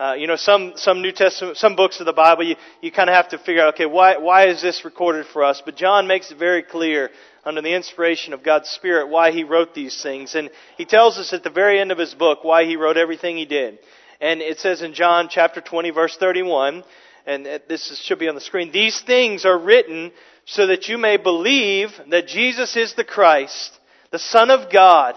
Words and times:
uh, 0.00 0.14
you 0.14 0.26
know, 0.26 0.36
some, 0.36 0.72
some 0.76 1.02
New 1.02 1.12
Testament, 1.12 1.58
some 1.58 1.76
books 1.76 2.00
of 2.00 2.06
the 2.06 2.14
Bible, 2.14 2.42
you, 2.42 2.56
you 2.80 2.90
kind 2.90 3.10
of 3.10 3.14
have 3.14 3.28
to 3.28 3.38
figure 3.38 3.60
out, 3.60 3.74
okay, 3.74 3.84
why, 3.84 4.16
why 4.16 4.48
is 4.48 4.62
this 4.62 4.82
recorded 4.82 5.26
for 5.26 5.44
us? 5.44 5.60
But 5.62 5.76
John 5.76 6.06
makes 6.06 6.30
it 6.30 6.38
very 6.38 6.62
clear 6.62 7.10
under 7.44 7.60
the 7.60 7.74
inspiration 7.74 8.32
of 8.32 8.42
God's 8.42 8.70
Spirit 8.70 9.10
why 9.10 9.30
he 9.30 9.44
wrote 9.44 9.74
these 9.74 10.02
things. 10.02 10.34
And 10.34 10.48
he 10.78 10.86
tells 10.86 11.18
us 11.18 11.34
at 11.34 11.44
the 11.44 11.50
very 11.50 11.78
end 11.78 11.92
of 11.92 11.98
his 11.98 12.14
book 12.14 12.44
why 12.44 12.64
he 12.64 12.76
wrote 12.76 12.96
everything 12.96 13.36
he 13.36 13.44
did. 13.44 13.78
And 14.22 14.40
it 14.40 14.58
says 14.58 14.80
in 14.80 14.94
John 14.94 15.28
chapter 15.30 15.60
20 15.60 15.90
verse 15.90 16.16
31, 16.16 16.82
and 17.26 17.44
this 17.68 18.00
should 18.02 18.18
be 18.18 18.28
on 18.28 18.34
the 18.34 18.40
screen, 18.40 18.72
these 18.72 19.02
things 19.02 19.44
are 19.44 19.58
written 19.58 20.12
so 20.46 20.68
that 20.68 20.88
you 20.88 20.96
may 20.96 21.18
believe 21.18 21.90
that 22.08 22.26
Jesus 22.26 22.74
is 22.74 22.94
the 22.94 23.04
Christ, 23.04 23.78
the 24.12 24.18
Son 24.18 24.50
of 24.50 24.72
God, 24.72 25.14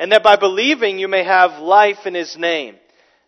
and 0.00 0.10
that 0.10 0.24
by 0.24 0.34
believing 0.34 0.98
you 0.98 1.06
may 1.06 1.22
have 1.22 1.62
life 1.62 2.06
in 2.06 2.14
His 2.14 2.36
name. 2.36 2.74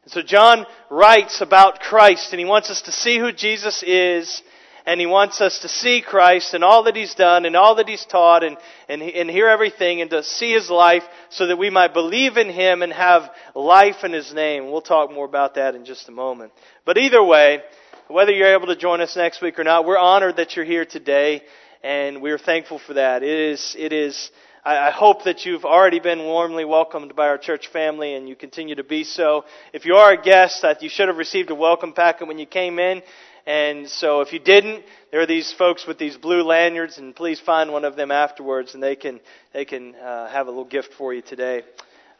And 0.04 0.12
so 0.12 0.22
John 0.22 0.66
writes 0.90 1.40
about 1.40 1.80
Christ 1.80 2.32
and 2.32 2.40
he 2.40 2.46
wants 2.46 2.70
us 2.70 2.82
to 2.82 2.92
see 2.92 3.18
who 3.18 3.32
Jesus 3.32 3.82
is 3.82 4.42
and 4.88 5.00
he 5.00 5.06
wants 5.06 5.42
us 5.42 5.58
to 5.58 5.68
see 5.68 6.00
Christ 6.00 6.54
and 6.54 6.64
all 6.64 6.84
that 6.84 6.96
he's 6.96 7.14
done 7.14 7.44
and 7.44 7.54
all 7.54 7.74
that 7.74 7.88
he's 7.88 8.06
taught 8.06 8.42
and, 8.42 8.56
and, 8.88 9.02
and 9.02 9.28
hear 9.28 9.46
everything 9.46 10.00
and 10.00 10.08
to 10.10 10.22
see 10.22 10.52
his 10.52 10.70
life 10.70 11.02
so 11.28 11.46
that 11.48 11.58
we 11.58 11.68
might 11.68 11.92
believe 11.92 12.38
in 12.38 12.48
him 12.48 12.80
and 12.80 12.90
have 12.90 13.30
life 13.54 14.02
in 14.02 14.14
his 14.14 14.32
name. 14.32 14.70
We'll 14.70 14.80
talk 14.80 15.12
more 15.12 15.26
about 15.26 15.56
that 15.56 15.74
in 15.74 15.84
just 15.84 16.08
a 16.08 16.12
moment. 16.12 16.52
But 16.86 16.96
either 16.96 17.22
way, 17.22 17.60
whether 18.06 18.32
you're 18.32 18.54
able 18.54 18.68
to 18.68 18.76
join 18.76 19.02
us 19.02 19.14
next 19.14 19.42
week 19.42 19.58
or 19.58 19.64
not, 19.64 19.84
we're 19.84 19.98
honored 19.98 20.36
that 20.36 20.56
you're 20.56 20.64
here 20.64 20.86
today 20.86 21.42
and 21.82 22.22
we're 22.22 22.38
thankful 22.38 22.78
for 22.78 22.94
that. 22.94 23.22
It 23.22 23.28
is, 23.28 23.76
it 23.78 23.92
is, 23.92 24.30
I 24.68 24.90
hope 24.90 25.24
that 25.24 25.46
you've 25.46 25.64
already 25.64 25.98
been 25.98 26.18
warmly 26.24 26.66
welcomed 26.66 27.16
by 27.16 27.28
our 27.28 27.38
church 27.38 27.68
family 27.68 28.14
and 28.14 28.28
you 28.28 28.36
continue 28.36 28.74
to 28.74 28.84
be 28.84 29.02
so. 29.02 29.46
If 29.72 29.86
you 29.86 29.94
are 29.94 30.12
a 30.12 30.20
guest, 30.20 30.62
you 30.82 30.90
should 30.90 31.08
have 31.08 31.16
received 31.16 31.48
a 31.48 31.54
welcome 31.54 31.94
packet 31.94 32.28
when 32.28 32.38
you 32.38 32.44
came 32.44 32.78
in. 32.78 33.02
And 33.46 33.88
so 33.88 34.20
if 34.20 34.34
you 34.34 34.38
didn't, 34.38 34.84
there 35.10 35.22
are 35.22 35.26
these 35.26 35.50
folks 35.54 35.86
with 35.86 35.96
these 35.96 36.18
blue 36.18 36.42
lanyards, 36.42 36.98
and 36.98 37.16
please 37.16 37.40
find 37.40 37.72
one 37.72 37.86
of 37.86 37.96
them 37.96 38.10
afterwards, 38.10 38.74
and 38.74 38.82
they 38.82 38.94
can 38.94 39.20
they 39.54 39.64
can 39.64 39.94
uh, 39.94 40.28
have 40.28 40.48
a 40.48 40.50
little 40.50 40.66
gift 40.66 40.92
for 40.98 41.14
you 41.14 41.22
today. 41.22 41.62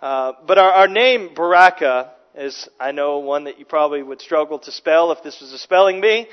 Uh, 0.01 0.33
but 0.47 0.57
our, 0.57 0.73
our 0.73 0.89
name 0.89 1.35
Baraka 1.35 2.13
is, 2.35 2.67
I 2.81 2.93
know, 2.93 3.19
one 3.19 3.45
that 3.45 3.59
you 3.59 3.67
probably 3.67 4.03
would 4.03 4.23
struggle 4.23 4.59
to 4.61 4.73
spell 4.73 5.13
if 5.13 5.23
this 5.23 5.39
was 5.43 5.53
a 5.53 5.59
spelling 5.59 6.01
bee, 6.01 6.27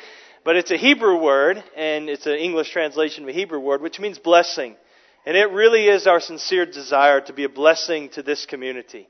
but 0.45 0.55
it's 0.55 0.71
a 0.71 0.77
Hebrew 0.77 1.21
word, 1.21 1.61
and 1.75 2.09
it's 2.09 2.25
an 2.25 2.35
English 2.35 2.69
translation 2.71 3.23
of 3.23 3.29
a 3.29 3.33
Hebrew 3.33 3.59
word, 3.59 3.81
which 3.81 3.99
means 3.99 4.17
blessing. 4.17 4.77
And 5.25 5.35
it 5.35 5.51
really 5.51 5.87
is 5.87 6.07
our 6.07 6.19
sincere 6.19 6.65
desire 6.65 7.21
to 7.21 7.33
be 7.33 7.43
a 7.43 7.49
blessing 7.49 8.09
to 8.09 8.23
this 8.23 8.45
community. 8.45 9.07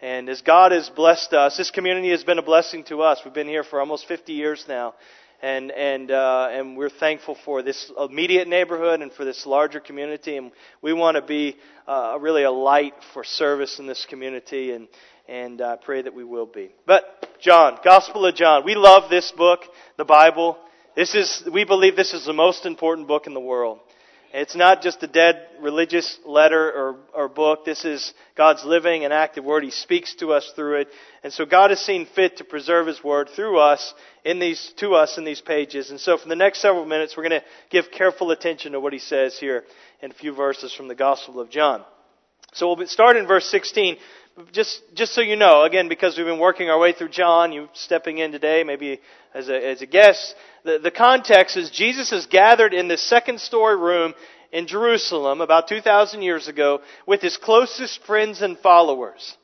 And 0.00 0.28
as 0.28 0.42
God 0.42 0.70
has 0.72 0.88
blessed 0.88 1.32
us, 1.32 1.56
this 1.56 1.70
community 1.72 2.10
has 2.10 2.22
been 2.22 2.38
a 2.38 2.42
blessing 2.42 2.84
to 2.84 3.02
us. 3.02 3.20
We've 3.24 3.34
been 3.34 3.48
here 3.48 3.64
for 3.64 3.80
almost 3.80 4.06
50 4.06 4.32
years 4.32 4.64
now 4.68 4.94
and 5.40 5.70
and 5.70 6.10
uh, 6.10 6.48
and 6.50 6.76
we're 6.76 6.90
thankful 6.90 7.36
for 7.44 7.62
this 7.62 7.92
immediate 7.98 8.48
neighborhood 8.48 9.00
and 9.00 9.12
for 9.12 9.24
this 9.24 9.46
larger 9.46 9.80
community, 9.80 10.36
and 10.36 10.50
we 10.82 10.92
want 10.92 11.16
to 11.16 11.22
be 11.22 11.56
uh, 11.86 12.18
really 12.20 12.42
a 12.42 12.50
light 12.50 12.94
for 13.12 13.22
service 13.24 13.78
in 13.78 13.86
this 13.86 14.04
community, 14.08 14.72
and 14.72 14.88
and 15.28 15.60
uh, 15.60 15.76
pray 15.76 16.02
that 16.02 16.14
we 16.14 16.24
will 16.24 16.46
be. 16.46 16.70
But 16.86 17.04
John, 17.40 17.78
Gospel 17.84 18.26
of 18.26 18.34
John, 18.34 18.64
we 18.64 18.74
love 18.74 19.10
this 19.10 19.32
book, 19.32 19.60
the 19.96 20.04
Bible. 20.04 20.58
This 20.96 21.14
is 21.14 21.48
we 21.52 21.64
believe 21.64 21.94
this 21.94 22.14
is 22.14 22.26
the 22.26 22.32
most 22.32 22.66
important 22.66 23.06
book 23.06 23.26
in 23.26 23.34
the 23.34 23.40
world. 23.40 23.78
It's 24.32 24.54
not 24.54 24.82
just 24.82 25.02
a 25.02 25.06
dead 25.06 25.40
religious 25.60 26.18
letter 26.26 26.70
or, 26.70 26.96
or 27.14 27.28
book. 27.28 27.64
This 27.64 27.84
is 27.86 28.12
God's 28.36 28.62
living 28.62 29.04
and 29.04 29.12
active 29.12 29.42
word. 29.42 29.64
He 29.64 29.70
speaks 29.70 30.14
to 30.16 30.32
us 30.32 30.52
through 30.54 30.82
it. 30.82 30.88
And 31.24 31.32
so 31.32 31.46
God 31.46 31.70
has 31.70 31.80
seen 31.80 32.06
fit 32.06 32.36
to 32.36 32.44
preserve 32.44 32.86
His 32.86 33.02
word 33.02 33.30
through 33.34 33.58
us 33.58 33.94
in 34.24 34.38
these, 34.38 34.72
to 34.78 34.94
us 34.94 35.16
in 35.16 35.24
these 35.24 35.40
pages. 35.40 35.90
And 35.90 35.98
so 35.98 36.18
for 36.18 36.28
the 36.28 36.36
next 36.36 36.60
several 36.60 36.84
minutes, 36.84 37.16
we're 37.16 37.28
going 37.28 37.40
to 37.40 37.46
give 37.70 37.90
careful 37.90 38.30
attention 38.30 38.72
to 38.72 38.80
what 38.80 38.92
He 38.92 38.98
says 38.98 39.38
here 39.38 39.64
in 40.02 40.10
a 40.10 40.14
few 40.14 40.34
verses 40.34 40.74
from 40.74 40.88
the 40.88 40.94
Gospel 40.94 41.40
of 41.40 41.48
John. 41.48 41.82
So 42.52 42.74
we'll 42.74 42.86
start 42.86 43.16
in 43.16 43.26
verse 43.26 43.46
16 43.46 43.96
just 44.52 44.82
just 44.94 45.14
so 45.14 45.20
you 45.20 45.36
know, 45.36 45.64
again, 45.64 45.88
because 45.88 46.16
we've 46.16 46.26
been 46.26 46.38
working 46.38 46.70
our 46.70 46.78
way 46.78 46.92
through 46.92 47.08
John, 47.08 47.52
you 47.52 47.68
stepping 47.74 48.18
in 48.18 48.32
today, 48.32 48.64
maybe 48.64 49.00
as 49.34 49.48
a 49.48 49.70
as 49.70 49.82
a 49.82 49.86
guest. 49.86 50.34
The, 50.64 50.78
the 50.78 50.90
context 50.90 51.56
is 51.56 51.70
Jesus 51.70 52.12
is 52.12 52.26
gathered 52.26 52.74
in 52.74 52.88
this 52.88 53.02
second 53.02 53.40
story 53.40 53.76
room 53.76 54.14
in 54.52 54.66
Jerusalem 54.66 55.40
about 55.40 55.68
2,000 55.68 56.22
years 56.22 56.48
ago 56.48 56.80
with 57.06 57.20
his 57.20 57.36
closest 57.36 58.02
friends 58.04 58.42
and 58.42 58.58
followers. 58.58 59.36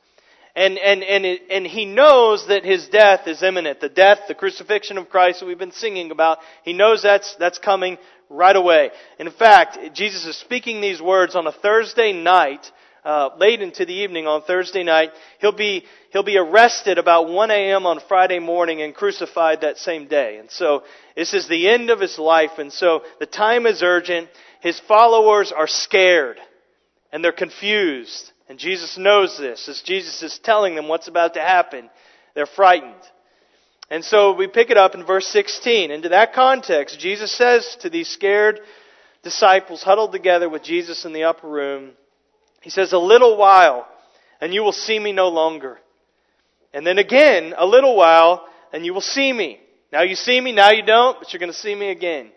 And, 0.55 0.77
and, 0.77 1.03
and, 1.03 1.25
it, 1.25 1.41
and 1.49 1.67
he 1.67 1.85
knows 1.85 2.47
that 2.47 2.63
his 2.63 2.87
death 2.87 3.27
is 3.27 3.43
imminent. 3.43 3.81
The 3.81 3.89
death, 3.89 4.19
the 4.27 4.33
crucifixion 4.33 4.97
of 4.97 5.09
Christ 5.09 5.41
that 5.41 5.45
we've 5.47 5.59
been 5.59 5.73
singing 5.73 6.11
about, 6.11 6.39
he 6.63 6.71
knows 6.71 7.03
that's, 7.03 7.35
that's 7.35 7.59
coming 7.59 7.97
right 8.29 8.55
away. 8.55 8.91
In 9.19 9.29
fact, 9.31 9.77
Jesus 9.93 10.25
is 10.25 10.37
speaking 10.37 10.79
these 10.79 11.01
words 11.01 11.35
on 11.35 11.45
a 11.45 11.51
Thursday 11.51 12.13
night 12.13 12.71
uh, 13.05 13.29
late 13.37 13.61
into 13.61 13.85
the 13.85 13.93
evening 13.93 14.25
on 14.25 14.41
Thursday 14.41 14.83
night. 14.83 15.11
He'll 15.39 15.51
be 15.51 15.85
he'll 16.11 16.23
be 16.23 16.37
arrested 16.37 16.97
about 16.97 17.29
1 17.29 17.51
a.m. 17.51 17.85
on 17.85 17.99
Friday 18.07 18.39
morning 18.39 18.81
and 18.81 18.95
crucified 18.95 19.61
that 19.61 19.77
same 19.77 20.07
day. 20.07 20.37
And 20.37 20.49
so 20.49 20.83
this 21.15 21.33
is 21.33 21.47
the 21.47 21.69
end 21.69 21.91
of 21.91 21.99
his 21.99 22.17
life. 22.17 22.57
And 22.57 22.73
so 22.73 23.03
the 23.19 23.27
time 23.27 23.67
is 23.67 23.83
urgent. 23.83 24.27
His 24.61 24.79
followers 24.79 25.51
are 25.51 25.67
scared 25.67 26.37
and 27.11 27.23
they're 27.23 27.31
confused. 27.31 28.31
And 28.49 28.59
Jesus 28.59 28.97
knows 28.97 29.37
this 29.37 29.69
as 29.69 29.81
Jesus 29.81 30.21
is 30.23 30.39
telling 30.39 30.75
them 30.75 30.87
what's 30.87 31.07
about 31.07 31.35
to 31.35 31.41
happen. 31.41 31.89
They're 32.33 32.45
frightened. 32.45 32.93
And 33.89 34.03
so 34.03 34.33
we 34.33 34.47
pick 34.47 34.71
it 34.71 34.77
up 34.77 34.95
in 34.95 35.05
verse 35.05 35.27
16. 35.27 35.91
Into 35.91 36.09
that 36.09 36.33
context, 36.33 36.99
Jesus 36.99 37.31
says 37.31 37.77
to 37.81 37.89
these 37.89 38.09
scared 38.09 38.59
disciples 39.23 39.83
huddled 39.83 40.11
together 40.11 40.49
with 40.49 40.63
Jesus 40.63 41.05
in 41.05 41.13
the 41.13 41.23
upper 41.23 41.47
room, 41.47 41.91
he 42.65 42.71
says, 42.71 42.93
A 42.93 42.97
little 42.97 43.37
while, 43.37 43.87
and 44.41 44.51
you 44.51 44.63
will 44.63 44.71
see 44.71 44.97
me 44.97 45.11
no 45.11 45.29
longer. 45.29 45.77
And 46.73 46.85
then 46.85 46.97
again, 46.97 47.53
a 47.55 47.65
little 47.65 47.95
while, 47.95 48.47
and 48.73 48.83
you 48.83 48.91
will 48.91 49.01
see 49.01 49.31
me. 49.31 49.59
Now 49.93 50.01
you 50.01 50.15
see 50.15 50.41
me, 50.41 50.51
now 50.51 50.71
you 50.71 50.83
don't, 50.83 51.19
but 51.19 51.31
you're 51.31 51.39
going 51.39 51.51
to 51.51 51.57
see 51.57 51.75
me 51.75 51.91
again. 51.91 52.31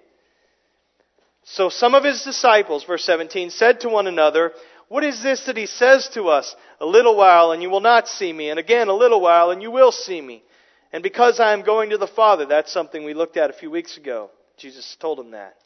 So 1.45 1.71
some 1.71 1.95
of 1.95 2.05
his 2.05 2.23
disciples, 2.25 2.85
verse 2.85 3.05
17, 3.05 3.49
said 3.49 3.81
to 3.81 3.89
one 3.89 4.07
another, 4.07 4.53
What 4.89 5.03
is 5.03 5.23
this 5.23 5.47
that 5.47 5.57
he 5.57 5.65
says 5.65 6.11
to 6.13 6.25
us? 6.25 6.55
A 6.79 6.85
little 6.85 7.17
while, 7.17 7.53
and 7.53 7.63
you 7.63 7.71
will 7.71 7.81
not 7.81 8.07
see 8.07 8.31
me, 8.31 8.51
and 8.51 8.59
again 8.59 8.89
a 8.89 8.95
little 8.95 9.23
while, 9.23 9.51
and 9.51 9.63
you 9.63 9.71
will 9.71 9.93
see 9.93 10.21
me. 10.21 10.43
And 10.93 11.03
because 11.03 11.41
I 11.41 11.55
am 11.55 11.63
going 11.63 11.89
to 11.91 11.99
the 11.99 12.07
Father, 12.07 12.45
that's 12.45 12.71
something 12.71 13.03
we 13.03 13.15
looked 13.15 13.39
at 13.39 13.49
a 13.49 13.55
few 13.55 13.71
weeks 13.71 13.97
ago. 13.97 14.31
Jesus 14.59 14.95
told 15.01 15.19
him 15.19 15.31
that. 15.31 15.57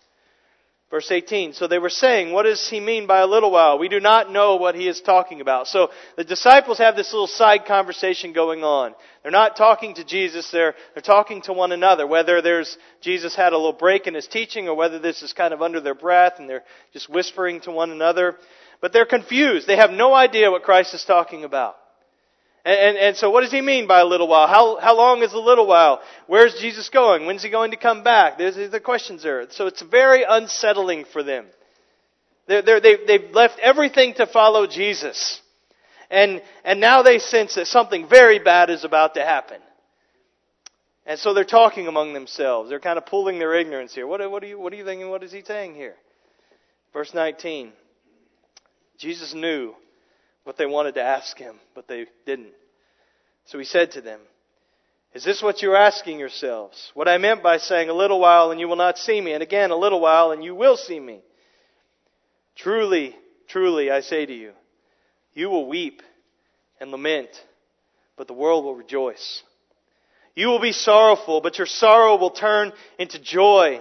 Verse 0.92 1.10
18. 1.10 1.54
So 1.54 1.66
they 1.66 1.78
were 1.78 1.88
saying, 1.88 2.34
what 2.34 2.42
does 2.42 2.68
he 2.68 2.78
mean 2.78 3.06
by 3.06 3.20
a 3.20 3.26
little 3.26 3.50
while? 3.50 3.78
We 3.78 3.88
do 3.88 3.98
not 3.98 4.30
know 4.30 4.56
what 4.56 4.74
he 4.74 4.86
is 4.86 5.00
talking 5.00 5.40
about. 5.40 5.66
So 5.66 5.88
the 6.18 6.22
disciples 6.22 6.76
have 6.76 6.96
this 6.96 7.14
little 7.14 7.26
side 7.26 7.64
conversation 7.64 8.34
going 8.34 8.62
on. 8.62 8.94
They're 9.22 9.32
not 9.32 9.56
talking 9.56 9.94
to 9.94 10.04
Jesus, 10.04 10.50
they're, 10.50 10.74
they're 10.92 11.02
talking 11.02 11.40
to 11.42 11.54
one 11.54 11.72
another. 11.72 12.06
Whether 12.06 12.42
there's, 12.42 12.76
Jesus 13.00 13.34
had 13.34 13.54
a 13.54 13.56
little 13.56 13.72
break 13.72 14.06
in 14.06 14.12
his 14.12 14.26
teaching 14.26 14.68
or 14.68 14.74
whether 14.74 14.98
this 14.98 15.22
is 15.22 15.32
kind 15.32 15.54
of 15.54 15.62
under 15.62 15.80
their 15.80 15.94
breath 15.94 16.34
and 16.36 16.46
they're 16.46 16.64
just 16.92 17.08
whispering 17.08 17.62
to 17.62 17.70
one 17.70 17.90
another. 17.90 18.36
But 18.82 18.92
they're 18.92 19.06
confused. 19.06 19.66
They 19.66 19.76
have 19.76 19.92
no 19.92 20.12
idea 20.12 20.50
what 20.50 20.62
Christ 20.62 20.92
is 20.92 21.06
talking 21.06 21.44
about. 21.44 21.76
And, 22.64 22.78
and, 22.78 22.96
and, 22.96 23.16
so 23.16 23.30
what 23.30 23.40
does 23.40 23.50
he 23.50 23.60
mean 23.60 23.88
by 23.88 24.00
a 24.00 24.04
little 24.04 24.28
while? 24.28 24.46
How, 24.46 24.78
how 24.78 24.96
long 24.96 25.22
is 25.22 25.32
a 25.32 25.38
little 25.38 25.66
while? 25.66 26.00
Where's 26.28 26.54
Jesus 26.60 26.88
going? 26.90 27.26
When's 27.26 27.42
he 27.42 27.50
going 27.50 27.72
to 27.72 27.76
come 27.76 28.04
back? 28.04 28.38
There's 28.38 28.70
the 28.70 28.78
questions 28.78 29.24
there. 29.24 29.46
So 29.50 29.66
it's 29.66 29.82
very 29.82 30.24
unsettling 30.28 31.04
for 31.12 31.24
them. 31.24 31.46
They're, 32.46 32.62
they're, 32.62 32.80
they've, 32.80 33.06
they've 33.06 33.30
left 33.32 33.58
everything 33.58 34.14
to 34.14 34.26
follow 34.26 34.68
Jesus. 34.68 35.40
And, 36.08 36.40
and 36.64 36.80
now 36.80 37.02
they 37.02 37.18
sense 37.18 37.56
that 37.56 37.66
something 37.66 38.08
very 38.08 38.38
bad 38.38 38.70
is 38.70 38.84
about 38.84 39.14
to 39.14 39.24
happen. 39.24 39.60
And 41.04 41.18
so 41.18 41.34
they're 41.34 41.44
talking 41.44 41.88
among 41.88 42.12
themselves. 42.12 42.68
They're 42.70 42.78
kind 42.78 42.98
of 42.98 43.06
pulling 43.06 43.40
their 43.40 43.54
ignorance 43.54 43.92
here. 43.92 44.06
What, 44.06 44.28
what, 44.30 44.44
are, 44.44 44.46
you, 44.46 44.60
what 44.60 44.72
are 44.72 44.76
you 44.76 44.84
thinking? 44.84 45.08
What 45.08 45.24
is 45.24 45.32
he 45.32 45.42
saying 45.42 45.74
here? 45.74 45.96
Verse 46.92 47.12
19. 47.12 47.72
Jesus 48.98 49.34
knew 49.34 49.74
what 50.44 50.56
they 50.56 50.66
wanted 50.66 50.94
to 50.94 51.02
ask 51.02 51.38
him, 51.38 51.56
but 51.74 51.88
they 51.88 52.06
didn't. 52.26 52.52
So 53.46 53.58
he 53.58 53.64
said 53.64 53.92
to 53.92 54.00
them, 54.00 54.20
Is 55.14 55.24
this 55.24 55.42
what 55.42 55.62
you're 55.62 55.76
asking 55.76 56.18
yourselves? 56.18 56.90
What 56.94 57.08
I 57.08 57.18
meant 57.18 57.42
by 57.42 57.58
saying, 57.58 57.88
A 57.88 57.94
little 57.94 58.20
while 58.20 58.50
and 58.50 58.60
you 58.60 58.68
will 58.68 58.76
not 58.76 58.98
see 58.98 59.20
me, 59.20 59.32
and 59.32 59.42
again, 59.42 59.70
a 59.70 59.76
little 59.76 60.00
while 60.00 60.32
and 60.32 60.42
you 60.42 60.54
will 60.54 60.76
see 60.76 60.98
me. 60.98 61.20
Truly, 62.56 63.16
truly, 63.48 63.90
I 63.90 64.00
say 64.00 64.26
to 64.26 64.34
you, 64.34 64.52
you 65.34 65.48
will 65.48 65.66
weep 65.66 66.02
and 66.80 66.90
lament, 66.90 67.30
but 68.16 68.26
the 68.26 68.34
world 68.34 68.64
will 68.64 68.74
rejoice. 68.74 69.42
You 70.34 70.48
will 70.48 70.60
be 70.60 70.72
sorrowful, 70.72 71.40
but 71.40 71.58
your 71.58 71.66
sorrow 71.66 72.16
will 72.16 72.30
turn 72.30 72.72
into 72.98 73.18
joy. 73.18 73.80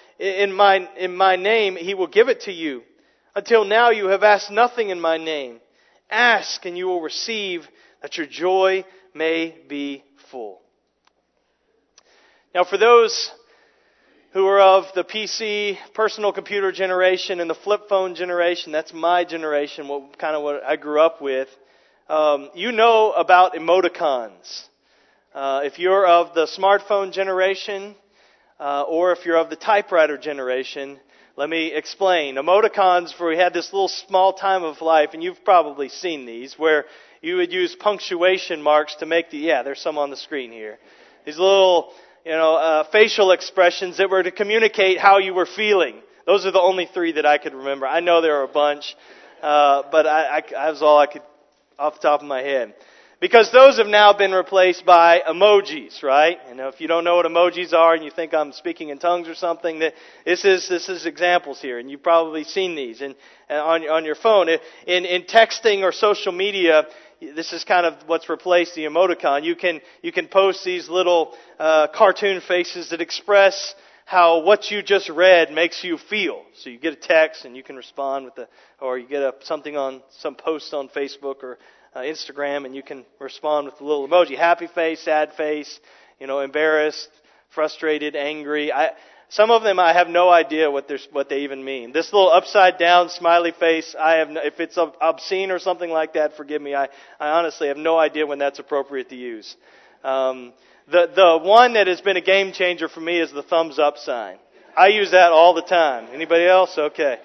in 0.21 0.53
my, 0.53 0.87
in 0.97 1.15
my 1.15 1.35
name, 1.35 1.75
He 1.75 1.95
will 1.95 2.07
give 2.07 2.29
it 2.29 2.41
to 2.41 2.51
you. 2.51 2.83
Until 3.35 3.65
now 3.65 3.89
you 3.89 4.07
have 4.07 4.23
asked 4.23 4.51
nothing 4.51 4.89
in 4.89 5.01
my 5.01 5.17
name. 5.17 5.59
Ask 6.09 6.65
and 6.65 6.77
you 6.77 6.87
will 6.87 7.01
receive 7.01 7.67
that 8.01 8.17
your 8.17 8.27
joy 8.27 8.85
may 9.15 9.55
be 9.67 10.03
full. 10.29 10.61
Now 12.53 12.65
for 12.65 12.77
those 12.77 13.31
who 14.33 14.45
are 14.47 14.59
of 14.61 14.85
the 14.93 15.03
PC 15.03 15.77
personal 15.93 16.31
computer 16.31 16.71
generation 16.71 17.39
and 17.39 17.49
the 17.49 17.55
flip 17.55 17.89
phone 17.89 18.13
generation, 18.13 18.71
that's 18.71 18.93
my 18.93 19.23
generation, 19.23 19.87
what 19.87 20.17
kind 20.19 20.35
of 20.35 20.43
what 20.43 20.63
I 20.63 20.75
grew 20.75 21.01
up 21.01 21.21
with. 21.21 21.47
Um, 22.09 22.49
you 22.53 22.71
know 22.71 23.13
about 23.13 23.53
emoticons. 23.53 24.67
Uh, 25.33 25.61
if 25.63 25.79
you're 25.79 26.05
of 26.05 26.33
the 26.35 26.45
smartphone 26.45 27.13
generation, 27.13 27.95
uh, 28.61 28.83
or 28.83 29.11
if 29.11 29.25
you're 29.25 29.37
of 29.37 29.49
the 29.49 29.55
typewriter 29.55 30.17
generation, 30.17 30.99
let 31.35 31.49
me 31.49 31.73
explain. 31.73 32.35
Emoticons, 32.35 33.19
where 33.19 33.29
we 33.29 33.37
had 33.37 33.53
this 33.53 33.73
little 33.73 33.87
small 33.87 34.33
time 34.33 34.63
of 34.63 34.81
life, 34.81 35.09
and 35.13 35.23
you've 35.23 35.43
probably 35.43 35.89
seen 35.89 36.27
these, 36.27 36.53
where 36.59 36.85
you 37.23 37.37
would 37.37 37.51
use 37.51 37.75
punctuation 37.75 38.61
marks 38.61 38.95
to 38.95 39.07
make 39.07 39.31
the, 39.31 39.39
yeah, 39.39 39.63
there's 39.63 39.81
some 39.81 39.97
on 39.97 40.11
the 40.11 40.17
screen 40.17 40.51
here. 40.51 40.77
These 41.25 41.39
little 41.39 41.91
you 42.23 42.33
know, 42.33 42.55
uh, 42.55 42.83
facial 42.91 43.31
expressions 43.31 43.97
that 43.97 44.09
were 44.09 44.21
to 44.21 44.31
communicate 44.31 44.99
how 44.99 45.17
you 45.17 45.33
were 45.33 45.47
feeling. 45.47 45.95
Those 46.27 46.45
are 46.45 46.51
the 46.51 46.61
only 46.61 46.85
three 46.85 47.13
that 47.13 47.25
I 47.25 47.39
could 47.39 47.55
remember. 47.55 47.87
I 47.87 47.99
know 47.99 48.21
there 48.21 48.41
are 48.41 48.43
a 48.43 48.47
bunch, 48.47 48.95
uh, 49.41 49.83
but 49.91 50.05
I, 50.05 50.37
I, 50.37 50.41
that 50.51 50.69
was 50.69 50.83
all 50.83 50.99
I 50.99 51.07
could 51.07 51.23
off 51.79 51.95
the 51.95 52.01
top 52.01 52.21
of 52.21 52.27
my 52.27 52.41
head. 52.41 52.75
Because 53.21 53.51
those 53.51 53.77
have 53.77 53.85
now 53.85 54.13
been 54.13 54.31
replaced 54.31 54.83
by 54.83 55.21
emojis, 55.29 56.01
right? 56.01 56.39
You 56.49 56.55
know, 56.55 56.69
if 56.69 56.81
you 56.81 56.87
don't 56.87 57.03
know 57.03 57.17
what 57.17 57.27
emojis 57.27 57.71
are 57.71 57.93
and 57.93 58.03
you 58.03 58.09
think 58.09 58.33
I'm 58.33 58.51
speaking 58.51 58.89
in 58.89 58.97
tongues 58.97 59.27
or 59.27 59.35
something, 59.35 59.77
that 59.77 59.93
this 60.25 60.43
is 60.43 60.67
this 60.67 60.89
is 60.89 61.05
examples 61.05 61.61
here, 61.61 61.77
and 61.77 61.89
you've 61.91 62.01
probably 62.01 62.43
seen 62.43 62.73
these 62.73 62.99
and 62.99 63.13
on 63.47 63.87
on 63.87 64.05
your 64.05 64.15
phone. 64.15 64.49
In 64.49 65.05
in 65.05 65.21
texting 65.25 65.83
or 65.83 65.91
social 65.91 66.31
media, 66.31 66.87
this 67.21 67.53
is 67.53 67.63
kind 67.63 67.85
of 67.85 67.93
what's 68.07 68.27
replaced 68.27 68.73
the 68.73 68.85
emoticon. 68.85 69.43
You 69.43 69.55
can 69.55 69.81
you 70.01 70.11
can 70.11 70.27
post 70.27 70.65
these 70.65 70.89
little 70.89 71.37
uh, 71.59 71.89
cartoon 71.93 72.41
faces 72.41 72.89
that 72.89 73.01
express 73.01 73.75
how 74.05 74.41
what 74.41 74.71
you 74.71 74.81
just 74.81 75.09
read 75.09 75.51
makes 75.51 75.83
you 75.83 75.99
feel. 75.99 76.41
So 76.55 76.71
you 76.71 76.79
get 76.79 76.93
a 76.93 76.95
text 76.95 77.45
and 77.45 77.55
you 77.55 77.61
can 77.61 77.75
respond 77.75 78.25
with 78.25 78.33
the, 78.33 78.47
or 78.79 78.97
you 78.97 79.07
get 79.07 79.21
a, 79.21 79.35
something 79.41 79.77
on 79.77 80.01
some 80.09 80.33
post 80.33 80.73
on 80.73 80.89
Facebook 80.89 81.43
or 81.43 81.59
uh, 81.93 81.99
Instagram 81.99 82.65
and 82.65 82.75
you 82.75 82.83
can 82.83 83.05
respond 83.19 83.65
with 83.65 83.79
a 83.81 83.83
little 83.83 84.07
emoji: 84.07 84.37
happy 84.37 84.67
face, 84.67 85.01
sad 85.01 85.33
face, 85.33 85.79
you 86.19 86.27
know, 86.27 86.39
embarrassed, 86.39 87.09
frustrated, 87.49 88.15
angry. 88.15 88.71
I 88.71 88.91
some 89.31 89.49
of 89.49 89.63
them 89.63 89.79
I 89.79 89.93
have 89.93 90.09
no 90.09 90.29
idea 90.29 90.69
what, 90.69 90.91
what 91.13 91.29
they 91.29 91.43
even 91.43 91.63
mean. 91.63 91.93
This 91.93 92.11
little 92.11 92.29
upside 92.29 92.77
down 92.77 93.07
smiley 93.07 93.53
face, 93.57 93.95
I 93.97 94.15
have, 94.15 94.29
no, 94.29 94.41
if 94.43 94.59
it's 94.59 94.77
obscene 94.77 95.51
or 95.51 95.59
something 95.59 95.89
like 95.89 96.13
that, 96.15 96.35
forgive 96.35 96.61
me. 96.61 96.75
I, 96.75 96.89
I 97.17 97.29
honestly 97.29 97.69
have 97.69 97.77
no 97.77 97.97
idea 97.97 98.27
when 98.27 98.39
that's 98.39 98.59
appropriate 98.59 99.07
to 99.07 99.15
use. 99.15 99.55
Um, 100.03 100.51
the, 100.91 101.09
the 101.15 101.39
one 101.47 101.73
that 101.73 101.87
has 101.87 102.01
been 102.01 102.17
a 102.17 102.21
game 102.21 102.51
changer 102.51 102.89
for 102.89 102.99
me 102.99 103.19
is 103.19 103.31
the 103.31 103.41
thumbs 103.41 103.79
up 103.79 103.97
sign. 103.97 104.37
I 104.75 104.87
use 104.87 105.11
that 105.11 105.31
all 105.31 105.53
the 105.53 105.61
time. 105.61 106.09
Anybody 106.11 106.45
else? 106.45 106.77
Okay. 106.77 107.17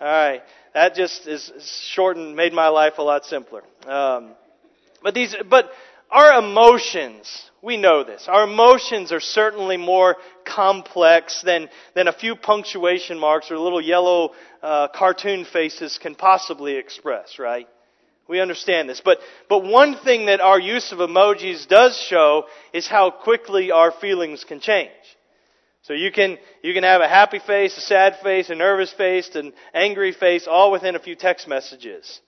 Alright. 0.00 0.42
That 0.74 0.94
just 0.94 1.26
is 1.26 1.50
shortened, 1.92 2.36
made 2.36 2.52
my 2.52 2.68
life 2.68 2.94
a 2.98 3.02
lot 3.02 3.24
simpler. 3.24 3.62
Um, 3.86 4.30
but 5.02 5.14
these, 5.14 5.34
but 5.48 5.70
our 6.10 6.38
emotions, 6.38 7.50
we 7.62 7.76
know 7.76 8.04
this. 8.04 8.26
Our 8.28 8.44
emotions 8.44 9.12
are 9.12 9.20
certainly 9.20 9.76
more 9.76 10.16
complex 10.44 11.42
than, 11.42 11.68
than 11.94 12.08
a 12.08 12.12
few 12.12 12.34
punctuation 12.36 13.18
marks 13.18 13.50
or 13.50 13.58
little 13.58 13.80
yellow 13.80 14.32
uh, 14.62 14.88
cartoon 14.88 15.44
faces 15.44 15.98
can 15.98 16.14
possibly 16.14 16.76
express, 16.76 17.38
right? 17.38 17.68
We 18.26 18.40
understand 18.40 18.88
this. 18.88 19.00
But, 19.02 19.18
but 19.48 19.64
one 19.64 19.96
thing 19.96 20.26
that 20.26 20.40
our 20.40 20.60
use 20.60 20.92
of 20.92 20.98
emojis 20.98 21.66
does 21.66 21.96
show 21.98 22.44
is 22.72 22.86
how 22.86 23.10
quickly 23.10 23.70
our 23.70 23.90
feelings 23.90 24.44
can 24.44 24.60
change. 24.60 24.90
So 25.88 25.94
you 25.94 26.12
can, 26.12 26.36
you 26.62 26.74
can 26.74 26.84
have 26.84 27.00
a 27.00 27.08
happy 27.08 27.38
face, 27.38 27.74
a 27.78 27.80
sad 27.80 28.18
face, 28.22 28.50
a 28.50 28.54
nervous 28.54 28.92
face, 28.92 29.34
an 29.36 29.54
angry 29.72 30.12
face, 30.12 30.46
all 30.46 30.70
within 30.70 30.96
a 30.96 30.98
few 30.98 31.14
text 31.14 31.48
messages 31.48 32.20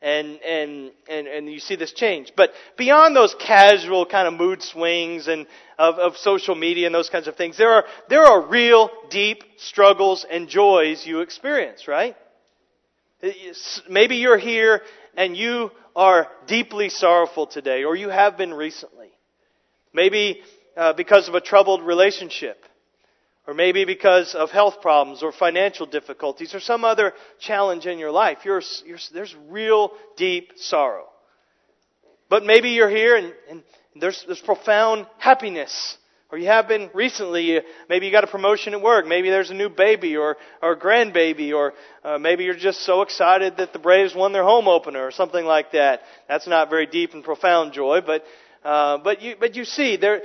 and, 0.00 0.40
and, 0.40 0.92
and, 1.10 1.26
and 1.26 1.52
you 1.52 1.60
see 1.60 1.76
this 1.76 1.92
change. 1.92 2.32
But 2.34 2.54
beyond 2.78 3.14
those 3.14 3.34
casual 3.38 4.06
kind 4.06 4.26
of 4.26 4.32
mood 4.32 4.62
swings 4.62 5.28
and 5.28 5.46
of, 5.78 5.96
of 5.96 6.16
social 6.16 6.54
media 6.54 6.86
and 6.86 6.94
those 6.94 7.10
kinds 7.10 7.28
of 7.28 7.36
things, 7.36 7.58
there 7.58 7.74
are, 7.74 7.84
there 8.08 8.22
are 8.22 8.46
real 8.46 8.88
deep 9.10 9.44
struggles 9.58 10.24
and 10.30 10.48
joys 10.48 11.06
you 11.06 11.20
experience, 11.20 11.86
right? 11.86 12.16
Maybe 13.90 14.16
you're 14.16 14.38
here 14.38 14.80
and 15.18 15.36
you 15.36 15.70
are 15.94 16.28
deeply 16.46 16.88
sorrowful 16.88 17.46
today, 17.46 17.84
or 17.84 17.94
you 17.94 18.08
have 18.08 18.38
been 18.38 18.54
recently. 18.54 19.10
Maybe 19.92 20.40
uh, 20.78 20.94
because 20.94 21.28
of 21.28 21.34
a 21.34 21.42
troubled 21.42 21.82
relationship 21.82 22.64
or 23.46 23.54
maybe 23.54 23.84
because 23.84 24.34
of 24.34 24.50
health 24.50 24.80
problems 24.80 25.22
or 25.22 25.32
financial 25.32 25.86
difficulties 25.86 26.54
or 26.54 26.60
some 26.60 26.84
other 26.84 27.12
challenge 27.40 27.86
in 27.86 27.98
your 27.98 28.10
life. 28.10 28.38
You're, 28.44 28.62
you're, 28.86 28.98
there's 29.12 29.34
real 29.48 29.92
deep 30.16 30.52
sorrow. 30.56 31.08
But 32.28 32.44
maybe 32.44 32.70
you're 32.70 32.88
here 32.88 33.16
and, 33.16 33.34
and 33.50 33.62
there's, 33.96 34.24
there's 34.26 34.40
profound 34.40 35.06
happiness. 35.18 35.98
Or 36.30 36.38
you 36.38 36.46
have 36.46 36.66
been 36.66 36.88
recently, 36.94 37.60
maybe 37.90 38.06
you 38.06 38.12
got 38.12 38.24
a 38.24 38.28
promotion 38.28 38.72
at 38.72 38.80
work, 38.80 39.06
maybe 39.06 39.28
there's 39.28 39.50
a 39.50 39.54
new 39.54 39.68
baby 39.68 40.16
or, 40.16 40.38
or 40.62 40.72
a 40.72 40.78
grandbaby, 40.78 41.52
or 41.52 41.74
uh, 42.02 42.18
maybe 42.18 42.44
you're 42.44 42.54
just 42.54 42.80
so 42.86 43.02
excited 43.02 43.58
that 43.58 43.74
the 43.74 43.78
Braves 43.78 44.14
won 44.14 44.32
their 44.32 44.42
home 44.42 44.66
opener 44.66 45.04
or 45.04 45.10
something 45.10 45.44
like 45.44 45.72
that. 45.72 46.00
That's 46.28 46.46
not 46.46 46.70
very 46.70 46.86
deep 46.86 47.12
and 47.12 47.22
profound 47.22 47.74
joy, 47.74 48.00
but, 48.00 48.24
uh, 48.64 48.96
but 49.04 49.20
you, 49.20 49.34
but 49.38 49.56
you 49.56 49.66
see, 49.66 49.96
there, 49.96 50.22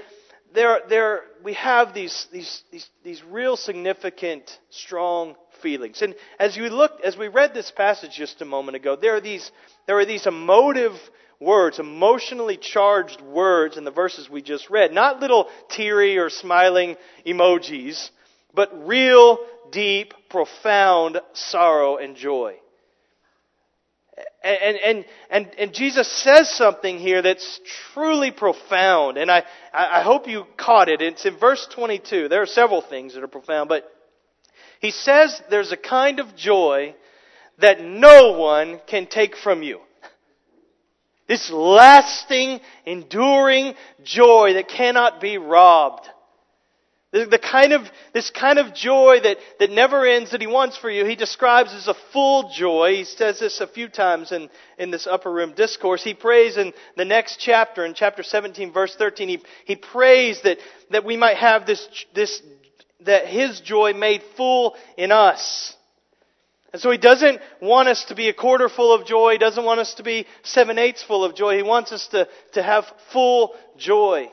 there, 0.57 0.80
there, 0.89 1.21
we 1.44 1.54
have 1.54 1.94
these, 1.94 2.27
these, 2.31 2.63
these, 2.71 2.89
these 3.04 3.24
real 3.24 3.56
significant, 3.56 4.59
strong 4.71 5.35
feelings. 5.61 6.02
And 6.02 6.16
as 6.40 6.57
we 6.57 6.69
look, 6.69 6.94
as 7.04 7.16
we 7.16 7.28
read 7.28 7.54
this 7.54 7.69
passage 7.69 8.14
just 8.16 8.42
a 8.42 8.45
moment 8.45 8.76
ago, 8.76 8.95
there 8.95 9.16
are 9.16 9.21
these, 9.21 9.52
there 9.85 9.99
are 9.99 10.06
these 10.06 10.26
emotive 10.26 10.94
words, 11.40 11.78
emotionally 11.78 12.57
charged 12.57 13.21
words 13.21 13.78
in 13.78 13.83
the 13.83 13.92
verses 13.92 14.31
we 14.31 14.42
just 14.42 14.71
read. 14.71 14.92
Not 14.92 15.19
little 15.19 15.47
teary 15.69 16.18
or 16.18 16.31
smiling 16.31 16.95
emojis, 17.23 18.09
but 18.52 18.87
real, 18.87 19.37
deep, 19.71 20.16
profound 20.28 21.21
sorrow 21.33 21.97
and 21.97 22.16
joy. 22.16 22.56
And, 24.47 24.77
and, 24.77 25.06
and, 25.30 25.51
and 25.57 25.73
Jesus 25.73 26.09
says 26.23 26.49
something 26.49 26.99
here 26.99 27.21
that's 27.21 27.59
truly 27.94 28.31
profound. 28.31 29.18
And 29.18 29.30
I, 29.30 29.44
I 29.73 30.01
hope 30.01 30.27
you 30.27 30.45
caught 30.56 30.87
it. 30.87 31.01
It's 31.01 31.25
in 31.25 31.37
verse 31.37 31.68
22. 31.73 32.30
There 32.30 32.42
are 32.42 32.47
several 32.47 32.81
things 32.81 33.13
that 33.13 33.23
are 33.23 33.27
profound, 33.27 33.68
but 33.68 33.92
he 34.80 34.92
says 34.92 35.42
there's 35.49 35.71
a 35.71 35.77
kind 35.77 36.19
of 36.19 36.35
joy 36.35 36.95
that 37.59 37.81
no 37.81 38.37
one 38.37 38.80
can 38.87 39.07
take 39.07 39.35
from 39.35 39.63
you. 39.63 39.80
This 41.27 41.51
lasting, 41.51 42.61
enduring 42.85 43.73
joy 44.04 44.54
that 44.54 44.69
cannot 44.69 45.19
be 45.19 45.37
robbed. 45.37 46.07
The, 47.14 47.26
the 47.26 47.40
kind 47.40 47.71
of, 47.71 47.83
this 48.14 48.30
kind 48.30 48.59
of 48.59 48.73
joy 48.73 49.19
that, 49.23 49.37
that 49.59 49.71
never 49.71 50.06
ends 50.06 50.31
that 50.31 50.42
he 50.42 50.47
wants 50.47 50.76
for 50.76 50.90
you, 50.90 51.06
he 51.06 51.16
describes 51.16 51.73
as 51.73 51.87
a 51.87 51.95
full 52.11 52.52
joy. 52.54 52.95
He 52.97 53.06
says 53.06 53.40
this 53.40 53.61
a 53.61 53.68
few 53.68 53.87
times 53.87 54.33
in, 54.33 54.49
in 54.78 54.92
this 54.92 55.07
upper 55.07 55.31
room 55.31 55.54
discourse. 55.54 56.04
He 56.04 56.14
prays 56.14 56.57
in 56.57 56.73
the 56.97 57.06
next 57.06 57.37
chapter, 57.40 57.85
in 57.85 57.94
chapter 57.94 58.23
17, 58.23 58.73
verse 58.73 58.94
13, 58.95 59.30
he, 59.30 59.40
he 59.64 59.76
prays 59.78 60.42
that, 60.42 60.57
that 60.92 61.06
we 61.06 61.16
might 61.16 61.37
have 61.37 61.66
this, 61.66 61.87
this, 62.14 62.42
that 63.06 63.26
his 63.28 63.61
joy 63.61 63.94
made 63.94 64.21
full 64.35 64.76
in 64.97 65.14
us. 65.14 65.76
And 66.73 66.81
so 66.81 66.92
he 66.92 66.97
doesn't 66.97 67.40
want 67.61 67.87
us 67.87 68.04
to 68.06 68.16
be 68.16 68.28
a 68.28 68.33
quarter 68.33 68.68
full 68.68 68.94
of 68.94 69.07
joy. 69.07 69.31
He 69.31 69.37
doesn't 69.37 69.64
want 69.64 69.80
us 69.80 69.94
to 69.95 70.04
be 70.04 70.28
seven 70.44 70.78
eighths 70.78 71.04
full 71.04 71.23
of 71.23 71.35
joy. 71.35 71.56
He 71.56 71.64
wants 71.64 71.94
us 71.94 72.07
to, 72.07 72.28
to 72.54 72.61
have 72.61 72.85
full 73.14 73.56
joy. 73.78 74.30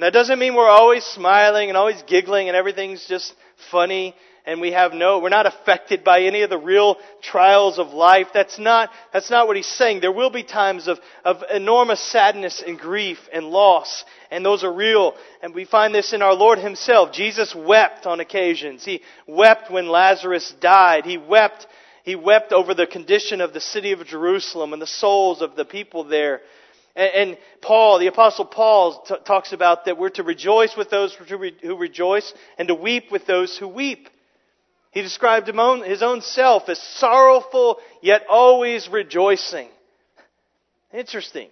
And 0.00 0.06
that 0.06 0.14
doesn't 0.14 0.38
mean 0.38 0.54
we're 0.54 0.66
always 0.66 1.04
smiling 1.04 1.68
and 1.68 1.76
always 1.76 2.02
giggling 2.06 2.48
and 2.48 2.56
everything's 2.56 3.04
just 3.06 3.34
funny 3.70 4.14
and 4.46 4.58
we 4.58 4.72
have 4.72 4.94
no, 4.94 5.18
we're 5.18 5.28
not 5.28 5.44
affected 5.44 6.04
by 6.04 6.22
any 6.22 6.40
of 6.40 6.48
the 6.48 6.56
real 6.56 6.96
trials 7.20 7.78
of 7.78 7.88
life. 7.88 8.28
That's 8.32 8.58
not, 8.58 8.88
that's 9.12 9.28
not 9.28 9.46
what 9.46 9.58
he's 9.58 9.66
saying. 9.66 10.00
There 10.00 10.10
will 10.10 10.30
be 10.30 10.42
times 10.42 10.88
of, 10.88 10.98
of 11.22 11.42
enormous 11.52 12.00
sadness 12.00 12.62
and 12.66 12.78
grief 12.78 13.18
and 13.30 13.44
loss 13.44 14.06
and 14.30 14.42
those 14.42 14.64
are 14.64 14.72
real. 14.72 15.16
And 15.42 15.54
we 15.54 15.66
find 15.66 15.94
this 15.94 16.14
in 16.14 16.22
our 16.22 16.32
Lord 16.32 16.58
Himself. 16.58 17.12
Jesus 17.12 17.54
wept 17.54 18.06
on 18.06 18.20
occasions. 18.20 18.82
He 18.86 19.02
wept 19.26 19.70
when 19.70 19.86
Lazarus 19.86 20.54
died. 20.62 21.04
He 21.04 21.18
wept, 21.18 21.66
He 22.04 22.16
wept 22.16 22.54
over 22.54 22.72
the 22.72 22.86
condition 22.86 23.42
of 23.42 23.52
the 23.52 23.60
city 23.60 23.92
of 23.92 24.06
Jerusalem 24.06 24.72
and 24.72 24.80
the 24.80 24.86
souls 24.86 25.42
of 25.42 25.56
the 25.56 25.66
people 25.66 26.04
there. 26.04 26.40
And, 26.96 27.38
Paul, 27.62 27.98
the 27.98 28.08
apostle 28.08 28.44
Paul 28.44 29.02
t- 29.02 29.14
talks 29.24 29.52
about 29.52 29.84
that 29.84 29.96
we're 29.96 30.10
to 30.10 30.22
rejoice 30.22 30.76
with 30.76 30.90
those 30.90 31.14
who 31.14 31.76
rejoice 31.76 32.32
and 32.58 32.68
to 32.68 32.74
weep 32.74 33.12
with 33.12 33.26
those 33.26 33.56
who 33.56 33.68
weep. 33.68 34.08
He 34.90 35.02
described 35.02 35.46
his 35.46 36.02
own 36.02 36.20
self 36.20 36.68
as 36.68 36.80
sorrowful 36.80 37.78
yet 38.02 38.22
always 38.28 38.88
rejoicing. 38.88 39.68
Interesting. 40.92 41.48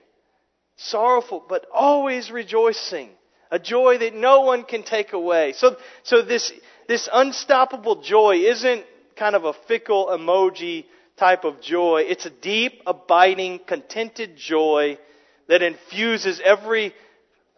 Sorrowful 0.77 1.45
but 1.49 1.67
always 1.73 2.33
rejoicing. 2.33 3.11
A 3.51 3.61
joy 3.61 3.99
that 3.99 4.15
no 4.15 4.41
one 4.41 4.65
can 4.65 4.83
take 4.83 5.13
away. 5.13 5.53
So, 5.53 5.77
so 6.03 6.21
this, 6.21 6.53
this 6.89 7.09
unstoppable 7.11 8.03
joy 8.03 8.39
isn't 8.39 8.85
kind 9.17 9.37
of 9.37 9.45
a 9.45 9.55
fickle 9.69 10.09
emoji 10.09 10.85
type 11.17 11.45
of 11.45 11.61
joy. 11.61 12.05
It's 12.07 12.27
a 12.27 12.31
deep, 12.31 12.83
abiding, 12.87 13.61
contented 13.67 14.37
joy 14.37 14.99
that 15.49 15.63
infuses 15.63 16.41
every 16.45 16.95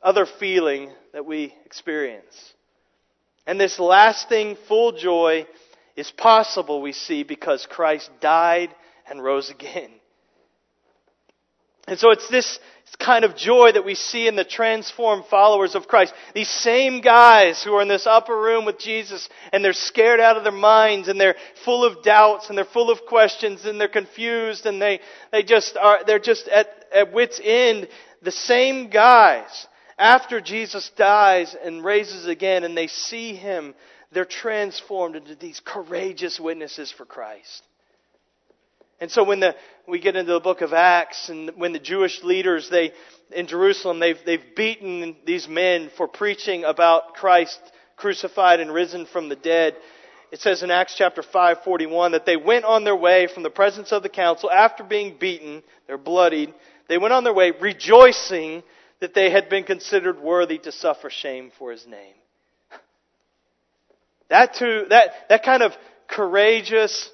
other 0.02 0.26
feeling 0.38 0.90
that 1.12 1.26
we 1.26 1.54
experience. 1.66 2.54
And 3.46 3.60
this 3.60 3.78
lasting, 3.78 4.56
full 4.68 4.92
joy 4.92 5.46
is 5.96 6.10
possible, 6.10 6.80
we 6.80 6.92
see, 6.92 7.22
because 7.22 7.66
Christ 7.66 8.10
died 8.20 8.74
and 9.08 9.22
rose 9.22 9.50
again. 9.50 9.90
And 11.86 11.98
so 11.98 12.10
it's 12.10 12.28
this 12.28 12.58
kind 12.98 13.24
of 13.24 13.36
joy 13.36 13.72
that 13.72 13.84
we 13.84 13.94
see 13.94 14.26
in 14.26 14.36
the 14.36 14.44
transformed 14.44 15.24
followers 15.26 15.74
of 15.74 15.88
Christ. 15.88 16.12
These 16.34 16.48
same 16.48 17.00
guys 17.00 17.62
who 17.62 17.74
are 17.74 17.82
in 17.82 17.88
this 17.88 18.06
upper 18.06 18.36
room 18.36 18.64
with 18.64 18.78
Jesus 18.78 19.28
and 19.52 19.64
they're 19.64 19.72
scared 19.72 20.20
out 20.20 20.36
of 20.36 20.42
their 20.42 20.52
minds 20.52 21.08
and 21.08 21.20
they're 21.20 21.36
full 21.64 21.84
of 21.84 22.02
doubts 22.02 22.48
and 22.48 22.58
they're 22.58 22.64
full 22.64 22.90
of 22.90 23.06
questions 23.06 23.64
and 23.64 23.80
they're 23.80 23.88
confused 23.88 24.66
and 24.66 24.80
they, 24.80 25.00
they 25.32 25.42
just 25.42 25.76
are, 25.76 26.04
they're 26.04 26.18
just 26.18 26.48
at, 26.48 26.68
at 26.92 27.12
wit's 27.12 27.40
end. 27.42 27.88
The 28.22 28.32
same 28.32 28.90
guys, 28.90 29.66
after 29.98 30.40
Jesus 30.40 30.90
dies 30.96 31.56
and 31.62 31.84
raises 31.84 32.26
again 32.26 32.64
and 32.64 32.76
they 32.76 32.88
see 32.88 33.34
Him 33.34 33.74
they're 34.12 34.24
transformed 34.24 35.16
into 35.16 35.34
these 35.34 35.60
courageous 35.64 36.40
witnesses 36.40 36.90
for 36.90 37.04
Christ. 37.04 37.62
And 39.00 39.10
so 39.10 39.24
when 39.24 39.40
the, 39.40 39.56
we 39.88 39.98
get 39.98 40.16
into 40.16 40.32
the 40.32 40.40
book 40.40 40.60
of 40.60 40.72
Acts 40.74 41.30
and 41.30 41.52
when 41.56 41.72
the 41.72 41.78
Jewish 41.78 42.22
leaders, 42.22 42.68
they, 42.68 42.92
in 43.32 43.46
Jerusalem, 43.46 43.98
they've, 43.98 44.18
they've 44.26 44.54
beaten 44.54 45.16
these 45.24 45.48
men 45.48 45.90
for 45.96 46.06
preaching 46.06 46.64
about 46.64 47.14
Christ 47.14 47.58
crucified 47.96 48.60
and 48.60 48.72
risen 48.72 49.06
from 49.06 49.28
the 49.28 49.36
dead. 49.36 49.76
It 50.32 50.40
says 50.40 50.62
in 50.62 50.70
Acts 50.70 50.94
chapter 50.96 51.22
5:41 51.22 52.12
that 52.12 52.26
they 52.26 52.36
went 52.36 52.64
on 52.64 52.84
their 52.84 52.96
way 52.96 53.26
from 53.26 53.42
the 53.42 53.50
presence 53.50 53.90
of 53.92 54.02
the 54.02 54.08
council 54.08 54.50
after 54.50 54.84
being 54.84 55.16
beaten, 55.18 55.62
they're 55.86 55.98
bloodied. 55.98 56.54
They 56.88 56.98
went 56.98 57.14
on 57.14 57.24
their 57.24 57.34
way 57.34 57.52
rejoicing 57.52 58.62
that 59.00 59.14
they 59.14 59.30
had 59.30 59.48
been 59.48 59.64
considered 59.64 60.20
worthy 60.20 60.58
to 60.58 60.72
suffer 60.72 61.10
shame 61.10 61.50
for 61.58 61.70
his 61.70 61.86
name. 61.86 62.14
That 64.28 64.54
too, 64.54 64.86
that, 64.90 65.28
that 65.28 65.42
kind 65.42 65.60
of 65.60 65.76
courageous, 66.06 67.10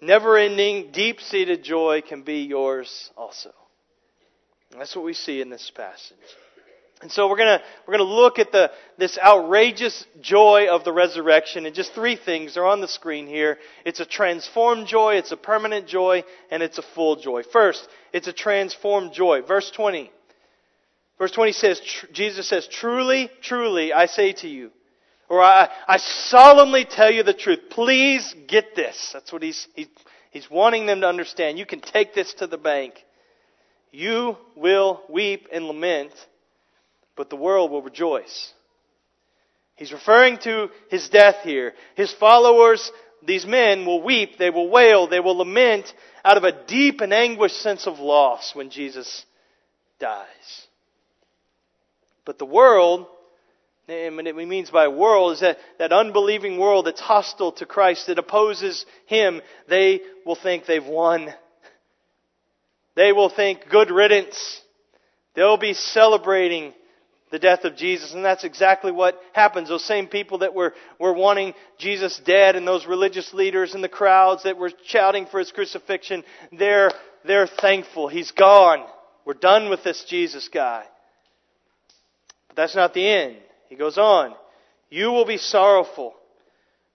never-ending, 0.00 0.92
deep-seated 0.92 1.62
joy 1.62 2.02
can 2.06 2.22
be 2.22 2.42
yours 2.42 3.10
also. 3.16 3.50
And 4.72 4.80
that's 4.80 4.94
what 4.94 5.04
we 5.04 5.14
see 5.14 5.40
in 5.40 5.50
this 5.50 5.70
passage. 5.74 6.16
And 7.00 7.12
so 7.12 7.28
we're 7.28 7.36
gonna, 7.36 7.60
we're 7.86 7.96
gonna 7.96 8.10
look 8.10 8.40
at 8.40 8.50
the, 8.50 8.72
this 8.98 9.18
outrageous 9.18 10.04
joy 10.20 10.66
of 10.68 10.84
the 10.84 10.92
resurrection 10.92 11.64
and 11.64 11.74
just 11.74 11.92
three 11.92 12.16
things 12.16 12.56
are 12.56 12.66
on 12.66 12.80
the 12.80 12.88
screen 12.88 13.28
here. 13.28 13.58
It's 13.84 14.00
a 14.00 14.04
transformed 14.04 14.88
joy, 14.88 15.14
it's 15.14 15.30
a 15.30 15.36
permanent 15.36 15.86
joy, 15.86 16.24
and 16.50 16.60
it's 16.60 16.78
a 16.78 16.82
full 16.82 17.14
joy. 17.16 17.44
First, 17.44 17.88
it's 18.12 18.26
a 18.26 18.32
transformed 18.32 19.12
joy. 19.12 19.42
Verse 19.42 19.70
20. 19.70 20.10
Verse 21.18 21.30
20 21.32 21.52
says, 21.52 21.80
Jesus 22.12 22.48
says, 22.48 22.66
Truly, 22.66 23.30
truly, 23.42 23.92
I 23.92 24.06
say 24.06 24.32
to 24.34 24.48
you, 24.48 24.70
or 25.28 25.42
I, 25.42 25.68
I 25.86 25.98
solemnly 25.98 26.84
tell 26.84 27.10
you 27.10 27.22
the 27.22 27.34
truth. 27.34 27.70
Please 27.70 28.34
get 28.46 28.74
this. 28.74 29.10
That's 29.12 29.32
what 29.32 29.42
he's, 29.42 29.68
he, 29.74 29.88
he's 30.30 30.50
wanting 30.50 30.86
them 30.86 31.02
to 31.02 31.06
understand. 31.06 31.58
You 31.58 31.66
can 31.66 31.80
take 31.80 32.14
this 32.14 32.32
to 32.34 32.46
the 32.46 32.58
bank. 32.58 32.94
You 33.90 34.36
will 34.56 35.02
weep 35.08 35.48
and 35.52 35.66
lament, 35.66 36.12
but 37.16 37.30
the 37.30 37.36
world 37.36 37.70
will 37.70 37.82
rejoice. 37.82 38.52
He's 39.76 39.92
referring 39.92 40.38
to 40.38 40.68
his 40.90 41.08
death 41.08 41.36
here. 41.44 41.72
His 41.94 42.12
followers, 42.12 42.90
these 43.24 43.46
men, 43.46 43.86
will 43.86 44.02
weep, 44.02 44.38
they 44.38 44.50
will 44.50 44.68
wail, 44.68 45.06
they 45.06 45.20
will 45.20 45.36
lament 45.36 45.92
out 46.24 46.36
of 46.36 46.44
a 46.44 46.64
deep 46.66 47.00
and 47.00 47.12
anguished 47.12 47.60
sense 47.62 47.86
of 47.86 47.98
loss 47.98 48.54
when 48.54 48.70
Jesus 48.70 49.24
dies. 50.00 50.66
But 52.24 52.38
the 52.38 52.44
world 52.44 53.06
and 53.88 54.16
what 54.16 54.26
it 54.26 54.36
means 54.36 54.70
by 54.70 54.88
world 54.88 55.32
is 55.32 55.40
that, 55.40 55.58
that 55.78 55.92
unbelieving 55.92 56.58
world 56.58 56.86
that's 56.86 57.00
hostile 57.00 57.52
to 57.52 57.66
Christ, 57.66 58.06
that 58.06 58.18
opposes 58.18 58.84
Him, 59.06 59.40
they 59.68 60.00
will 60.26 60.36
think 60.36 60.66
they've 60.66 60.84
won. 60.84 61.32
They 62.94 63.12
will 63.12 63.30
think 63.30 63.68
good 63.70 63.90
riddance. 63.90 64.60
They'll 65.34 65.56
be 65.56 65.72
celebrating 65.72 66.74
the 67.30 67.38
death 67.38 67.64
of 67.64 67.76
Jesus, 67.76 68.14
and 68.14 68.24
that's 68.24 68.44
exactly 68.44 68.90
what 68.90 69.20
happens. 69.32 69.68
Those 69.68 69.84
same 69.84 70.06
people 70.06 70.38
that 70.38 70.54
were, 70.54 70.74
were 70.98 71.12
wanting 71.12 71.54
Jesus 71.78 72.20
dead 72.24 72.56
and 72.56 72.66
those 72.66 72.86
religious 72.86 73.32
leaders 73.32 73.74
and 73.74 73.84
the 73.84 73.88
crowds 73.88 74.44
that 74.44 74.56
were 74.56 74.72
shouting 74.84 75.26
for 75.26 75.38
His 75.38 75.52
crucifixion, 75.52 76.24
they're, 76.52 76.90
they're 77.24 77.46
thankful. 77.46 78.08
He's 78.08 78.32
gone. 78.32 78.84
We're 79.24 79.34
done 79.34 79.70
with 79.70 79.84
this 79.84 80.04
Jesus 80.04 80.48
guy. 80.48 80.84
But 82.48 82.56
that's 82.56 82.74
not 82.74 82.94
the 82.94 83.06
end. 83.06 83.36
He 83.68 83.76
goes 83.76 83.98
on, 83.98 84.34
You 84.90 85.10
will 85.10 85.26
be 85.26 85.38
sorrowful, 85.38 86.14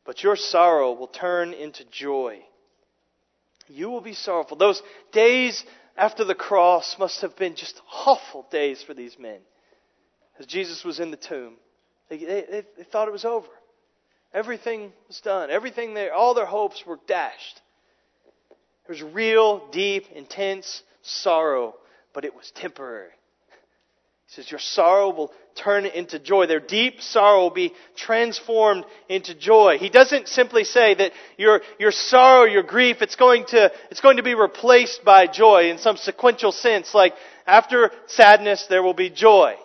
but 0.06 0.24
your 0.24 0.36
sorrow 0.36 0.94
will 0.94 1.08
turn 1.08 1.54
into 1.54 1.84
joy. 1.86 2.40
You 3.68 3.90
will 3.90 4.02
be 4.02 4.14
sorrowful. 4.14 4.58
Those 4.58 4.82
days 5.12 5.64
after 5.96 6.24
the 6.24 6.36
cross 6.36 6.98
must 7.00 7.22
have 7.22 7.36
been 7.38 7.56
just 7.56 7.80
awful 8.06 8.46
days 8.52 8.84
for 8.84 8.94
these 8.94 9.18
men. 9.18 9.40
As 10.40 10.46
Jesus 10.46 10.84
was 10.84 11.00
in 11.00 11.12
the 11.12 11.18
tomb, 11.18 11.54
they, 12.10 12.18
they, 12.18 12.64
they 12.78 12.84
thought 12.84 13.08
it 13.08 13.12
was 13.12 13.26
over. 13.26 13.48
Everything 14.34 14.92
was 15.08 15.22
done. 15.22 15.52
Everything 15.52 15.94
there, 15.94 16.14
all 16.14 16.34
their 16.34 16.48
hopes 16.48 16.84
were 16.86 17.00
dashed. 17.08 17.62
There 18.88 18.96
was 18.96 19.14
real, 19.14 19.70
deep, 19.72 20.06
intense 20.14 20.82
sorrow, 21.04 21.76
but 22.14 22.26
it 22.26 22.36
was 22.36 22.52
temporary. 22.56 23.12
Says, 24.36 24.50
Your 24.50 24.60
sorrow 24.60 25.14
will 25.14 25.32
turn 25.54 25.86
into 25.86 26.18
joy. 26.18 26.48
Their 26.48 26.60
deep 26.60 27.02
sorrow 27.02 27.44
will 27.44 27.50
be 27.52 27.72
transformed 27.96 28.84
into 29.08 29.36
joy. 29.36 29.78
He 29.78 29.90
doesn't 29.90 30.28
simply 30.28 30.64
say 30.64 30.96
that 30.96 31.12
your, 31.38 31.62
your 31.78 31.92
sorrow, 31.92 32.46
your 32.46 32.64
grief, 32.64 33.04
it's 33.04 33.16
going, 33.16 33.46
to, 33.48 33.72
it's 33.92 34.02
going 34.02 34.18
to 34.18 34.24
be 34.24 34.34
replaced 34.34 35.06
by 35.06 35.28
joy 35.28 35.70
in 35.70 35.78
some 35.78 35.98
sequential 35.98 36.52
sense, 36.52 36.96
like 36.96 37.14
after 37.46 37.92
sadness 38.08 38.66
there 38.68 38.82
will 38.82 38.96
be 38.96 39.12
joy. 39.12 39.56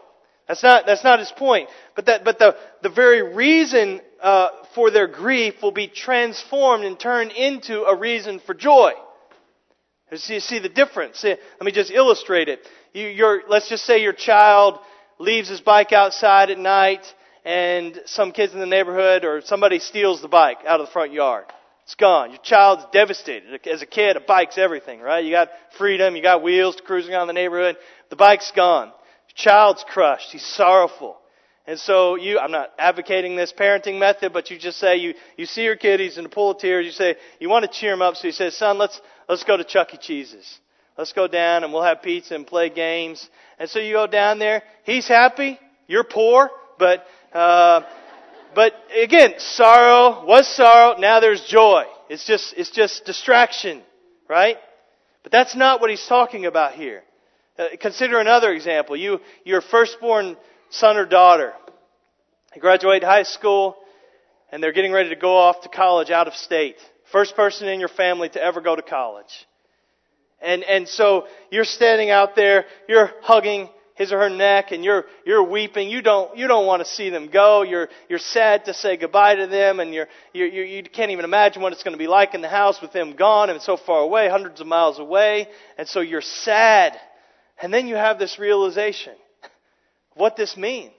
That's 0.49 0.63
not, 0.63 0.85
that's 0.85 1.05
not 1.05 1.19
his 1.19 1.33
point. 1.33 1.71
But, 1.97 2.07
that, 2.07 2.25
but 2.25 2.39
the, 2.39 2.55
the 2.83 2.91
very 2.91 3.35
reason 3.35 4.03
uh, 4.23 4.49
for 4.75 4.91
their 4.91 5.07
grief 5.07 5.55
will 5.63 5.73
be 5.73 5.89
transformed 5.89 6.85
and 6.85 7.01
turned 7.01 7.33
into 7.33 7.85
a 7.85 7.97
reason 7.97 8.41
for 8.41 8.53
joy. 8.53 8.93
You 10.11 10.41
see 10.41 10.59
the 10.59 10.71
difference. 10.71 11.23
Let 11.23 11.39
me 11.63 11.71
just 11.71 11.91
illustrate 11.91 12.49
it. 12.49 12.67
You, 12.93 13.43
let's 13.49 13.69
just 13.69 13.85
say 13.85 14.03
your 14.03 14.13
child 14.13 14.79
leaves 15.19 15.49
his 15.49 15.61
bike 15.61 15.93
outside 15.93 16.51
at 16.51 16.59
night 16.59 17.05
and 17.45 18.01
some 18.07 18.33
kids 18.33 18.55
in 18.55 18.61
the 18.61 18.67
neighborhood 18.67 19.25
or 19.25 19.41
somebody 19.43 19.79
steals 19.79 20.23
the 20.23 20.29
bike 20.29 20.59
out 20.67 20.81
of 20.81 20.87
the 20.87 20.93
front 20.93 21.13
yard. 21.13 21.45
It's 21.85 21.95
gone. 21.95 22.31
Your 22.31 22.41
child's 22.43 22.85
devastated. 22.93 23.67
As 23.67 23.81
a 23.81 23.87
kid, 23.87 24.17
a 24.17 24.21
bike's 24.21 24.59
everything, 24.59 25.01
right? 25.01 25.25
You 25.25 25.31
got 25.31 25.49
freedom, 25.79 26.17
you 26.17 26.23
got 26.23 26.43
wheels 26.43 26.77
to 26.77 26.83
cruising 26.83 27.15
around 27.15 27.29
the 27.29 27.33
neighborhood. 27.33 27.77
The 28.11 28.17
bike's 28.17 28.53
gone. 28.55 28.89
Your 28.89 29.37
child's 29.37 29.85
crushed. 29.89 30.31
He's 30.31 30.45
sorrowful. 30.45 31.17
And 31.67 31.79
so 31.79 32.17
you, 32.17 32.39
I'm 32.39 32.51
not 32.51 32.71
advocating 32.79 33.37
this 33.37 33.53
parenting 33.53 33.99
method, 33.99 34.33
but 34.33 34.51
you 34.51 34.59
just 34.59 34.79
say 34.79 34.97
you, 34.97 35.15
you 35.37 35.47
see 35.47 35.65
your 35.65 35.77
kid, 35.77 36.01
he's 36.01 36.17
in 36.17 36.25
a 36.25 36.29
pool 36.31 36.53
of 36.53 36.59
tears, 36.59 36.87
you 36.87 36.93
say, 36.93 37.17
you 37.41 37.51
want 37.51 37.65
to 37.65 37.71
cheer 37.71 37.93
him 37.93 38.01
up, 38.01 38.17
so 38.17 38.27
you 38.27 38.33
say, 38.33 38.49
son, 38.51 38.79
let's, 38.79 38.99
let's 39.29 39.45
go 39.45 39.57
to 39.57 39.65
Chuck 39.65 39.93
E. 39.93 39.99
Cheese's. 39.99 40.61
Let's 40.99 41.13
go 41.13 41.29
down 41.29 41.63
and 41.63 41.73
we'll 41.73 41.85
have 41.85 42.03
pizza 42.03 42.35
and 42.35 42.45
play 42.45 42.71
games. 42.71 43.31
And 43.61 43.71
so 43.71 43.79
you 43.79 43.93
go 43.93 44.09
down 44.09 44.41
there. 44.41 44.65
He's 44.83 45.07
happy. 45.07 45.61
You're 45.87 46.03
poor, 46.03 46.51
but 46.77 47.05
uh, 47.33 47.83
but 48.55 48.73
again, 49.01 49.35
sorrow 49.39 50.27
was 50.27 50.49
sorrow. 50.49 50.99
Now 50.99 51.21
there's 51.21 51.45
joy. 51.45 51.85
It's 52.11 52.27
just 52.27 52.53
it's 52.57 52.71
just 52.71 53.05
distraction, 53.05 53.83
right? 54.29 54.57
But 55.23 55.31
that's 55.31 55.55
not 55.55 55.81
what 55.81 55.89
he's 55.89 56.05
talking 56.05 56.47
about 56.47 56.75
here. 56.75 57.05
Uh, 57.57 57.69
consider 57.81 58.19
another 58.19 58.53
example. 58.53 58.97
You 58.97 59.21
your 59.45 59.61
firstborn 59.61 60.37
son 60.71 60.97
or 60.97 61.07
daughter. 61.07 61.53
They 62.53 62.61
graduate 62.61 63.05
high 63.05 63.23
school 63.23 63.77
and 64.51 64.61
they're 64.61 64.73
getting 64.73 64.93
ready 64.93 65.11
to 65.11 65.17
go 65.17 65.37
off 65.37 65.61
to 65.63 65.69
college 65.69 66.11
out 66.11 66.27
of 66.27 66.35
state. 66.35 66.77
First 67.13 67.37
person 67.37 67.69
in 67.69 67.79
your 67.79 67.89
family 67.89 68.29
to 68.31 68.43
ever 68.43 68.61
go 68.61 68.75
to 68.75 68.83
college. 68.83 69.47
And, 70.41 70.63
and 70.65 70.89
so 70.89 71.27
you're 71.51 71.65
standing 71.65 72.11
out 72.11 72.37
there, 72.37 72.65
you're 72.89 73.11
hugging 73.23 73.69
his 73.99 74.13
or 74.13 74.21
her 74.21 74.31
neck 74.31 74.71
and 74.71 74.85
you're, 74.85 75.05
you're 75.25 75.43
weeping. 75.43 75.91
You 75.91 76.01
don't, 76.01 76.39
you 76.39 76.47
don't 76.47 76.67
want 76.67 76.81
to 76.83 76.89
see 76.89 77.11
them 77.11 77.29
go. 77.29 77.63
You're, 77.63 77.89
you're 78.09 78.21
sad 78.21 78.67
to 78.67 78.75
say 78.75 78.97
goodbye 78.97 79.35
to 79.35 79.49
them 79.49 79.81
and 79.81 79.93
you're, 79.93 80.07
you're, 80.33 80.47
you 80.47 80.63
you 80.63 80.83
can't 80.85 81.11
even 81.11 81.25
imagine 81.25 81.61
what 81.61 81.73
it's 81.73 81.83
going 81.83 81.95
to 81.95 81.99
be 81.99 82.07
like 82.07 82.35
in 82.35 82.41
the 82.41 82.49
house 82.49 82.81
with 82.81 82.93
them 82.93 83.17
gone 83.17 83.51
and 83.51 83.61
so 83.61 83.77
far 83.77 84.01
away, 84.01 84.29
hundreds 84.29 84.61
of 84.61 84.69
miles 84.69 85.01
away. 85.01 85.49
And 85.77 85.89
so 85.89 86.01
you're 86.01 86.23
sad. 86.23 86.97
And 87.61 87.75
then 87.75 87.89
you 87.89 87.97
have 87.97 88.21
this 88.21 88.39
realization 88.39 89.15
of 89.43 89.51
what 90.15 90.37
this 90.37 90.57
means. 90.57 90.93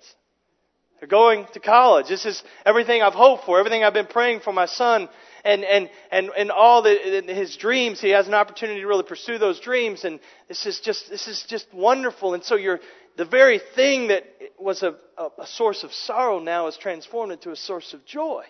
They're 0.99 1.07
going 1.07 1.45
to 1.53 1.61
college. 1.61 2.09
This 2.09 2.25
is 2.25 2.43
everything 2.65 3.01
I've 3.01 3.13
hoped 3.13 3.45
for, 3.45 3.57
everything 3.57 3.85
I've 3.85 3.93
been 3.93 4.07
praying 4.07 4.41
for 4.41 4.51
my 4.51 4.65
son 4.65 5.07
and, 5.43 5.63
and, 5.63 5.89
and, 6.11 6.29
and 6.37 6.51
all 6.51 6.81
the, 6.81 7.23
his 7.27 7.55
dreams. 7.57 8.01
He 8.01 8.09
has 8.09 8.27
an 8.27 8.33
opportunity 8.33 8.81
to 8.81 8.87
really 8.87 9.03
pursue 9.03 9.37
those 9.37 9.59
dreams. 9.59 10.03
And 10.03 10.19
this 10.47 10.65
is 10.65 10.79
just, 10.79 11.09
this 11.09 11.27
is 11.27 11.43
just 11.47 11.67
wonderful. 11.73 12.33
And 12.33 12.43
so 12.43 12.55
you're, 12.55 12.79
the 13.17 13.25
very 13.25 13.59
thing 13.75 14.07
that 14.07 14.23
was 14.57 14.83
a, 14.83 14.95
a, 15.37 15.45
source 15.45 15.83
of 15.83 15.91
sorrow 15.91 16.39
now 16.39 16.67
is 16.67 16.77
transformed 16.77 17.33
into 17.33 17.51
a 17.51 17.55
source 17.55 17.93
of 17.93 18.05
joy 18.05 18.43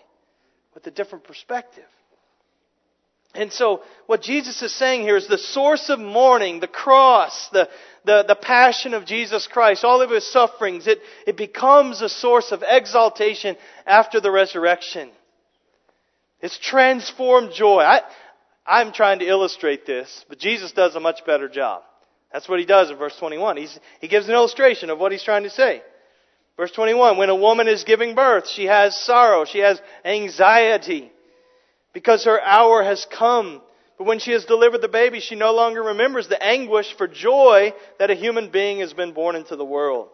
with 0.74 0.86
a 0.86 0.90
different 0.90 1.24
perspective. 1.24 1.84
And 3.34 3.52
so, 3.52 3.82
what 4.06 4.22
Jesus 4.22 4.60
is 4.60 4.74
saying 4.74 5.02
here 5.02 5.16
is 5.16 5.28
the 5.28 5.38
source 5.38 5.88
of 5.88 6.00
mourning, 6.00 6.58
the 6.58 6.66
cross, 6.66 7.48
the, 7.50 7.68
the, 8.04 8.24
the 8.26 8.34
passion 8.34 8.92
of 8.92 9.04
Jesus 9.04 9.46
Christ, 9.46 9.84
all 9.84 10.02
of 10.02 10.10
his 10.10 10.26
sufferings, 10.30 10.88
it, 10.88 10.98
it 11.26 11.36
becomes 11.36 12.02
a 12.02 12.08
source 12.08 12.50
of 12.50 12.64
exaltation 12.66 13.56
after 13.86 14.20
the 14.20 14.32
resurrection. 14.32 15.10
It's 16.40 16.58
transformed 16.58 17.52
joy. 17.52 17.80
I, 17.80 18.00
I'm 18.66 18.92
trying 18.92 19.18
to 19.18 19.26
illustrate 19.26 19.86
this, 19.86 20.24
but 20.28 20.38
Jesus 20.38 20.72
does 20.72 20.94
a 20.94 21.00
much 21.00 21.24
better 21.26 21.48
job. 21.48 21.82
That's 22.32 22.48
what 22.48 22.60
he 22.60 22.66
does 22.66 22.90
in 22.90 22.96
verse 22.96 23.16
21. 23.18 23.56
He's, 23.56 23.78
he 24.00 24.08
gives 24.08 24.28
an 24.28 24.34
illustration 24.34 24.90
of 24.90 24.98
what 24.98 25.12
he's 25.12 25.22
trying 25.22 25.42
to 25.42 25.50
say. 25.50 25.82
Verse 26.56 26.70
21, 26.72 27.16
when 27.16 27.30
a 27.30 27.34
woman 27.34 27.68
is 27.68 27.84
giving 27.84 28.14
birth, 28.14 28.48
she 28.48 28.66
has 28.66 28.96
sorrow, 28.96 29.44
she 29.44 29.60
has 29.60 29.80
anxiety, 30.04 31.10
because 31.92 32.24
her 32.24 32.40
hour 32.40 32.82
has 32.84 33.06
come. 33.10 33.62
But 33.98 34.06
when 34.06 34.18
she 34.18 34.32
has 34.32 34.44
delivered 34.44 34.82
the 34.82 34.88
baby, 34.88 35.20
she 35.20 35.34
no 35.34 35.52
longer 35.52 35.82
remembers 35.82 36.28
the 36.28 36.42
anguish 36.42 36.94
for 36.96 37.08
joy 37.08 37.72
that 37.98 38.10
a 38.10 38.14
human 38.14 38.50
being 38.50 38.80
has 38.80 38.92
been 38.92 39.12
born 39.12 39.36
into 39.36 39.56
the 39.56 39.64
world. 39.64 40.08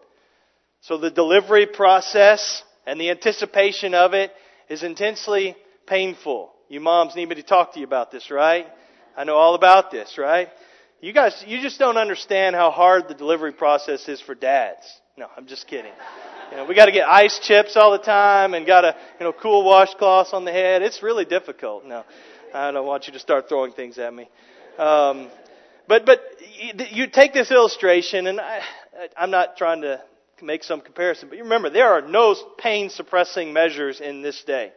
So 0.83 0.99
the 0.99 1.11
delivery 1.11 1.67
process 1.67 2.63
and 2.87 3.01
the 3.01 3.11
anticipation 3.11 3.93
of 3.95 4.15
it 4.15 4.33
is 4.69 4.83
intensely 4.83 5.57
painful. 5.87 6.53
You 6.69 6.81
moms 6.81 7.15
need 7.15 7.29
me 7.29 7.37
to 7.37 7.43
talk 7.43 7.75
to 7.75 7.81
you 7.81 7.87
about 7.87 8.11
this, 8.11 8.31
right? 8.31 8.67
I 9.17 9.25
know 9.25 9.37
all 9.37 9.55
about 9.55 9.91
this, 9.91 10.19
right? 10.19 10.49
You 11.01 11.13
guys, 11.13 11.45
you 11.47 11.61
just 11.61 11.79
don't 11.79 11.97
understand 11.97 12.57
how 12.57 12.71
hard 12.71 13.09
the 13.09 13.15
delivery 13.15 13.53
process 13.53 14.09
is 14.09 14.21
for 14.21 14.35
dads. 14.35 14.87
No, 15.17 15.29
I'm 15.37 15.47
just 15.47 15.67
kidding. 15.67 15.93
You 16.51 16.57
know, 16.59 16.65
we 16.65 16.75
got 16.75 16.87
to 16.87 16.93
get 16.93 17.09
ice 17.09 17.39
chips 17.43 17.77
all 17.77 17.93
the 17.93 17.99
time 17.99 18.55
and 18.55 18.67
got 18.67 18.83
to, 18.83 18.97
you 19.19 19.25
know, 19.25 19.33
cool 19.33 19.65
washcloths 19.65 20.33
on 20.33 20.45
the 20.45 20.53
head. 20.53 20.83
It's 20.83 21.03
really 21.03 21.25
difficult. 21.25 21.85
No, 21.85 22.05
I 22.55 22.71
don't 22.71 22.87
want 22.87 23.07
you 23.07 23.13
to 23.15 23.19
start 23.19 23.49
throwing 23.49 23.73
things 23.73 23.99
at 23.99 24.13
me. 24.13 24.29
Um, 24.79 25.29
but 25.89 26.05
but 26.07 26.21
you 26.91 27.07
take 27.07 27.33
this 27.33 27.51
illustration, 27.51 28.27
and 28.27 28.41
I, 28.41 28.61
I'm 29.17 29.31
not 29.31 29.57
trying 29.57 29.83
to 29.83 30.01
make 30.43 30.65
some 30.65 30.81
comparison, 30.81 31.29
but 31.29 31.39
you 31.39 31.45
remember 31.45 31.71
there 31.71 31.93
are 31.93 32.03
no 32.03 32.35
pain 32.59 32.91
suppressing 32.91 33.53
measures 33.53 34.01
in 34.01 34.23
this 34.23 34.43
day. 34.45 34.73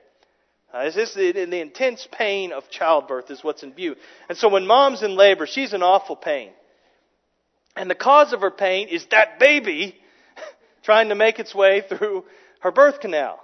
Uh, 0.74 0.80
it's 0.80 0.96
just 0.96 1.16
the, 1.16 1.32
the 1.32 1.62
intense 1.62 2.08
pain 2.12 2.52
of 2.52 2.70
childbirth 2.70 3.32
is 3.32 3.44
what's 3.44 3.64
in 3.64 3.74
view. 3.74 3.96
And 4.28 4.38
so 4.38 4.50
when 4.50 4.68
mom's 4.68 5.02
in 5.02 5.16
labor, 5.16 5.48
she's 5.48 5.74
in 5.74 5.82
awful 5.82 6.16
pain. 6.16 6.52
And 7.76 7.90
the 7.90 7.96
cause 7.96 8.34
of 8.34 8.42
her 8.42 8.52
pain 8.52 8.88
is 8.88 9.06
that 9.08 9.40
baby 9.40 9.96
trying 10.84 11.10
to 11.10 11.16
make 11.16 11.40
its 11.40 11.56
way 11.56 11.82
through 11.88 12.26
her 12.62 12.72
birth 12.72 13.00
canal. 13.00 13.40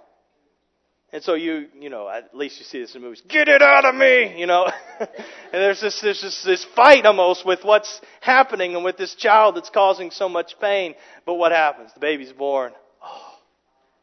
And 1.12 1.24
so 1.24 1.34
you, 1.34 1.68
you 1.80 1.90
know, 1.90 2.10
at 2.10 2.36
least 2.36 2.60
you 2.60 2.66
see 2.66 2.82
this 2.82 2.94
in 2.94 3.02
movies. 3.02 3.24
Get 3.28 3.48
it 3.48 3.62
out 3.62 3.86
of 3.86 3.96
me, 3.96 4.38
you 4.38 4.46
know. 4.48 4.70
and 5.00 5.10
there's 5.54 5.80
this, 5.80 6.02
there's 6.02 6.22
this, 6.22 6.44
this 6.44 6.66
fight 6.76 7.06
almost 7.06 7.46
with 7.46 7.64
what's 7.64 8.02
happening 8.20 8.76
and 8.76 8.84
with 8.84 8.98
this 8.98 9.16
child 9.16 9.56
that's 9.56 9.70
causing 9.70 10.12
so 10.12 10.28
much 10.28 10.60
pain. 10.60 10.94
But 11.26 11.36
what 11.36 11.54
happens? 11.54 11.92
The 11.94 12.02
baby's 12.02 12.34
born. 12.34 12.74
Oh, 13.02 13.38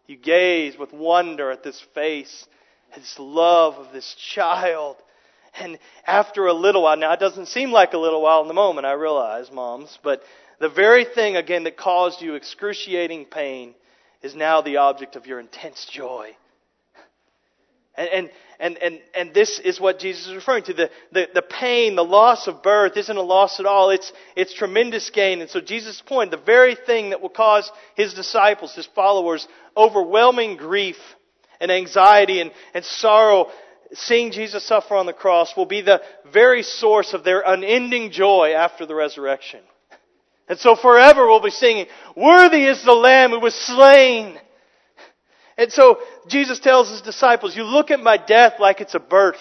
you 0.06 0.16
gaze 0.16 0.78
with 0.78 0.92
wonder 0.92 1.50
at 1.50 1.62
this 1.62 1.80
face 1.94 2.46
his 2.94 3.14
love 3.18 3.74
of 3.74 3.92
this 3.92 4.14
child. 4.14 4.96
And 5.58 5.78
after 6.06 6.46
a 6.46 6.54
little 6.54 6.82
while, 6.84 6.96
now 6.96 7.12
it 7.12 7.20
doesn't 7.20 7.46
seem 7.46 7.72
like 7.72 7.92
a 7.92 7.98
little 7.98 8.22
while 8.22 8.42
in 8.42 8.48
the 8.48 8.54
moment, 8.54 8.86
I 8.86 8.92
realize, 8.92 9.50
moms, 9.52 9.98
but 10.02 10.22
the 10.60 10.68
very 10.68 11.04
thing, 11.04 11.36
again, 11.36 11.64
that 11.64 11.76
caused 11.76 12.22
you 12.22 12.34
excruciating 12.34 13.26
pain 13.26 13.74
is 14.22 14.34
now 14.34 14.62
the 14.62 14.76
object 14.76 15.16
of 15.16 15.26
your 15.26 15.40
intense 15.40 15.86
joy. 15.90 16.30
And, 17.96 18.08
and, 18.08 18.30
and, 18.58 18.78
and, 18.78 19.00
and 19.14 19.34
this 19.34 19.58
is 19.58 19.80
what 19.80 19.98
Jesus 19.98 20.28
is 20.28 20.34
referring 20.34 20.62
to. 20.64 20.72
The, 20.72 20.90
the, 21.10 21.28
the 21.34 21.42
pain, 21.42 21.96
the 21.96 22.04
loss 22.04 22.46
of 22.46 22.62
birth 22.62 22.96
isn't 22.96 23.16
a 23.16 23.22
loss 23.22 23.60
at 23.60 23.66
all. 23.66 23.90
It's, 23.90 24.12
it's 24.36 24.54
tremendous 24.54 25.10
gain. 25.10 25.40
And 25.40 25.50
so 25.50 25.60
Jesus' 25.60 26.00
point, 26.00 26.30
the 26.30 26.36
very 26.36 26.76
thing 26.76 27.10
that 27.10 27.20
will 27.20 27.28
cause 27.28 27.70
his 27.96 28.14
disciples, 28.14 28.74
his 28.74 28.86
followers, 28.94 29.46
overwhelming 29.76 30.56
grief 30.56 30.96
and 31.62 31.70
anxiety 31.70 32.40
and, 32.40 32.50
and 32.74 32.84
sorrow, 32.84 33.48
seeing 33.94 34.32
Jesus 34.32 34.66
suffer 34.66 34.96
on 34.96 35.06
the 35.06 35.12
cross 35.12 35.56
will 35.56 35.64
be 35.64 35.80
the 35.80 36.02
very 36.32 36.62
source 36.62 37.14
of 37.14 37.24
their 37.24 37.40
unending 37.40 38.10
joy 38.10 38.52
after 38.54 38.84
the 38.84 38.94
resurrection. 38.94 39.60
And 40.48 40.58
so 40.58 40.74
forever 40.74 41.26
we'll 41.26 41.40
be 41.40 41.50
singing, 41.50 41.86
Worthy 42.16 42.64
is 42.64 42.84
the 42.84 42.92
Lamb 42.92 43.30
who 43.30 43.40
was 43.40 43.54
slain. 43.54 44.38
And 45.56 45.72
so 45.72 46.00
Jesus 46.28 46.58
tells 46.58 46.90
his 46.90 47.00
disciples, 47.00 47.56
You 47.56 47.62
look 47.62 47.92
at 47.92 48.00
my 48.00 48.16
death 48.16 48.54
like 48.58 48.80
it's 48.80 48.96
a 48.96 49.00
birth. 49.00 49.40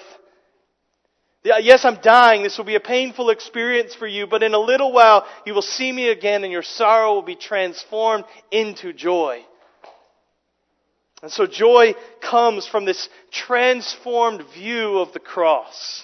Yes, 1.44 1.86
I'm 1.86 2.00
dying. 2.04 2.44
This 2.44 2.60
will 2.60 2.66
be 2.66 2.76
a 2.76 2.80
painful 2.80 3.32
experience 3.32 3.96
for 3.96 4.06
you, 4.06 4.28
but 4.28 4.44
in 4.44 4.54
a 4.54 4.60
little 4.60 4.92
while 4.92 5.26
you 5.44 5.56
will 5.56 5.64
see 5.64 5.92
me 5.92 6.10
again 6.10 6.44
and 6.44 6.54
your 6.54 6.62
sorrow 6.62 7.16
will 7.16 7.24
be 7.24 7.36
transformed 7.36 8.26
into 8.52 8.94
joy. 8.94 9.44
And 11.22 11.32
so 11.32 11.46
joy 11.46 11.94
comes 12.20 12.68
from 12.68 12.86
this 12.86 13.10
transformed 13.32 14.44
view 14.54 15.00
of 15.00 15.14
the 15.14 15.20
cross. 15.20 16.04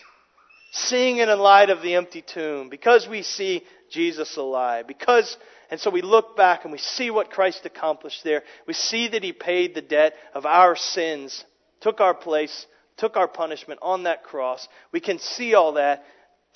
Seeing 0.71 1.17
it 1.17 1.29
in 1.29 1.39
light 1.39 1.69
of 1.69 1.81
the 1.81 1.95
empty 1.95 2.21
tomb. 2.21 2.69
Because 2.69 3.07
we 3.07 3.23
see 3.23 3.63
Jesus 3.89 4.37
alive. 4.37 4.85
Because, 4.87 5.35
and 5.71 5.79
so 5.79 5.89
we 5.89 6.01
look 6.01 6.37
back 6.37 6.63
and 6.63 6.71
we 6.71 6.77
see 6.77 7.09
what 7.09 7.31
Christ 7.31 7.65
accomplished 7.65 8.23
there. 8.23 8.43
We 8.67 8.73
see 8.73 9.07
that 9.07 9.23
He 9.23 9.33
paid 9.33 9.73
the 9.73 9.81
debt 9.81 10.13
of 10.35 10.45
our 10.45 10.75
sins, 10.75 11.43
took 11.81 11.99
our 11.99 12.13
place, 12.13 12.67
took 12.97 13.17
our 13.17 13.27
punishment 13.27 13.79
on 13.81 14.03
that 14.03 14.23
cross. 14.23 14.67
We 14.91 14.99
can 14.99 15.17
see 15.17 15.55
all 15.55 15.73
that 15.73 16.03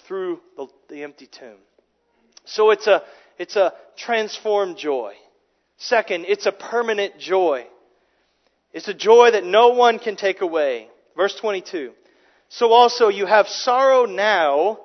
through 0.06 0.40
the, 0.58 0.68
the 0.90 1.04
empty 1.04 1.28
tomb. 1.28 1.58
So 2.46 2.72
it's 2.72 2.88
a, 2.88 3.04
it's 3.40 3.56
a 3.56 3.74
transformed 3.98 4.78
joy. 4.78 5.14
Second, 5.78 6.26
it's 6.28 6.46
a 6.46 6.52
permanent 6.52 7.18
joy. 7.18 7.66
It's 8.74 8.88
a 8.88 8.94
joy 8.94 9.32
that 9.32 9.44
no 9.44 9.70
one 9.70 10.00
can 10.00 10.16
take 10.16 10.42
away. 10.42 10.88
Verse 11.16 11.36
22. 11.36 11.92
So 12.50 12.72
also 12.72 13.10
you 13.10 13.26
have 13.26 13.48
sorrow 13.48 14.06
now. 14.06 14.80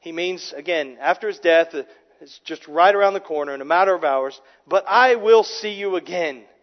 He 0.00 0.12
means, 0.12 0.54
again, 0.56 0.96
after 1.00 1.28
his 1.28 1.38
death, 1.38 1.74
it's 2.20 2.40
just 2.44 2.66
right 2.68 2.94
around 2.94 3.14
the 3.14 3.20
corner 3.20 3.54
in 3.54 3.60
a 3.60 3.66
matter 3.66 3.94
of 3.94 4.04
hours. 4.04 4.40
But 4.66 4.84
I 4.86 5.16
will 5.16 5.44
see 5.44 5.72
you 5.72 5.96
again. 5.96 6.44